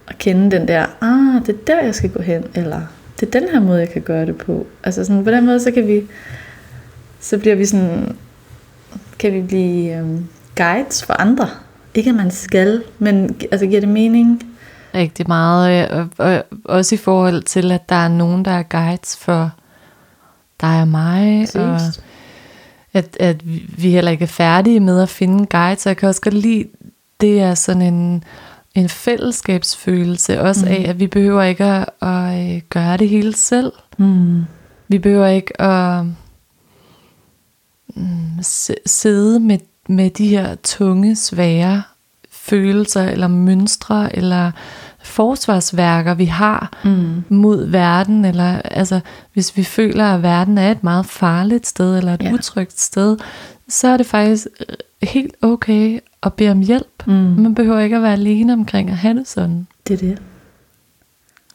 Og 0.08 0.16
kende 0.18 0.52
den 0.52 0.68
der, 0.68 0.86
ah, 1.02 1.46
det 1.46 1.56
er 1.56 1.60
der, 1.68 1.82
jeg 1.82 1.96
skal 1.96 2.10
gå 2.10 2.22
hen, 2.22 2.44
eller 2.56 2.82
det 3.20 3.36
er 3.36 3.40
den 3.40 3.50
her 3.50 3.60
måde, 3.60 3.80
jeg 3.80 3.90
kan 3.90 4.02
gøre 4.02 4.26
det 4.26 4.38
på. 4.38 4.68
Altså 4.84 5.06
sådan, 5.06 5.24
på 5.24 5.32
den 5.32 5.46
måde, 5.46 5.60
så 5.60 5.72
kan 5.72 5.88
vi, 5.88 6.02
så 7.20 7.38
bliver 7.38 7.56
vi 7.56 7.66
sådan, 7.66 8.16
kan 9.20 9.34
vi 9.34 9.42
blive 9.42 9.98
øhm, 9.98 10.28
guides 10.58 11.04
for 11.04 11.14
andre. 11.14 11.50
Ikke 11.94 12.10
at 12.10 12.16
man 12.16 12.32
skal, 12.32 12.84
men 13.00 13.36
altså 13.52 13.68
giver 13.68 13.80
det 13.80 13.90
mening? 13.90 14.44
Rigtig 14.96 15.28
meget. 15.28 15.92
øh, 15.92 15.98
Og, 15.98 16.08
og 16.28 16.44
også 16.66 16.96
i 16.96 16.98
forhold 16.98 17.44
til, 17.44 17.72
at 17.72 17.90
der 17.90 17.96
er 17.96 18.08
nogen, 18.08 18.46
der 18.46 18.52
er 18.52 18.64
guides 18.64 19.18
for 19.18 19.52
dig 20.62 20.82
og 20.82 20.88
mig. 20.88 21.48
Og 21.56 21.80
at, 22.94 23.18
at 23.20 23.42
vi- 23.82 23.92
heller 23.92 24.12
ikke 24.12 24.24
er 24.24 24.28
færdige 24.28 24.80
med 24.80 25.02
at 25.02 25.10
finde 25.10 25.46
guides. 25.46 25.82
Så 25.82 25.90
jeg 25.90 25.98
kan 25.98 26.10
også 26.10 26.22
godt 26.22 26.34
lide, 26.34 26.66
det 27.22 27.40
er 27.42 27.54
sådan 27.54 27.82
en, 27.82 28.24
en 28.76 28.90
fællesskabsfølelse 28.90 30.42
også 30.42 30.66
mm. 30.66 30.72
af, 30.72 30.86
at 30.90 31.00
vi 31.00 31.08
behøver 31.08 31.44
ikke 31.44 31.64
at, 31.64 31.90
at 32.02 32.56
øh, 32.56 32.62
gøre 32.70 32.98
det 32.98 33.10
hele 33.10 33.36
selv. 33.36 33.72
Mm. 33.98 34.44
Vi 34.88 35.00
behøver 35.00 35.28
ikke 35.28 35.62
at 35.62 36.06
mm, 37.96 38.44
sidde 38.86 39.40
med, 39.40 39.58
med 39.90 40.10
de 40.10 40.28
her 40.28 40.56
tunge, 40.64 41.16
svære 41.16 41.84
følelser 42.32 43.04
eller 43.04 43.28
mønstre 43.28 44.16
eller 44.16 44.52
forsvarsværker, 45.04 46.14
vi 46.14 46.26
har 46.26 46.72
Mm. 46.84 47.24
mod 47.30 47.66
verden, 47.66 48.26
eller 48.26 48.62
altså, 48.62 49.00
hvis 49.34 49.58
vi 49.58 49.64
føler, 49.64 50.06
at 50.06 50.24
verden 50.24 50.58
er 50.58 50.72
et 50.72 50.84
meget 50.84 51.06
farligt 51.06 51.68
sted, 51.68 51.98
eller 51.98 52.14
et 52.14 52.24
ja. 52.24 52.34
Utrygt 52.34 52.80
sted, 52.80 53.18
så 53.70 53.88
er 53.88 53.98
det 53.98 54.06
faktisk 54.06 54.48
helt 55.04 55.36
okay 55.42 56.00
at 56.24 56.34
bede 56.34 56.52
om 56.52 56.60
hjælp. 56.60 57.08
Mm. 57.08 57.14
Man 57.14 57.56
behøver 57.56 57.80
ikke 57.80 57.96
at 57.96 58.02
være 58.02 58.14
alene 58.14 58.54
omkring 58.54 58.90
at 58.90 58.98
have 58.98 59.14
det 59.20 59.28
sådan. 59.28 59.68
Det 59.88 59.94
er 59.94 59.98
det. 60.08 60.22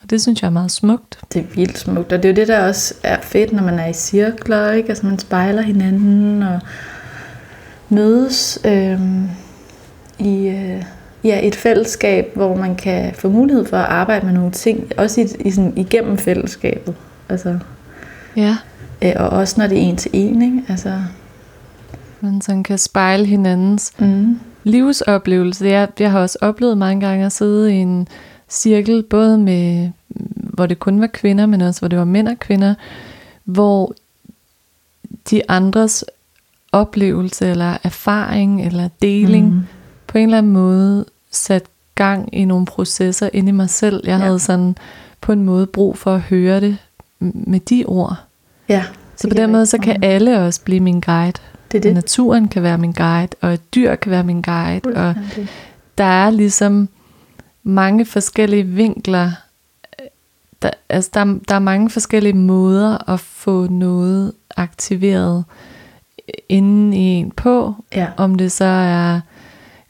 Og 0.03 0.11
det 0.11 0.23
synes 0.23 0.43
jeg 0.43 0.47
er 0.49 0.53
meget 0.53 0.71
smukt. 0.71 1.19
Det 1.33 1.41
er 1.41 1.47
vildt 1.55 1.79
smukt, 1.79 2.13
og 2.13 2.23
det 2.23 2.25
er 2.25 2.29
jo 2.33 2.37
det, 2.37 2.49
der 2.49 2.67
også 2.69 2.95
er 3.03 3.21
fedt, 3.21 3.53
når 3.53 3.63
man 3.63 3.79
er 3.79 3.87
i 3.87 3.93
cirkler, 3.93 4.73
ikke? 4.73 4.89
Altså 4.89 5.07
man 5.07 5.19
spejler 5.19 5.63
hinanden 5.63 6.43
og 6.43 6.61
mødes 7.89 8.59
øhm, 8.65 9.29
i 10.19 10.47
øh, 10.49 10.83
ja, 11.25 11.47
et 11.47 11.55
fællesskab, 11.55 12.31
hvor 12.35 12.57
man 12.57 12.77
kan 12.77 13.15
få 13.15 13.29
mulighed 13.29 13.67
for 13.67 13.77
at 13.77 13.85
arbejde 13.89 14.27
med 14.27 14.35
nogle 14.35 14.51
ting, 14.53 14.93
også 14.97 15.21
i, 15.21 15.27
i 15.49 15.51
sådan, 15.51 15.73
igennem 15.77 16.19
fællesskabet. 16.19 16.95
Altså, 17.29 17.59
Ja. 18.37 18.57
øh, 19.03 19.13
og 19.17 19.29
også 19.29 19.55
når 19.61 19.67
det 19.67 19.79
er 19.79 19.83
en 19.83 19.97
til 19.97 20.11
en, 20.15 20.43
ikke? 20.43 20.63
Altså, 20.69 20.93
Man 22.21 22.41
sådan 22.41 22.63
kan 22.63 22.79
spejle 22.79 23.25
hinandens 23.27 23.93
mm, 23.99 24.41
livsoplevelse. 24.65 25.67
Jeg, 25.67 25.89
jeg 25.99 26.11
har 26.11 26.21
også 26.21 26.39
oplevet 26.41 26.79
mange 26.79 27.07
gange 27.07 27.27
at 27.27 27.33
sidde 27.33 27.73
i 27.75 27.77
en 27.77 28.09
cirkel, 28.49 29.03
både 29.03 29.39
med, 29.39 29.91
hvor 30.35 30.67
det 30.67 30.79
kun 30.79 31.01
var 31.01 31.07
kvinder, 31.07 31.47
men 31.47 31.61
også 31.61 31.81
hvor 31.81 31.89
det 31.89 31.99
var 31.99 32.05
mænd 32.05 32.29
og 32.29 32.39
kvinder, 32.39 32.75
hvor 33.45 33.95
de 35.31 35.51
andres 35.51 36.05
oplevelse 36.73 37.47
eller 37.51 37.77
erfaring 37.83 38.67
eller 38.67 38.89
deling 39.03 39.55
mm. 39.55 39.61
på 40.07 40.19
en 40.19 40.25
eller 40.25 40.39
anden 40.39 40.53
måde 40.53 41.05
sat 41.31 41.63
gang 41.95 42.35
i 42.35 42.45
nogle 42.45 42.67
processer 42.67 43.31
inde 43.33 43.49
i 43.49 43.53
mig 43.53 43.71
selv. 43.71 44.01
Jeg 44.05 44.19
Ja. 44.19 44.25
havde 44.25 44.39
sådan 44.39 44.77
på 45.21 45.33
en 45.33 45.45
måde 45.45 45.67
brug 45.67 45.99
for 45.99 46.15
at 46.15 46.21
høre 46.21 46.61
det 46.61 46.77
med 47.21 47.61
de 47.61 47.85
ord. 47.87 48.17
ja. 48.69 48.85
Så 49.17 49.29
på 49.29 49.35
den 49.35 49.53
måde, 49.53 49.67
så 49.67 49.79
kan 49.79 50.05
alle 50.05 50.39
også 50.41 50.61
blive 50.65 50.81
min 50.81 51.01
guide. 51.01 51.41
Det 51.73 51.79
er 51.79 51.83
Det. 51.83 51.95
Naturen 51.95 52.49
kan 52.49 52.63
være 52.63 52.79
min 52.79 52.93
guide, 52.93 53.37
og 53.41 53.55
et 53.55 53.75
dyr 53.75 53.95
kan 53.95 54.11
være 54.11 54.25
min 54.25 54.43
guide, 54.43 54.81
og 54.97 55.15
der 55.99 56.05
er 56.05 56.31
ligesom 56.31 56.89
mange 57.63 58.05
forskellige 58.07 58.65
vinkler. 58.65 59.31
Der, 60.63 60.71
altså 60.89 61.11
der, 61.15 61.25
der 61.49 61.55
er 61.55 61.59
mange 61.59 61.91
forskellige 61.91 62.33
måder 62.33 63.11
at 63.11 63.21
få 63.21 63.67
noget 63.67 64.33
aktiveret 64.57 65.45
inden 66.49 66.93
i 66.93 66.99
en 67.15 67.31
på, 67.31 67.75
Ja. 67.95 68.07
om 68.17 68.35
det 68.35 68.53
så 68.53 68.65
er 68.65 69.21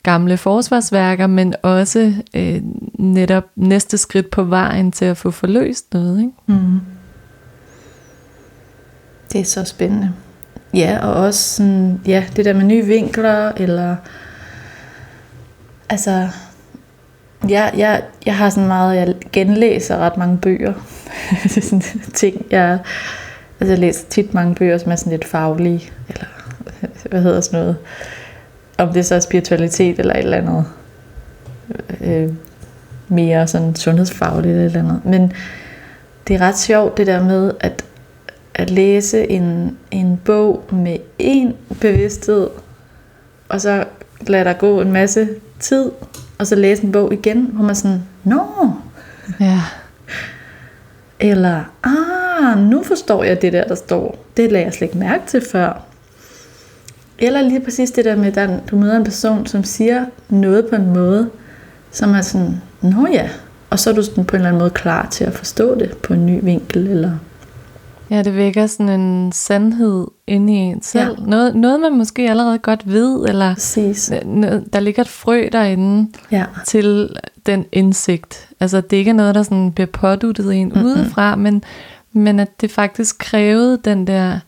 gamle 0.03 0.37
forsvarsværker, 0.37 1.27
men 1.27 1.55
også 1.63 2.15
øh, 2.35 2.61
netop 2.99 3.45
næste 3.57 3.99
skridt 3.99 4.31
på 4.31 4.45
vejen 4.45 4.93
til 4.93 5.05
at 5.05 5.17
få 5.17 5.31
forløst 5.31 5.93
noget. 5.95 6.19
Ikke? 6.21 6.33
Mm. 6.47 6.81
Det 9.33 9.41
er 9.41 9.45
så 9.45 9.65
spændende. 9.65 10.13
Ja, 10.75 10.99
og 11.03 11.15
også 11.15 11.55
sådan, 11.55 12.01
ja, 12.07 12.25
det 12.37 12.45
der 12.45 12.53
med 12.53 12.65
nye 12.65 12.85
vinkler, 12.85 13.53
eller 13.57 13.97
altså, 15.89 16.29
jeg, 17.49 17.73
jeg, 17.77 18.03
jeg 18.27 18.37
har 18.37 18.51
sådan 18.51 18.69
meget, 18.69 18.97
jeg 18.97 19.15
genlæser 19.33 19.97
ret 19.97 20.17
mange 20.17 20.39
bøger. 20.39 20.73
det 21.43 21.57
er 21.57 21.61
sådan 21.61 21.83
ting, 22.15 22.47
jeg, 22.51 22.79
altså 23.61 23.73
jeg 23.73 23.79
læser 23.79 24.07
tit 24.09 24.35
mange 24.35 24.55
bøger, 24.55 24.79
som 24.79 24.93
er 24.93 24.97
sådan 24.97 25.11
lidt 25.11 25.25
faglige, 25.25 25.93
eller 26.09 26.27
hvad 27.11 27.23
hedder 27.23 27.41
sådan 27.41 27.61
noget, 27.61 27.77
om 28.79 28.93
det 28.93 29.07
så 29.07 29.15
er 29.15 29.21
spiritualitet 29.21 29.99
eller 29.99 30.15
et 30.15 30.19
eller 30.19 30.37
andet, 30.37 30.65
øh, 32.01 32.33
mere 33.09 33.47
sådan 33.47 33.77
sundhedsfagligt 33.77 34.47
eller 34.47 34.61
et 34.61 34.67
eller 34.67 34.81
andet. 34.81 35.05
Men 35.05 35.33
det 36.29 36.37
er 36.37 36.41
ret 36.41 36.59
sjovt 36.59 36.97
det 36.97 37.07
der 37.07 37.23
med 37.23 37.53
at, 37.61 37.85
at 38.55 38.71
læse 38.71 39.31
en, 39.31 39.77
en 39.91 40.21
bog 40.25 40.65
med 40.73 40.97
en 41.19 41.55
bevidsthed, 41.81 42.49
og 43.49 43.61
så 43.61 43.85
lade 44.27 44.45
der 44.45 44.53
gå 44.53 44.81
en 44.81 44.93
masse 44.93 45.29
tid, 45.61 45.91
og 46.39 46.47
så 46.47 46.55
læse 46.55 46.85
en 46.85 46.93
bog 46.93 47.13
igen, 47.13 47.51
hvor 47.53 47.65
man 47.65 47.75
sådan, 47.75 48.03
nå, 48.25 48.43
Ja. 49.41 49.61
eller, 51.21 51.63
ah, 51.85 52.59
nu 52.59 52.83
forstår 52.83 53.25
jeg 53.25 53.43
det 53.43 53.53
der, 53.53 53.65
der 53.65 53.75
står. 53.75 54.25
Det 54.37 54.53
lagde 54.53 54.65
jeg 54.67 54.73
slet 54.75 54.87
ikke 54.87 54.99
mærke 54.99 55.23
til 55.27 55.43
før. 55.53 55.83
Eller 57.19 57.43
lige 57.43 57.61
præcis 57.61 57.91
det 57.91 58.05
der 58.05 58.17
med, 58.17 58.37
at 58.37 58.51
du 58.71 58.77
møder 58.77 58.97
en 58.97 59.05
person, 59.05 59.47
som 59.47 59.65
siger 59.65 60.05
noget 60.29 60.67
på 60.67 60.75
en 60.77 60.93
måde, 60.93 61.31
som 61.91 62.15
er 62.15 62.21
sådan, 62.21 62.63
nå 62.83 63.07
ja, 63.13 63.29
og 63.71 63.79
så 63.79 63.91
er 63.91 63.95
du 63.95 64.03
sådan 64.03 64.25
på 64.25 64.37
en 64.37 64.41
eller 64.41 64.49
anden 64.49 64.61
måde 64.61 64.71
klar 64.71 65.09
til 65.11 65.25
at 65.25 65.33
forstå 65.33 65.75
det 65.75 65.97
på 65.97 66.13
en 66.13 66.27
ny 66.27 66.41
vinkel, 66.43 66.87
eller 66.89 67.13
Ja, 68.11 68.23
det 68.23 68.37
vækker 68.37 68.67
sådan 68.67 69.01
en 69.01 69.33
sandhed 69.33 70.07
inde 70.27 70.53
i 70.53 70.57
en 70.57 70.83
selv. 70.83 71.17
Ja. 71.21 71.25
Noget, 71.27 71.55
noget, 71.57 71.81
man 71.81 71.99
måske 71.99 72.31
allerede 72.31 72.59
godt 72.59 72.93
ved, 72.93 73.25
eller 73.29 73.55
præcis. 73.55 74.11
n- 74.11 74.69
der 74.73 74.81
ligger 74.81 75.03
et 75.03 75.09
frø 75.09 75.49
derinde 75.53 76.09
Ja, 76.33 76.45
til 76.67 77.09
den 77.47 77.65
indsigt. 77.73 78.49
Altså, 78.61 78.81
det 78.81 78.97
ikke 78.97 79.09
er 79.09 79.15
noget, 79.15 79.35
der 79.35 79.43
sådan 79.43 79.73
bliver 79.73 79.87
påduttet 79.87 80.55
en 80.55 80.69
mm-hmm. 80.69 80.85
udefra, 80.85 81.37
men, 81.37 81.63
men 82.13 82.41
at 82.41 82.61
det 82.61 82.71
faktisk 82.71 83.19
krævede 83.19 83.79
den 83.85 84.07
der 84.07 84.39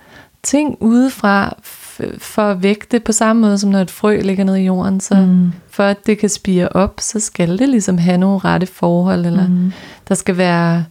ting 0.43 0.77
udefra, 0.81 1.55
f- 1.65 2.19
for 2.19 2.43
at 2.43 2.63
vække 2.63 2.87
det 2.91 3.05
på 3.05 3.13
samme 3.13 3.43
måde, 3.43 3.59
som 3.59 3.71
når 3.71 3.81
et 3.81 3.91
frø 3.91 4.21
ligger 4.21 4.45
nede 4.45 4.63
i 4.63 4.67
jorden. 4.67 5.01
Så 5.01 5.15
Mm. 5.15 5.53
for 5.71 5.85
at 5.85 6.07
det 6.07 6.19
kan 6.19 6.29
spire 6.29 6.69
op, 6.69 6.95
så 7.01 7.21
skal 7.21 7.59
det 7.59 7.69
ligesom 7.69 7.99
have 7.99 8.19
nogle 8.19 8.39
rette 8.39 8.67
forhold, 8.67 9.27
eller 9.27 9.49
Mm. 9.49 9.73
der 10.09 10.15
skal 10.15 10.37
være 10.37 10.85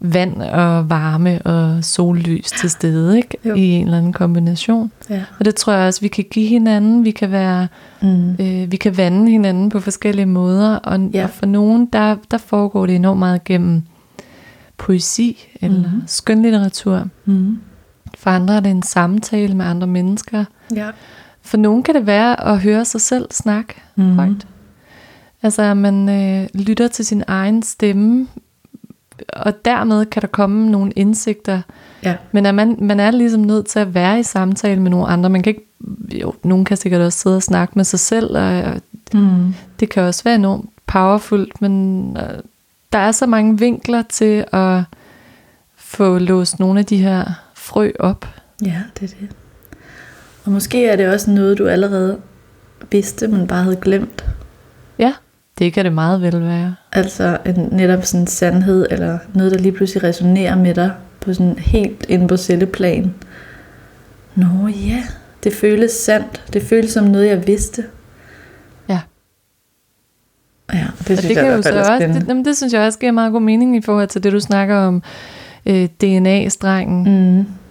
vand 0.00 0.42
og 0.42 0.90
varme 0.90 1.42
og 1.42 1.84
sollys 1.84 2.50
til 2.50 2.70
stede, 2.70 3.16
ikke? 3.16 3.36
Jo. 3.44 3.54
I 3.54 3.60
en 3.60 3.84
eller 3.84 3.98
anden 3.98 4.12
kombination. 4.12 4.92
ja. 5.10 5.22
Og 5.38 5.44
det 5.44 5.54
tror 5.54 5.72
jeg 5.72 5.86
også, 5.86 6.00
vi 6.00 6.08
kan 6.08 6.24
give 6.30 6.46
hinanden. 6.46 7.04
Vi 7.04 7.10
kan 7.10 7.30
være, 7.30 7.68
Mm. 8.02 8.30
øh, 8.30 8.72
vi 8.72 8.76
kan 8.76 8.96
vande 8.96 9.30
hinanden 9.30 9.68
på 9.68 9.80
forskellige 9.80 10.26
måder. 10.26 10.76
Og, 10.76 11.10
Ja. 11.14 11.24
og 11.24 11.30
for 11.30 11.46
nogen, 11.46 11.86
der, 11.92 12.16
der 12.30 12.38
foregår 12.38 12.86
det 12.86 12.94
enormt 12.96 13.18
meget 13.18 13.44
gennem 13.44 13.82
poesi 14.76 15.48
eller 15.60 15.90
Mhm. 15.90 16.02
skønlitteratur. 16.06 17.08
Mm. 17.24 17.58
For 18.18 18.30
andre 18.30 18.56
er 18.56 18.60
det 18.60 18.70
en 18.70 18.82
samtale 18.82 19.54
med 19.54 19.64
andre 19.66 19.86
mennesker. 19.86 20.44
Ja. 20.74 20.88
For 21.42 21.56
nogen 21.56 21.82
kan 21.82 21.94
det 21.94 22.06
være 22.06 22.46
at 22.48 22.60
høre 22.60 22.84
sig 22.84 23.00
selv 23.00 23.26
snakke 23.32 23.74
Mm. 23.96 24.14
højt. 24.14 24.46
Altså, 25.42 25.62
at 25.62 25.76
man 25.76 26.08
øh, 26.08 26.48
lytter 26.54 26.88
til 26.88 27.06
sin 27.06 27.22
egen 27.26 27.62
stemme, 27.62 28.26
og 29.32 29.64
dermed 29.64 30.06
kan 30.06 30.22
der 30.22 30.28
komme 30.28 30.70
nogle 30.70 30.92
indsigter. 30.92 31.60
Ja. 32.04 32.16
Men 32.32 32.46
at 32.46 32.54
man, 32.54 32.76
man 32.80 33.00
er 33.00 33.10
ligesom 33.10 33.40
nødt 33.40 33.66
til 33.66 33.78
at 33.78 33.94
være 33.94 34.20
i 34.20 34.22
samtale 34.22 34.80
med 34.80 34.90
nogle 34.90 35.06
andre. 35.06 35.30
Man 35.30 35.42
kan 35.42 35.50
ikke, 35.50 35.66
jo, 36.22 36.34
nogen 36.44 36.64
kan 36.64 36.76
sikkert 36.76 37.00
også 37.00 37.18
sidde 37.18 37.36
og 37.36 37.42
snakke 37.42 37.72
med 37.76 37.84
sig 37.84 38.00
selv, 38.00 38.36
og, 38.36 38.62
og 38.62 38.80
Mm. 39.14 39.54
det 39.80 39.88
kan 39.90 40.02
også 40.02 40.24
være 40.24 40.34
enormt 40.34 40.70
powerfult, 40.86 41.60
men 41.60 42.16
øh, 42.16 42.38
der 42.92 42.98
er 42.98 43.12
så 43.12 43.26
mange 43.26 43.58
vinkler 43.58 44.02
til 44.02 44.44
at 44.52 44.80
få 45.76 46.18
låst 46.18 46.58
nogle 46.58 46.80
af 46.80 46.86
de 46.86 46.96
her 46.96 47.24
frø 47.54 47.90
op. 47.98 48.26
Ja, 48.64 48.82
det 49.00 49.12
er 49.12 49.16
det. 49.20 49.28
Og 50.44 50.52
måske 50.52 50.86
er 50.86 50.96
det 50.96 51.08
også 51.08 51.30
noget, 51.30 51.58
du 51.58 51.66
allerede 51.66 52.20
vidste, 52.90 53.28
men 53.28 53.46
bare 53.46 53.62
havde 53.62 53.76
glemt. 53.76 54.24
Ja, 54.98 55.12
det 55.58 55.72
kan 55.72 55.84
det 55.84 55.92
meget 55.92 56.22
vel 56.22 56.40
være. 56.40 56.74
Altså 56.92 57.38
en, 57.46 57.68
netop 57.72 58.04
sådan 58.04 58.20
en 58.20 58.26
sandhed, 58.26 58.86
eller 58.90 59.18
noget, 59.34 59.52
der 59.52 59.58
lige 59.58 59.72
pludselig 59.72 60.02
resonerer 60.02 60.56
med 60.56 60.74
dig 60.74 60.92
på 61.20 61.32
sådan 61.32 61.58
helt 61.58 62.06
inde 62.08 62.28
på 62.28 62.36
celleplan. 62.36 63.14
Nå 64.34 64.68
ja, 64.68 65.02
det 65.44 65.54
føles 65.54 65.92
sandt. 65.92 66.44
Det 66.52 66.62
føles 66.62 66.90
som 66.90 67.04
noget, 67.04 67.26
jeg 67.26 67.46
vidste. 67.46 67.84
Ja. 68.88 69.00
Ja, 70.72 70.86
det 70.98 71.10
Og 71.10 71.18
synes 71.18 71.20
det 71.20 71.28
jeg 71.28 71.36
kan 71.36 71.52
i 71.52 71.56
jo 71.56 71.62
så 71.62 71.78
også, 71.78 71.92
det, 71.92 72.28
jamen, 72.28 72.44
det 72.44 72.56
synes 72.56 72.72
jeg 72.72 72.82
også 72.82 72.98
giver 72.98 73.12
meget 73.12 73.32
god 73.32 73.40
mening 73.40 73.76
i 73.76 73.80
forhold 73.80 74.08
til 74.08 74.22
det, 74.22 74.32
du 74.32 74.40
snakker 74.40 74.76
om 74.76 75.02
øh, 75.66 75.88
DNA-strengen. 76.00 77.04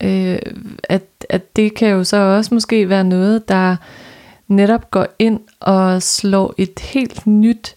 Mm. 0.01 0.07
øh, 0.07 0.39
at, 0.83 1.03
at 1.29 1.55
det 1.55 1.75
kan 1.75 1.89
jo 1.89 2.03
så 2.03 2.17
også 2.17 2.53
måske 2.53 2.89
være 2.89 3.03
noget, 3.03 3.49
der 3.49 3.75
netop 4.47 4.91
går 4.91 5.07
ind 5.19 5.39
og 5.59 6.03
slår 6.03 6.53
et 6.57 6.79
helt 6.79 7.27
nyt 7.27 7.75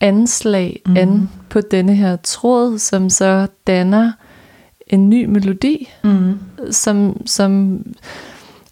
anslag 0.00 0.80
mm. 0.86 0.96
an 0.96 1.30
på 1.48 1.60
denne 1.60 1.94
her 1.94 2.16
tråd, 2.16 2.78
som 2.78 3.10
så 3.10 3.46
danner 3.66 4.12
en 4.86 5.10
ny 5.10 5.24
melodi, 5.24 5.88
Mm. 6.04 6.38
som, 6.70 7.26
som 7.26 7.82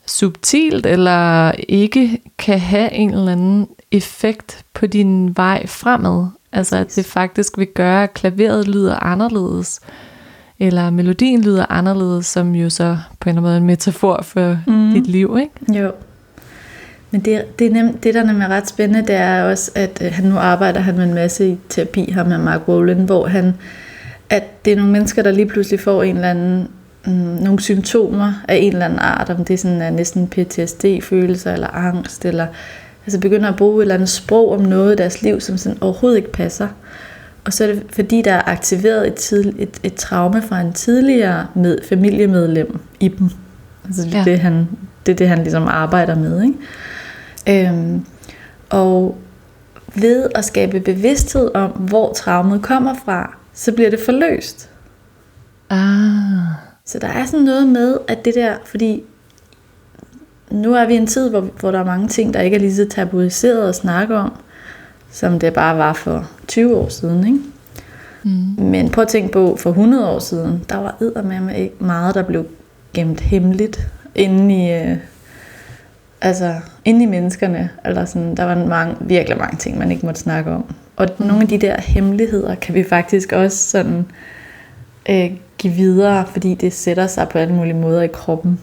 subtilt 0.07 0.87
eller 0.87 1.53
ikke 1.69 2.19
kan 2.39 2.59
have 2.61 2.93
en 2.93 3.15
eller 3.15 3.33
anden 3.33 3.69
effekt 3.93 4.65
på 4.75 4.87
din 4.87 5.37
vej 5.37 5.67
fremad. 5.67 6.27
Altså 6.53 6.77
at 6.77 6.97
det 6.97 7.05
faktisk 7.07 7.59
vil 7.59 7.67
gøre, 7.67 8.03
at 8.03 8.15
klaveret 8.15 8.69
lyder 8.69 8.97
anderledes, 8.97 9.81
eller 10.59 10.91
melodien 10.91 11.43
lyder 11.43 11.67
anderledes, 11.69 12.27
som 12.27 12.55
jo 12.55 12.71
så 12.71 12.99
på 13.21 13.29
en 13.31 13.37
eller 13.37 13.39
anden 13.39 13.43
måde 13.43 13.55
er 13.55 13.59
en 13.61 13.67
metafor 13.67 14.23
for 14.23 14.59
Mhm. 14.67 14.77
mm. 14.77 14.93
dit 14.93 15.07
liv, 15.07 15.37
ikke? 15.41 15.81
Jo. 15.81 15.93
Men 17.11 17.21
det, 17.21 17.59
det, 17.59 17.67
er 17.67 17.71
nem, 17.71 17.99
det, 17.99 18.15
der 18.15 18.25
nemlig 18.25 18.45
er 18.45 18.49
ret 18.49 18.69
spændende, 18.69 19.07
det 19.07 19.15
er 19.15 19.43
også, 19.43 19.71
at 19.75 20.03
øh, 20.05 20.13
han 20.13 20.25
nu 20.25 20.37
arbejder 20.37 20.81
han 20.81 20.97
med 20.97 21.05
en 21.05 21.15
masse 21.15 21.49
i 21.49 21.59
terapi 21.69 22.13
her 22.13 22.25
med 22.25 22.39
Mark 22.39 22.69
Rowland, 22.69 23.01
hvor 23.01 23.27
han, 23.27 23.55
at 24.31 24.65
det 24.65 24.73
er 24.73 24.77
nogle 24.77 24.93
mennesker, 24.93 25.23
der 25.23 25.31
lige 25.31 25.47
pludselig 25.47 25.81
får 25.81 26.03
en 26.03 26.17
eller 26.17 26.31
anden, 26.31 26.69
mm, 27.07 27.13
nogle 27.13 27.61
symptomer 27.61 28.33
af 28.49 28.57
en 28.57 28.73
eller 28.73 28.85
anden 28.85 28.99
art, 28.99 29.31
om 29.31 29.45
det 29.45 29.55
er 29.55 29.59
sådan, 29.59 29.83
er 29.83 29.91
næsten 29.91 30.29
PTSD-følelser 30.29 31.53
eller 31.53 31.69
angst, 31.69 32.25
eller 32.25 32.47
altså 33.07 33.21
begynder 33.21 33.49
at 33.49 33.57
bruge 33.57 33.77
et 33.77 33.83
eller 33.83 33.95
andet 33.95 34.09
sprog 34.09 34.53
om 34.53 34.61
noget 34.61 34.93
i 34.93 34.97
deres 34.97 35.23
liv, 35.23 35.41
som 35.41 35.57
sådan 35.57 35.79
overhovedet 35.81 36.17
ikke 36.17 36.33
passer. 36.33 36.69
Og 37.45 37.53
så 37.53 37.65
er 37.65 37.69
det 37.69 37.83
fordi, 37.91 38.23
der 38.23 38.33
er 38.33 38.43
aktiveret 38.47 39.07
et, 39.07 39.15
tid, 39.15 39.53
et, 39.59 39.81
et 39.83 39.95
traume 39.95 40.43
fra 40.43 40.61
en 40.61 40.73
tidligere 40.73 41.47
med, 41.55 41.79
familiemedlem 41.89 42.79
i 43.01 43.09
dem. 43.09 43.31
Altså 43.85 44.03
det, 44.03 44.15
ja. 44.15 44.23
det, 44.25 44.39
han, 44.39 44.69
det 45.07 45.13
er 45.13 45.17
det, 45.17 45.29
han 45.29 45.39
ligesom 45.39 45.69
arbejder 45.69 46.15
med. 46.15 46.43
Ikke? 46.43 46.55
Øhm, 47.49 48.05
og 48.71 49.19
ved 49.95 50.29
at 50.35 50.45
skabe 50.45 50.81
bevidsthed 50.81 51.55
om, 51.55 51.71
hvor 51.71 52.13
traumet 52.13 52.63
kommer 52.63 52.95
fra, 53.05 53.37
så 53.55 53.73
bliver 53.73 53.91
det 53.91 54.01
forløst. 54.05 54.71
Ah, 55.71 56.55
Så 56.85 56.99
der 56.99 57.09
er 57.09 57.25
sådan 57.27 57.45
noget 57.45 57.67
med, 57.69 57.99
at 58.09 58.25
det 58.25 58.35
der, 58.35 58.55
fordi 58.65 59.03
nu 60.51 60.75
er 60.75 60.87
vi 60.87 60.95
i 60.95 60.97
en 60.97 61.07
tid, 61.07 61.31
hvor, 61.31 61.41
hvor 61.41 61.71
der 61.71 61.79
er 61.79 61.85
mange 61.85 62.09
ting, 62.09 62.35
der 62.35 62.41
ikke 62.41 62.55
er 62.55 62.61
lige 62.61 62.75
så 62.75 62.87
tabuiseret 62.91 63.69
at 63.69 63.75
snakke 63.75 64.17
om, 64.17 64.33
som 65.11 65.39
det 65.39 65.55
bare 65.55 65.79
var 65.79 65.93
for 65.93 66.31
20 66.49 66.77
år 66.77 66.89
siden. 66.89 67.27
Ikke? 67.27 67.39
mm. 68.23 68.65
Men 68.65 68.91
prøv 68.91 69.03
at 69.03 69.09
tænke 69.09 69.33
på, 69.33 69.57
for 69.61 69.71
100 69.71 70.09
år 70.11 70.19
siden, 70.19 70.65
der 70.69 70.77
var 70.77 70.97
eddermame 71.01 71.59
ikke 71.59 71.75
meget, 71.79 72.15
der 72.15 72.23
blev 72.23 72.47
gemt 72.95 73.21
hemmeligt 73.21 73.89
inde 74.15 74.55
i, 74.55 74.73
øh, 74.73 74.97
altså, 76.21 76.55
inde 76.85 77.03
i 77.03 77.07
menneskerne. 77.07 77.71
Eller 77.85 78.05
sådan, 78.05 78.35
der 78.35 78.45
var 78.45 78.55
mange, 78.55 78.97
virkelig 79.01 79.39
mange 79.39 79.57
ting, 79.57 79.79
man 79.79 79.91
ikke 79.91 80.07
måtte 80.07 80.21
snakke 80.21 80.51
om. 80.51 80.75
Og 80.97 81.09
mm. 81.19 81.27
nogle 81.27 81.43
af 81.43 81.49
de 81.49 81.59
der 81.59 81.81
hemmeligheder 81.81 82.55
kan 82.55 82.75
vi 82.75 82.85
faktisk 82.85 83.33
også 83.33 83.59
sådan 83.59 84.07
øh, 85.11 85.31
give 85.59 85.73
videre, 85.73 86.27
fordi 86.33 86.55
det 86.55 86.73
sætter 86.73 87.07
sig 87.07 87.29
på 87.29 87.39
alle 87.39 87.55
mulige 87.55 87.75
måder 87.75 88.03
i 88.03 88.07
kroppen. 88.07 88.61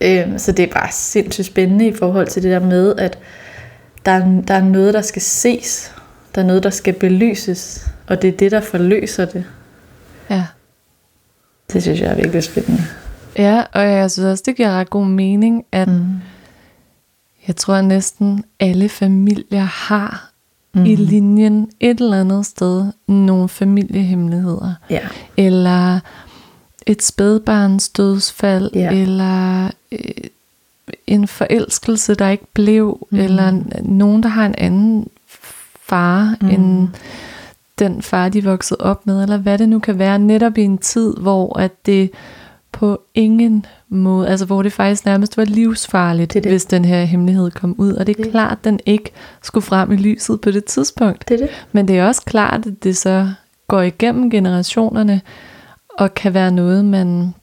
Øh, 0.00 0.38
så 0.38 0.52
det 0.52 0.62
er 0.62 0.72
bare 0.72 0.88
sindssygt 0.92 1.46
spændende 1.46 1.86
i 1.86 1.94
forhold 1.94 2.26
til 2.26 2.42
det 2.42 2.50
der 2.50 2.60
med, 2.60 2.94
at 2.96 3.18
der 4.06 4.12
er, 4.12 4.42
der 4.48 4.54
er 4.54 4.62
noget, 4.62 4.94
der 4.94 5.00
skal 5.00 5.22
ses. 5.22 5.94
Der 6.34 6.42
er 6.42 6.46
noget, 6.46 6.62
der 6.62 6.70
skal 6.70 6.94
belyses. 6.94 7.86
Og 8.06 8.22
det 8.22 8.28
er 8.28 8.36
det, 8.36 8.50
der 8.50 8.60
forløser 8.60 9.24
det. 9.24 9.44
ja. 10.30 10.44
Det 11.72 11.82
synes 11.82 12.00
jeg 12.00 12.10
er 12.10 12.14
virkelig 12.14 12.42
spændende. 12.42 12.82
Ja, 13.38 13.62
og 13.72 13.82
jeg 13.82 14.10
synes 14.10 14.26
også, 14.26 14.42
det 14.46 14.56
giver 14.56 14.70
ret 14.70 14.90
god 14.90 15.06
mening, 15.06 15.64
at 15.72 15.88
Mm. 15.88 16.04
jeg 17.46 17.56
tror, 17.56 17.74
at 17.74 17.84
næsten 17.84 18.44
alle 18.60 18.88
familier 18.88 19.60
har 19.64 20.24
Mm. 20.74 20.84
i 20.84 20.96
linjen 20.96 21.70
et 21.80 22.00
eller 22.00 22.20
andet 22.20 22.46
sted 22.46 22.86
nogle 23.06 23.48
familiehemmeligheder. 23.48 24.74
Ja. 24.90 25.00
eller 25.36 26.00
et 26.86 27.02
spædbarns 27.02 27.88
dødsfald, 27.88 28.70
Ja. 28.74 28.90
eller 28.92 29.70
øh, 29.92 29.98
en 31.06 31.28
forelskelse, 31.28 32.14
der 32.14 32.28
ikke 32.28 32.46
blev, 32.54 33.06
Mm. 33.10 33.18
eller 33.18 33.62
nogen, 33.82 34.22
der 34.22 34.28
har 34.28 34.46
en 34.46 34.54
anden 34.58 35.08
far 35.88 36.36
mm. 36.40 36.48
end 36.48 36.88
den 37.78 38.02
far, 38.02 38.28
de 38.28 38.44
voksede 38.44 38.80
op 38.80 39.06
med, 39.06 39.22
eller 39.22 39.36
hvad 39.36 39.58
det 39.58 39.68
nu 39.68 39.78
kan 39.78 39.98
være, 39.98 40.18
netop 40.18 40.58
i 40.58 40.62
en 40.62 40.78
tid, 40.78 41.14
hvor 41.16 41.58
at 41.58 41.86
det 41.86 42.10
på 42.72 43.00
ingen 43.14 43.66
måde, 43.88 44.28
altså 44.28 44.46
hvor 44.46 44.62
det 44.62 44.72
faktisk 44.72 45.04
nærmest 45.04 45.36
var 45.36 45.44
livsfarligt, 45.44 46.32
Det 46.34 46.44
det. 46.44 46.52
hvis 46.52 46.64
den 46.64 46.84
her 46.84 47.04
hemmelighed 47.04 47.50
kom 47.50 47.74
ud. 47.78 47.92
Og 47.92 48.06
det 48.06 48.16
er 48.18 48.22
Det- 48.22 48.32
klart, 48.32 48.52
at 48.52 48.64
den 48.64 48.80
ikke 48.86 49.10
skulle 49.42 49.64
frem 49.64 49.92
i 49.92 49.96
lyset 49.96 50.40
på 50.40 50.50
det 50.50 50.64
tidspunkt. 50.64 51.28
Det 51.28 51.38
det. 51.38 51.48
Men 51.72 51.88
det 51.88 51.98
er 51.98 52.06
også 52.06 52.22
klart, 52.26 52.66
at 52.66 52.82
det 52.84 52.96
så 52.96 53.30
går 53.68 53.80
igennem 53.80 54.30
generationerne, 54.30 55.20
og 55.88 56.14
kan 56.14 56.34
være 56.34 56.50
noget, 56.50 56.84
man 56.84 57.34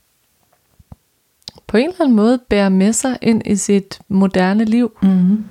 på 1.68 1.78
en 1.78 1.90
eller 1.90 2.02
anden 2.02 2.16
måde 2.16 2.40
bærer 2.50 2.70
med 2.70 2.94
sig 2.94 3.18
ind 3.22 3.42
i 3.46 3.56
sit 3.56 4.00
moderne 4.08 4.64
liv. 4.66 4.92
Mm. 5.02 5.44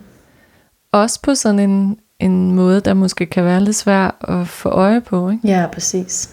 Også 0.92 1.22
på 1.22 1.34
sådan 1.34 1.58
en, 1.70 1.98
en 2.20 2.52
måde, 2.52 2.80
der 2.80 2.94
måske 2.94 3.26
kan 3.26 3.44
være 3.44 3.60
lidt 3.60 3.76
svær 3.76 4.24
at 4.40 4.48
få 4.48 4.68
øje 4.68 5.00
på. 5.00 5.30
Ikke? 5.30 5.48
Ja, 5.48 5.66
præcis. 5.72 6.30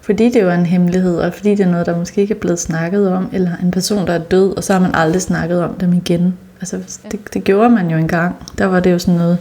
Fordi 0.00 0.24
det 0.30 0.42
er 0.42 0.52
en 0.54 0.66
hemmelighed, 0.66 1.16
og 1.16 1.34
fordi 1.34 1.50
det 1.50 1.60
er 1.60 1.70
noget, 1.70 1.86
der 1.86 1.98
måske 1.98 2.20
ikke 2.20 2.34
er 2.34 2.38
blevet 2.38 2.58
snakket 2.58 3.12
om, 3.12 3.28
eller 3.32 3.50
en 3.62 3.70
person, 3.70 4.06
der 4.06 4.12
er 4.12 4.18
død, 4.18 4.56
og 4.56 4.64
så 4.64 4.72
har 4.72 4.80
man 4.80 4.94
aldrig 4.94 5.22
snakket 5.22 5.62
om 5.62 5.74
dem 5.74 5.92
igen. 5.92 6.38
Altså, 6.60 7.00
det, 7.12 7.34
det 7.34 7.44
gjorde 7.44 7.70
man 7.70 7.90
jo 7.90 7.96
engang. 7.96 8.34
Der 8.58 8.64
var 8.64 8.80
det 8.80 8.92
jo 8.92 8.98
sådan 8.98 9.14
noget 9.14 9.38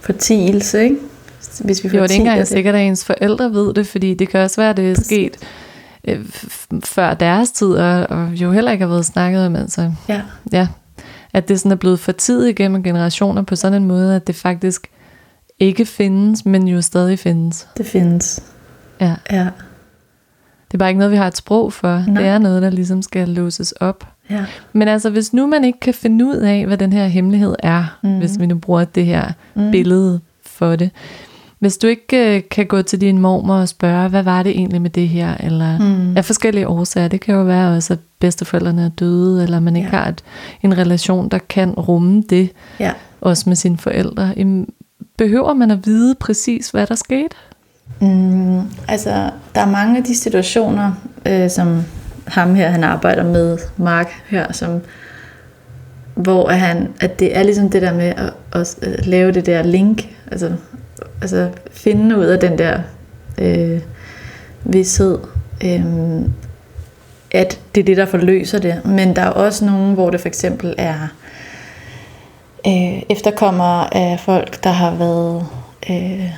fortielse, 0.00 0.82
ikke? 0.84 0.96
Hvis 1.60 1.84
vi 1.84 1.88
Jo, 1.88 2.02
det 2.02 2.10
er 2.10 2.14
ikke 2.14 2.28
engang 2.28 2.46
sikkert, 2.46 2.74
at 2.74 2.80
ens 2.80 3.04
forældre 3.04 3.52
ved 3.52 3.74
det, 3.74 3.86
fordi 3.86 4.14
det 4.14 4.28
kan 4.28 4.40
også 4.40 4.60
være, 4.60 4.70
at 4.70 4.76
det 4.76 4.90
er 4.90 4.94
Præcis. 4.94 5.06
sket 5.06 5.36
øh, 6.08 6.26
før 6.84 7.14
deres 7.14 7.50
tid, 7.50 7.68
og, 7.68 8.06
og 8.10 8.28
jo 8.32 8.50
heller 8.52 8.70
ikke 8.72 8.84
har 8.84 8.90
været 8.90 9.06
snakket 9.06 9.46
om. 9.46 9.56
Altså, 9.56 9.92
Ja, 10.08 10.20
ja, 10.52 10.68
at 11.32 11.48
det 11.48 11.60
sådan 11.60 11.72
er 11.72 11.76
blevet 11.76 12.00
fortidet 12.00 12.48
igennem 12.48 12.82
generationer 12.82 13.42
på 13.42 13.56
sådan 13.56 13.82
en 13.82 13.88
måde, 13.88 14.16
at 14.16 14.26
det 14.26 14.34
faktisk 14.34 14.90
ikke 15.58 15.86
findes, 15.86 16.44
men 16.44 16.68
jo 16.68 16.82
stadig 16.82 17.18
findes. 17.18 17.68
det 17.76 17.86
findes. 17.86 18.42
Ja. 19.00 19.14
Ja, 19.30 19.46
er 20.76 20.78
bare 20.78 20.88
ikke 20.90 20.98
noget, 20.98 21.12
vi 21.12 21.16
har 21.16 21.26
et 21.26 21.36
sprog 21.36 21.72
for. 21.72 22.04
Nej. 22.08 22.22
Det 22.22 22.28
er 22.30 22.38
noget, 22.38 22.62
der 22.62 22.70
ligesom 22.70 23.02
skal 23.02 23.28
låses 23.28 23.72
op. 23.72 24.06
ja. 24.30 24.44
Men 24.72 24.88
altså, 24.88 25.10
hvis 25.10 25.32
nu 25.32 25.46
man 25.46 25.64
ikke 25.64 25.80
kan 25.80 25.94
finde 25.94 26.24
ud 26.24 26.36
af, 26.36 26.66
hvad 26.66 26.78
den 26.78 26.92
her 26.92 27.06
hemmelighed 27.06 27.54
er, 27.58 27.98
mm. 28.02 28.18
hvis 28.18 28.40
vi 28.40 28.46
nu 28.46 28.54
bruger 28.58 28.84
det 28.84 29.06
her 29.06 29.32
Mm. 29.54 29.70
billede 29.70 30.20
for 30.46 30.76
det. 30.76 30.90
Hvis 31.58 31.76
du 31.78 31.86
ikke 31.86 32.36
øh, 32.36 32.42
kan 32.50 32.66
gå 32.66 32.82
til 32.82 33.00
din 33.00 33.18
mormor 33.18 33.54
og 33.54 33.68
spørge, 33.68 34.08
hvad 34.08 34.22
var 34.22 34.42
det 34.42 34.50
egentlig 34.52 34.82
med 34.82 34.90
det 34.90 35.08
her, 35.08 35.34
eller 35.40 35.78
Mm. 35.78 36.16
af 36.16 36.24
forskellige 36.24 36.68
årsager. 36.68 37.08
Det 37.08 37.20
kan 37.20 37.34
jo 37.34 37.42
være 37.42 37.76
også, 37.76 37.92
at 37.92 37.98
bedsteforældrene 38.20 38.84
er 38.84 38.88
døde, 38.88 39.42
eller 39.42 39.60
man 39.60 39.76
ikke 39.76 39.88
Ja. 39.92 39.96
har 39.96 40.08
et, 40.08 40.22
en 40.62 40.78
relation, 40.78 41.28
der 41.28 41.38
kan 41.38 41.70
rumme 41.70 42.22
det, 42.30 42.50
Ja. 42.80 42.92
også 43.20 43.44
med 43.50 43.56
sine 43.56 43.78
forældre. 43.78 44.34
Behøver 45.18 45.54
man 45.54 45.70
at 45.70 45.86
vide 45.86 46.14
præcis, 46.14 46.70
hvad 46.70 46.86
der 46.86 46.94
skete? 46.94 47.36
Mm, 48.00 48.60
altså, 48.88 49.30
der 49.54 49.60
er 49.60 49.70
mange 49.70 49.98
af 49.98 50.04
de 50.04 50.16
situationer, 50.16 50.92
øh, 51.26 51.50
som 51.50 51.82
ham 52.26 52.54
her, 52.54 52.70
han 52.70 52.84
arbejder 52.84 53.24
med, 53.24 53.58
Mark 53.76 54.22
her, 54.26 54.52
som 54.52 54.80
hvor 56.14 56.48
han, 56.48 56.88
at 57.00 57.20
det 57.20 57.36
er 57.36 57.42
ligesom 57.42 57.70
det 57.70 57.82
der 57.82 57.94
med 57.94 58.06
at, 58.16 58.32
at, 58.52 58.78
at 58.82 59.06
lave 59.06 59.32
det 59.32 59.46
der 59.46 59.62
link, 59.62 60.16
altså, 60.30 60.52
altså 61.22 61.50
finde 61.70 62.18
ud 62.18 62.24
af 62.24 62.40
den 62.40 62.58
der 62.58 62.80
øh, 63.38 63.80
vidshed, 64.64 65.18
øh, 65.64 65.84
at 67.30 67.60
det 67.74 67.80
er 67.80 67.84
det, 67.84 67.96
der 67.96 68.06
forløser 68.06 68.58
det. 68.58 68.84
Men 68.84 69.16
der 69.16 69.22
er 69.22 69.30
også 69.30 69.64
nogen, 69.64 69.94
hvor 69.94 70.10
det 70.10 70.20
for 70.20 70.28
eksempel 70.28 70.74
er 70.78 71.08
øh, 72.66 73.02
efterkommere 73.10 73.96
af 73.96 74.20
folk, 74.20 74.64
der 74.64 74.70
har 74.70 74.94
været 74.94 75.46
øh, 75.90 76.30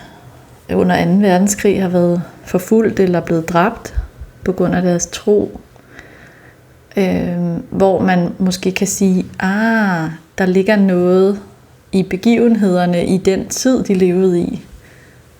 under 0.74 1.04
2. 1.04 1.10
verdenskrig, 1.10 1.82
har 1.82 1.88
været 1.88 2.22
forfulgt 2.44 3.00
eller 3.00 3.20
blevet 3.20 3.48
dræbt 3.48 3.94
på 4.44 4.52
grund 4.52 4.74
af 4.74 4.82
deres 4.82 5.06
tro. 5.06 5.60
Øh, 6.96 7.56
hvor 7.70 8.00
man 8.00 8.32
måske 8.38 8.72
kan 8.72 8.86
sige, 8.86 9.26
ah, 9.40 10.10
der 10.38 10.46
ligger 10.46 10.76
noget 10.76 11.40
i 11.92 12.02
begivenhederne 12.02 13.06
i 13.06 13.18
den 13.18 13.48
tid, 13.48 13.82
de 13.84 13.94
levede 13.94 14.40
i, 14.40 14.62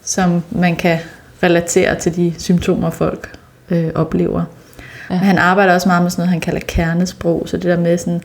som 0.03 0.43
man 0.51 0.77
kan 0.77 0.99
relatere 1.43 1.95
til 1.95 2.17
de 2.17 2.35
symptomer, 2.39 2.91
folk 2.91 3.39
øh, 3.71 3.91
oplever. 3.95 4.45
Ja. 5.11 5.15
Han 5.15 5.39
arbejder 5.39 5.75
også 5.75 5.89
meget 5.89 6.03
med 6.03 6.11
sådan 6.11 6.23
noget, 6.23 6.31
han 6.31 6.41
kalder 6.41 6.61
kernesprog, 6.61 7.43
så 7.47 7.57
det 7.57 7.65
der 7.65 7.81
med 7.81 7.99
sådan, 7.99 8.23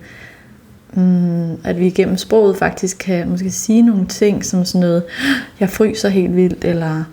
mm, 0.93 1.53
at 1.63 1.79
vi 1.79 1.89
gennem 1.89 2.17
sproget 2.17 2.57
faktisk 2.57 2.97
kan 2.97 3.29
måske 3.29 3.51
sige 3.51 3.81
nogle 3.81 4.05
ting, 4.07 4.45
som 4.45 4.65
sådan 4.65 4.87
noget, 4.87 5.03
jeg 5.59 5.69
fryser 5.69 6.09
helt 6.09 6.35
vildt, 6.35 6.65
eller 6.65 7.03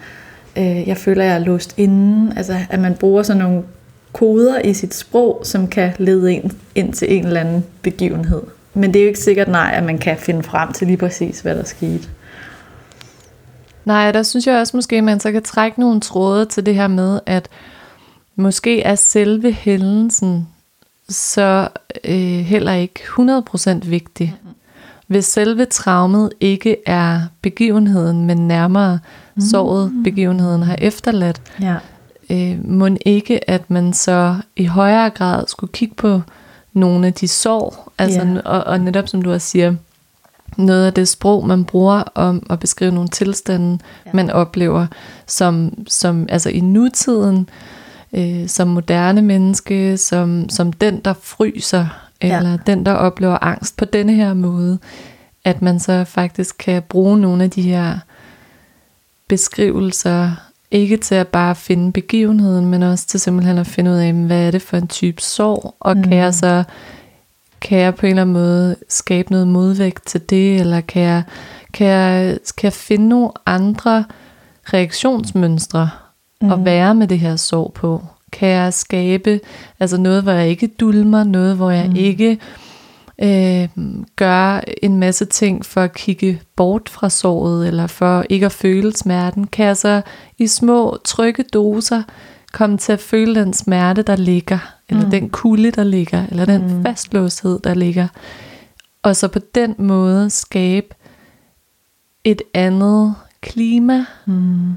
øh, 0.58 0.88
jeg 0.88 0.96
føler, 0.96 1.24
jeg 1.24 1.34
er 1.34 1.38
låst 1.38 1.74
inde. 1.76 2.32
Altså, 2.36 2.56
at 2.70 2.80
man 2.80 2.94
bruger 2.94 3.22
sådan 3.22 3.42
nogle 3.42 3.62
koder 4.12 4.58
i 4.58 4.74
sit 4.74 4.94
sprog, 4.94 5.40
som 5.44 5.68
kan 5.68 5.92
lede 5.98 6.32
en 6.32 6.52
ind 6.74 6.92
til 6.92 7.16
en 7.16 7.26
eller 7.26 7.40
anden 7.40 7.64
begivenhed. 7.82 8.42
Men 8.74 8.94
det 8.94 9.00
er 9.00 9.04
jo 9.04 9.08
ikke 9.08 9.20
sikkert 9.20 9.48
nej, 9.48 9.70
at 9.74 9.82
man 9.82 9.98
kan 9.98 10.16
finde 10.18 10.42
frem 10.42 10.72
til 10.72 10.86
lige 10.86 10.96
præcis, 10.96 11.40
hvad 11.40 11.54
der 11.54 11.64
skete. 11.64 12.08
Nej, 13.84 14.12
der 14.12 14.22
synes 14.22 14.46
jeg 14.46 14.60
også 14.60 14.76
måske, 14.76 14.96
at 14.96 15.04
man 15.04 15.20
så 15.20 15.32
kan 15.32 15.42
trække 15.42 15.80
nogle 15.80 16.00
tråde 16.00 16.46
til 16.46 16.66
det 16.66 16.74
her 16.74 16.88
med, 16.88 17.20
at 17.26 17.48
måske 18.36 18.82
er 18.82 18.94
selve 18.94 19.52
hændelsen 19.52 20.48
så 21.10 21.68
øh, 22.04 22.38
heller 22.38 22.72
ikke 22.72 23.00
100% 23.00 23.88
vigtig. 23.88 24.34
Mm-hmm. 24.42 24.54
Hvis 25.06 25.24
selve 25.24 25.64
traumet 25.64 26.32
ikke 26.40 26.76
er 26.86 27.20
begivenheden, 27.42 28.26
men 28.26 28.48
nærmere 28.48 28.92
mm-hmm. 28.92 29.40
såret 29.40 29.92
begivenheden 30.04 30.62
har 30.62 30.76
efterladt, 30.78 31.42
ja. 31.60 31.76
øh, 32.30 32.68
må 32.68 32.88
ikke, 33.06 33.50
at 33.50 33.70
man 33.70 33.92
så 33.92 34.36
i 34.56 34.64
højere 34.64 35.10
grad 35.10 35.44
skulle 35.48 35.72
kigge 35.72 35.94
på 35.94 36.20
nogle 36.72 37.06
af 37.06 37.12
de 37.12 37.28
sår, 37.28 37.92
altså, 37.98 38.20
ja. 38.20 38.40
og, 38.44 38.64
og 38.64 38.80
netop 38.80 39.08
som 39.08 39.22
du 39.22 39.32
også 39.32 39.46
siger, 39.46 39.74
noget 40.56 40.86
af 40.86 40.92
det 40.92 41.08
sprog, 41.08 41.46
man 41.46 41.64
bruger 41.64 42.02
om 42.14 42.46
at 42.50 42.58
beskrive 42.58 42.92
nogle 42.92 43.08
tilstande, 43.08 43.78
ja. 44.06 44.10
man 44.14 44.30
oplever, 44.30 44.86
som, 45.26 45.72
som 45.88 46.26
altså 46.28 46.48
i 46.50 46.60
nutiden, 46.60 47.38
øh, 47.38 47.79
som 48.46 48.68
moderne 48.68 49.22
menneske, 49.22 49.96
som, 49.96 50.48
som 50.48 50.72
den, 50.72 51.00
der 51.00 51.12
fryser, 51.12 51.86
eller 52.20 52.50
ja. 52.50 52.56
den, 52.66 52.86
der 52.86 52.92
oplever 52.92 53.44
angst 53.44 53.76
på 53.76 53.84
denne 53.84 54.14
her 54.14 54.34
måde, 54.34 54.78
at 55.44 55.62
man 55.62 55.80
så 55.80 56.04
faktisk 56.04 56.56
kan 56.58 56.82
bruge 56.82 57.18
nogle 57.18 57.44
af 57.44 57.50
de 57.50 57.62
her 57.62 57.98
beskrivelser, 59.28 60.30
ikke 60.70 60.96
til 60.96 61.14
at 61.14 61.28
bare 61.28 61.54
finde 61.54 61.92
begivenheden, 61.92 62.66
men 62.66 62.82
også 62.82 63.06
til 63.06 63.20
simpelthen 63.20 63.58
at 63.58 63.66
finde 63.66 63.90
ud 63.90 63.96
af, 63.96 64.12
hvad 64.12 64.46
er 64.46 64.50
det 64.50 64.62
for 64.62 64.76
en 64.76 64.88
type 64.88 65.22
sorg, 65.22 65.74
og 65.80 65.96
mm. 65.96 66.02
kan 66.02 66.12
jeg 66.12 66.34
så 66.34 66.64
kan 67.60 67.78
jeg 67.78 67.94
på 67.94 68.06
en 68.06 68.10
eller 68.10 68.22
anden 68.22 68.32
måde 68.32 68.76
skabe 68.88 69.30
noget 69.30 69.48
modvægt 69.48 70.06
til 70.06 70.30
det, 70.30 70.60
eller 70.60 70.80
kan 70.80 71.02
jeg, 71.02 71.22
kan 71.72 71.86
jeg, 71.86 72.38
kan 72.56 72.64
jeg 72.64 72.72
finde 72.72 73.08
nogle 73.08 73.30
andre 73.46 74.04
reaktionsmønstre 74.74 75.90
mm. 76.40 76.52
at 76.52 76.64
være 76.64 76.94
med 76.94 77.08
det 77.08 77.18
her 77.18 77.36
sorg 77.36 77.72
på? 77.74 78.02
Kan 78.32 78.48
jeg 78.48 78.74
skabe 78.74 79.40
altså 79.80 79.96
noget, 79.96 80.22
hvor 80.22 80.32
jeg 80.32 80.48
ikke 80.48 80.66
dulmer, 80.66 81.24
noget, 81.24 81.56
hvor 81.56 81.70
jeg 81.70 81.88
mm. 81.88 81.96
ikke 81.96 82.38
øh, 83.22 83.68
gør 84.16 84.60
en 84.82 84.96
masse 84.96 85.24
ting 85.24 85.66
for 85.66 85.80
at 85.80 85.94
kigge 85.94 86.40
bort 86.56 86.88
fra 86.88 87.08
såret, 87.10 87.66
eller 87.66 87.86
for 87.86 88.24
ikke 88.28 88.46
at 88.46 88.52
føle 88.52 88.96
smerten? 88.96 89.46
Kan 89.46 89.66
jeg 89.66 89.76
så 89.76 90.02
i 90.38 90.46
små, 90.46 90.98
trygge 91.04 91.42
doser 91.42 92.02
komme 92.52 92.78
til 92.78 92.92
at 92.92 93.00
føle 93.00 93.40
den 93.40 93.52
smerte, 93.52 94.02
der 94.02 94.16
ligger, 94.16 94.58
eller 94.88 95.04
mm. 95.04 95.10
den 95.10 95.30
kulde, 95.30 95.70
der 95.70 95.84
ligger, 95.84 96.26
eller 96.30 96.44
den 96.44 96.76
mm. 96.76 96.82
fastlåshed, 96.82 97.58
der 97.58 97.74
ligger, 97.74 98.08
og 99.02 99.16
så 99.16 99.28
på 99.28 99.38
den 99.54 99.74
måde 99.78 100.30
skabe 100.30 100.94
et 102.24 102.42
andet 102.54 103.14
klima 103.40 104.04
mm. 104.26 104.76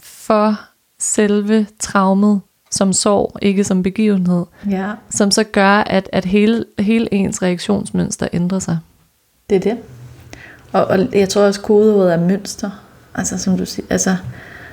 for 0.00 0.60
selve 1.02 1.66
traumet 1.78 2.40
som 2.70 2.92
sorg, 2.92 3.36
ikke 3.42 3.64
som 3.64 3.82
begivenhed, 3.82 4.44
ja. 4.70 4.90
som 5.10 5.30
så 5.30 5.44
gør, 5.44 5.76
at, 5.76 6.08
at 6.12 6.24
hele, 6.24 6.64
hele 6.78 7.14
ens 7.14 7.42
reaktionsmønster 7.42 8.28
ændrer 8.32 8.58
sig. 8.58 8.78
Det 9.50 9.56
er 9.56 9.60
det. 9.60 9.78
Og, 10.72 10.84
og 10.84 10.98
jeg 11.12 11.28
tror 11.28 11.42
også, 11.42 11.60
kodeordet 11.60 12.12
er 12.12 12.20
mønster. 12.20 12.70
Altså 13.14 13.38
som 13.38 13.58
du 13.58 13.66
siger, 13.66 13.86
altså 13.90 14.16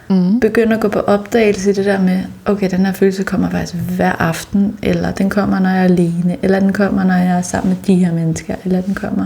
mm. 0.09 0.39
begynd 0.39 0.73
at 0.73 0.79
gå 0.79 0.87
på 0.87 0.99
opdagelse 0.99 1.69
i 1.69 1.73
det 1.73 1.85
der 1.85 2.01
med, 2.01 2.23
okay, 2.45 2.71
den 2.71 2.85
her 2.85 2.93
følelse 2.93 3.23
kommer 3.23 3.49
faktisk 3.49 3.75
hver 3.75 4.11
aften, 4.11 4.79
eller 4.83 5.11
den 5.11 5.29
kommer, 5.29 5.59
når 5.59 5.69
jeg 5.69 5.79
er 5.79 5.83
alene, 5.83 6.37
eller 6.41 6.59
den 6.59 6.73
kommer, 6.73 7.03
når 7.03 7.13
jeg 7.13 7.37
er 7.37 7.41
sammen 7.41 7.69
med 7.69 7.77
de 7.83 7.95
her 7.95 8.13
mennesker, 8.13 8.55
eller 8.65 8.81
den 8.81 8.95
kommer 8.95 9.25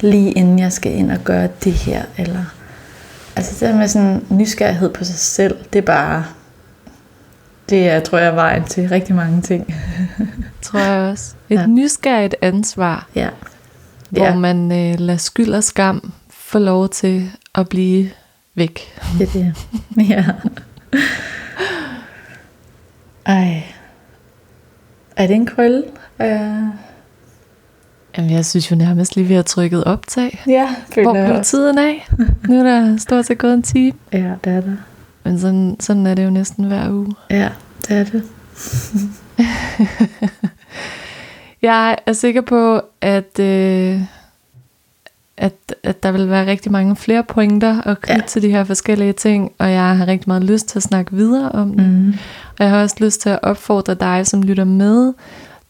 lige 0.00 0.32
inden 0.32 0.58
jeg 0.58 0.72
skal 0.72 0.92
ind 0.92 1.10
og 1.10 1.18
gøre 1.24 1.48
det 1.64 1.72
her, 1.72 2.02
eller 2.16 2.44
altså 3.40 3.66
det 3.66 3.72
der 3.72 3.78
med 3.78 3.88
sådan 3.88 4.26
nysgerrighed 4.30 4.90
på 4.90 5.04
sig 5.04 5.14
selv, 5.14 5.56
det 5.72 5.78
er 5.78 5.82
bare 5.82 6.24
det 7.70 7.88
er, 7.88 8.00
tror 8.00 8.18
jeg, 8.18 8.36
vejen 8.36 8.64
til 8.64 8.88
rigtig 8.88 9.14
mange 9.14 9.42
ting. 9.42 9.74
tror 10.62 10.80
jeg 10.80 11.10
også. 11.10 11.34
Et 11.48 11.56
ja. 11.56 11.66
nysgerrigt 11.66 12.34
ansvar, 12.42 13.08
ja. 13.14 13.28
hvor 14.08 14.24
ja. 14.24 14.34
man 14.34 14.72
øh, 14.72 15.00
lader 15.00 15.18
skyld 15.18 15.54
og 15.54 15.64
skam 15.64 16.12
få 16.30 16.58
lov 16.58 16.88
til 16.88 17.30
at 17.54 17.68
blive 17.68 18.10
væk. 18.54 18.80
Det 19.18 19.28
er 19.28 19.32
det. 19.32 19.54
Ja. 20.08 20.24
Ej. 23.26 23.62
Er 25.16 25.26
det 25.26 25.36
en 25.36 25.46
krølle? 25.46 25.82
Uh... 26.18 26.89
Jamen, 28.20 28.32
jeg 28.32 28.46
synes 28.46 28.70
jo 28.70 28.76
nærmest 28.76 29.16
lige, 29.16 29.26
vi 29.26 29.34
har 29.34 29.42
trykket 29.42 29.84
optag. 29.84 30.42
Ja, 30.46 30.74
Hvor 31.02 31.12
blev 31.12 31.42
tiden 31.42 31.78
af? 31.78 32.08
Nu 32.48 32.58
er 32.58 32.62
der 32.62 32.96
stort 32.96 33.26
set 33.26 33.38
gået 33.38 33.54
en 33.54 33.62
time. 33.62 33.92
Ja, 34.12 34.32
det 34.44 34.52
er 34.52 34.60
der. 34.60 34.76
Men 35.24 35.38
sådan, 35.38 35.76
sådan 35.80 36.06
er 36.06 36.14
det 36.14 36.24
jo 36.24 36.30
næsten 36.30 36.64
hver 36.64 36.90
uge. 36.90 37.14
Ja, 37.30 37.48
det 37.88 37.96
er 37.96 38.04
det. 38.04 38.22
jeg 41.62 41.98
er 42.06 42.12
sikker 42.12 42.40
på, 42.40 42.80
at, 43.00 43.38
øh, 43.38 44.00
at, 45.36 45.54
at 45.82 46.02
der 46.02 46.12
vil 46.12 46.30
være 46.30 46.46
rigtig 46.46 46.72
mange 46.72 46.96
flere 46.96 47.24
pointer 47.24 47.82
at 47.82 48.00
knytte 48.00 48.22
ja. 48.22 48.26
til 48.26 48.42
de 48.42 48.50
her 48.50 48.64
forskellige 48.64 49.12
ting, 49.12 49.52
og 49.58 49.70
jeg 49.70 49.96
har 49.96 50.06
rigtig 50.06 50.28
meget 50.28 50.44
lyst 50.44 50.68
til 50.68 50.78
at 50.78 50.82
snakke 50.82 51.12
videre 51.12 51.52
om 51.52 51.74
det. 51.74 51.88
Mm. 51.88 52.14
Og 52.58 52.64
jeg 52.64 52.70
har 52.70 52.82
også 52.82 52.96
lyst 53.00 53.20
til 53.20 53.28
at 53.28 53.38
opfordre 53.42 53.94
dig, 53.94 54.26
som 54.26 54.42
lytter 54.42 54.64
med, 54.64 55.12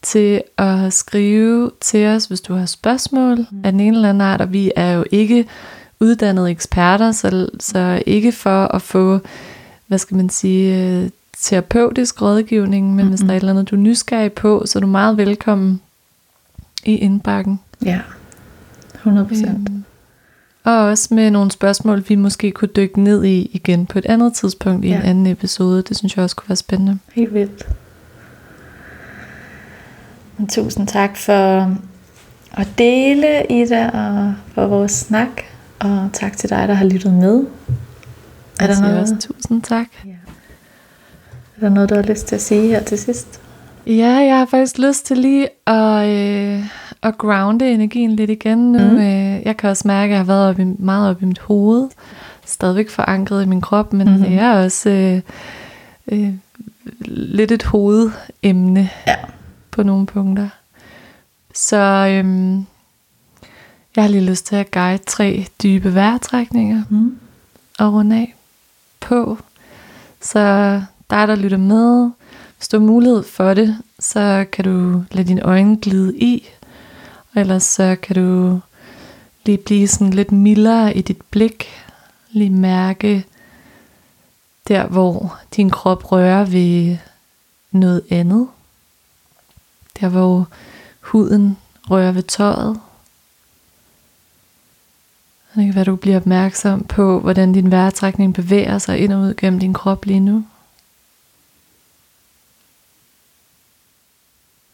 til 0.03 0.43
at 0.59 0.93
skrive 0.93 1.71
til 1.81 2.07
os, 2.07 2.25
hvis 2.25 2.41
du 2.41 2.55
har 2.55 2.67
spørgsmål 2.67 3.39
mm. 3.39 3.61
af 3.65 3.73
den 3.73 3.81
ene 3.81 3.97
eller 3.97 4.09
anden 4.09 4.21
art, 4.21 4.41
og 4.41 4.53
vi 4.53 4.73
er 4.77 4.93
jo 4.93 5.05
ikke 5.11 5.47
uddannede 6.01 6.51
eksperter, 6.51 7.13
så, 7.13 7.49
så 7.61 8.03
ikke 8.07 8.33
for 8.33 8.65
at 8.65 8.83
få, 8.83 9.21
hvad 9.87 9.99
skal 9.99 10.17
man 10.17 10.31
sige, 10.31 10.87
øh, 10.87 11.11
terapeutisk 11.39 12.23
rådgivning, 12.23 12.87
men 12.87 12.95
mm-hmm. 12.95 13.09
hvis 13.09 13.21
der 13.21 13.29
er 13.29 13.37
et 13.37 13.41
eller 13.41 13.53
andet, 13.53 13.71
du 13.71 13.77
er 13.77 13.81
nysgerrig 13.81 14.33
på, 14.33 14.63
så 14.67 14.79
er 14.79 14.81
du 14.81 14.87
meget 14.87 15.17
velkommen 15.17 15.81
i 16.85 16.95
indbakken. 16.97 17.61
Ja, 17.85 18.01
100 18.95 19.29
procent. 19.29 19.69
Øhm, 19.71 19.85
og 20.65 20.79
også 20.79 21.15
med 21.15 21.31
nogle 21.31 21.51
spørgsmål, 21.51 22.05
vi 22.09 22.15
måske 22.15 22.51
kunne 22.51 22.69
dykke 22.77 23.01
ned 23.01 23.25
i 23.25 23.51
igen 23.53 23.87
på 23.87 23.99
et 23.99 24.07
andet 24.07 24.35
tidspunkt 24.35 24.85
i 24.85 24.89
ja. 24.89 24.97
en 24.97 25.03
anden 25.03 25.27
episode. 25.27 25.83
Det 25.83 25.97
synes 25.97 26.17
jeg 26.17 26.23
også 26.23 26.37
kunne 26.37 26.49
være 26.49 26.57
spændende. 26.57 26.99
Helt 27.13 27.35
vildt. 27.35 27.69
Tusind 30.49 30.89
tak 30.89 31.17
for 31.17 31.77
at 32.53 32.69
dele, 32.79 33.47
Ida, 33.51 33.89
og 33.89 34.35
for 34.55 34.67
vores 34.67 34.93
snak. 34.93 35.29
Og 35.79 36.11
tak 36.13 36.37
til 36.37 36.51
dig, 36.51 36.69
der 36.69 36.75
har 36.75 36.85
lyttet 36.85 37.13
med. 37.13 37.45
Er 38.61 38.67
der 38.67 38.81
noget? 38.81 39.01
Også 39.01 39.17
tusind 39.21 39.63
tak. 39.63 39.87
Ja. 40.05 40.11
Er 41.57 41.61
der 41.61 41.69
noget, 41.69 41.91
du 41.91 41.95
har 41.95 42.03
lyst 42.03 42.27
til 42.27 42.35
at 42.35 42.43
sige 42.43 42.69
her 42.69 42.83
til 42.83 42.99
sidst? 42.99 43.41
Ja, 43.87 44.09
jeg 44.09 44.39
har 44.39 44.47
faktisk 44.47 44.79
lyst 44.79 45.07
til 45.07 45.19
lige 45.19 45.49
at, 45.67 46.09
øh, 46.09 46.65
at 47.03 47.19
grounde 47.19 47.73
energien 47.73 48.17
lidt 48.17 48.31
igen 48.31 48.73
nu. 48.73 48.79
Mm. 48.79 48.97
Øh, 48.97 49.43
jeg 49.45 49.57
kan 49.57 49.71
også 49.71 49.89
mærke, 49.89 50.05
at 50.05 50.11
jeg 50.11 50.19
har 50.19 50.25
været 50.25 50.49
op 50.49 50.59
i, 50.59 50.65
meget 50.65 51.11
op 51.11 51.23
i 51.23 51.25
mit 51.25 51.39
hoved. 51.39 51.89
Stadigvæk 52.47 52.91
forankret 52.91 53.43
i 53.43 53.47
min 53.47 53.61
krop, 53.61 53.93
men 53.93 54.09
mm-hmm. 54.09 54.33
jeg 54.33 54.47
er 54.47 54.65
også 54.65 54.91
øh, 54.91 55.21
øh, 56.13 56.35
lidt 57.07 57.53
et 57.53 57.63
hovedemne 57.63 58.91
ja. 59.07 59.15
På 59.71 59.83
nogle 59.83 60.07
punkter. 60.07 60.49
Så 61.55 61.77
øh, 62.11 62.55
Jeg 63.97 64.05
har 64.05 64.09
lige 64.09 64.25
lyst 64.31 64.47
til 64.47 64.57
at 64.57 64.71
guide 64.71 65.03
tre 65.07 65.47
dybe 65.63 65.95
vejrtrækninger 65.95 66.83
Mm. 66.89 67.19
og 67.79 67.93
runde 67.93 68.17
af 68.17 68.35
på. 69.01 69.39
Så 70.21 70.41
dig, 71.11 71.29
der 71.29 71.35
lytter 71.35 71.57
med, 71.59 72.11
hvis 72.57 72.69
du 72.69 72.79
har 72.79 72.87
mulighed 72.87 73.23
for 73.23 73.55
det, 73.55 73.79
så 73.99 74.47
kan 74.53 74.65
du 74.65 75.05
lade 75.11 75.29
dine 75.29 75.43
øjne 75.43 75.77
glide 75.81 76.19
i. 76.19 76.49
Og 77.35 77.41
ellers 77.41 77.63
så 77.63 77.97
kan 78.03 78.17
du 78.17 78.61
lige 79.47 79.59
blive 79.59 79.89
sådan 79.89 80.13
lidt 80.13 80.33
mildere 80.33 80.97
i 80.97 81.03
dit 81.03 81.23
blik. 81.31 81.69
Lige 82.31 82.51
mærke 82.51 83.25
der, 84.69 84.87
hvor 84.87 85.39
din 85.57 85.71
krop 85.71 86.13
rører 86.13 86.45
ved 86.45 86.97
noget 87.73 88.03
andet. 88.11 88.49
Der, 90.01 90.09
hvor 90.09 90.49
huden 91.01 91.59
rører 91.91 92.13
ved 92.13 92.23
tøjet. 92.23 92.81
Det 95.55 95.65
kan 95.65 95.75
være, 95.75 95.85
du 95.85 95.97
bliver 95.97 96.17
opmærksom 96.17 96.85
på, 96.85 97.21
hvordan 97.21 97.53
din 97.53 97.71
vejrtrækning 97.71 98.35
bevæger 98.35 98.79
sig 98.79 98.99
ind 98.99 99.13
og 99.13 99.21
ud 99.21 99.35
gennem 99.35 99.61
din 99.61 99.73
krop 99.73 100.05
lige 100.05 100.21
nu. 100.21 100.45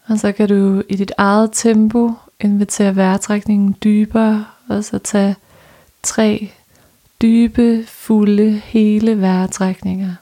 Og 0.06 0.18
så 0.18 0.32
kan 0.32 0.48
du 0.48 0.82
i 0.88 0.96
dit 0.96 1.12
eget 1.18 1.50
tempo 1.52 2.12
invitere 2.40 2.96
vejrtrækningen 2.96 3.76
dybere, 3.84 4.46
og 4.68 4.84
så 4.84 4.98
tage 4.98 5.36
tre 6.02 6.52
dybe, 7.22 7.86
fulde, 7.86 8.50
hele 8.50 9.20
vejrtrækninger. 9.20 10.14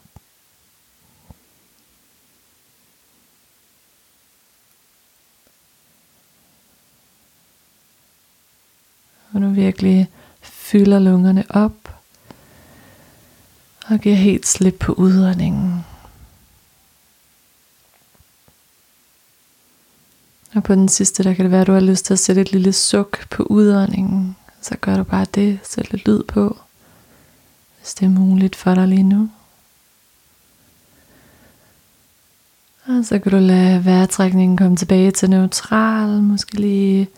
Hvor 9.35 9.47
du 9.47 9.49
virkelig 9.49 10.09
fylder 10.41 10.99
lungerne 10.99 11.43
op 11.49 11.95
og 13.87 13.99
giver 13.99 14.15
helt 14.15 14.47
slip 14.47 14.73
på 14.79 14.93
udåndingen. 14.93 15.85
Og 20.55 20.63
på 20.63 20.75
den 20.75 20.89
sidste, 20.89 21.23
der 21.23 21.33
kan 21.33 21.45
det 21.45 21.51
være, 21.51 21.61
at 21.61 21.67
du 21.67 21.73
har 21.73 21.79
lyst 21.79 22.05
til 22.05 22.13
at 22.13 22.19
sætte 22.19 22.41
et 22.41 22.51
lille 22.51 22.73
suk 22.73 23.29
på 23.29 23.43
udåndingen. 23.43 24.35
Så 24.61 24.75
gør 24.81 24.97
du 24.97 25.03
bare 25.03 25.25
det. 25.35 25.59
Sæt 25.63 25.91
lidt 25.91 26.07
lyd 26.07 26.23
på, 26.23 26.57
hvis 27.79 27.93
det 27.93 28.05
er 28.05 28.09
muligt 28.09 28.55
for 28.55 28.75
dig 28.75 28.87
lige 28.87 29.03
nu. 29.03 29.29
Og 32.85 33.05
så 33.05 33.19
kan 33.19 33.31
du 33.31 33.37
lade 33.37 33.85
vejrtrækningen 33.85 34.57
komme 34.57 34.77
tilbage 34.77 35.11
til 35.11 35.29
neutral. 35.29 36.21
Måske 36.21 36.59
lige 36.59 37.09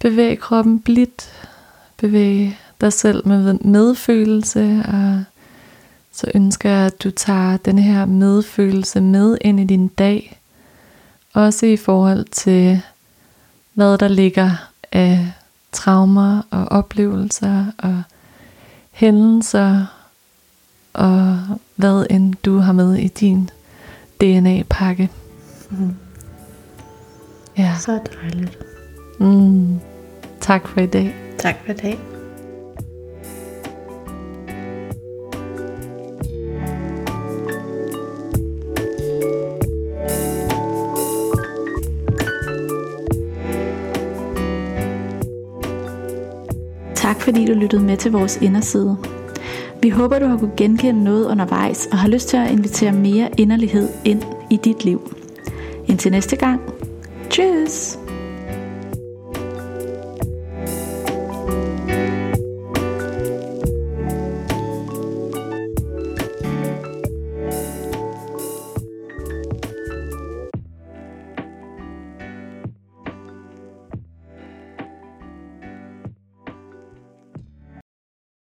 bevæge 0.00 0.36
kroppen 0.36 0.80
blidt. 0.80 1.46
Bevæge 1.96 2.58
dig 2.80 2.92
selv 2.92 3.28
med 3.28 3.54
medfølelse. 3.54 4.84
Og 4.88 5.24
så 6.12 6.30
ønsker 6.34 6.70
jeg, 6.70 6.86
at 6.86 7.02
du 7.02 7.10
tager 7.10 7.56
den 7.56 7.78
her 7.78 8.04
medfølelse 8.04 9.00
med 9.00 9.38
ind 9.40 9.60
i 9.60 9.64
din 9.64 9.88
dag. 9.88 10.40
Også 11.32 11.66
i 11.66 11.76
forhold 11.76 12.24
til, 12.24 12.82
hvad 13.74 13.98
der 13.98 14.08
ligger 14.08 14.50
af 14.92 15.32
traumer 15.72 16.42
og 16.50 16.64
oplevelser 16.64 17.66
og 17.78 18.02
hændelser 18.90 19.86
og 20.92 21.38
hvad 21.76 22.06
end 22.10 22.34
du 22.44 22.58
har 22.58 22.72
med 22.72 22.94
i 22.96 23.08
din 23.08 23.50
DNA-pakke. 24.20 25.10
Mm. 25.70 25.94
Ja. 27.58 27.76
Så 27.80 28.00
dejligt. 28.22 28.58
Mm. 29.20 29.80
Tak 30.40 30.68
for 30.68 30.80
i 30.80 30.86
dag. 30.86 31.14
Tak 31.38 31.54
for 31.64 31.72
i 31.72 31.74
dag. 31.74 31.98
Tak 46.94 47.20
fordi 47.20 47.46
du 47.46 47.52
lyttede 47.52 47.82
med 47.82 47.96
til 47.96 48.12
vores 48.12 48.36
inderside. 48.36 48.96
Vi 49.82 49.88
håber, 49.88 50.18
du 50.18 50.26
har 50.26 50.36
kunne 50.36 50.52
genkende 50.56 51.04
noget 51.04 51.26
undervejs 51.26 51.88
og 51.92 51.98
har 51.98 52.08
lyst 52.08 52.28
til 52.28 52.36
at 52.36 52.50
invitere 52.50 52.92
mere 52.92 53.30
inderlighed 53.38 53.88
ind 54.04 54.22
i 54.50 54.56
dit 54.56 54.84
liv. 54.84 55.14
Indtil 55.86 56.10
næste 56.10 56.36
gang. 56.36 56.60
Tschüss! 57.30 57.99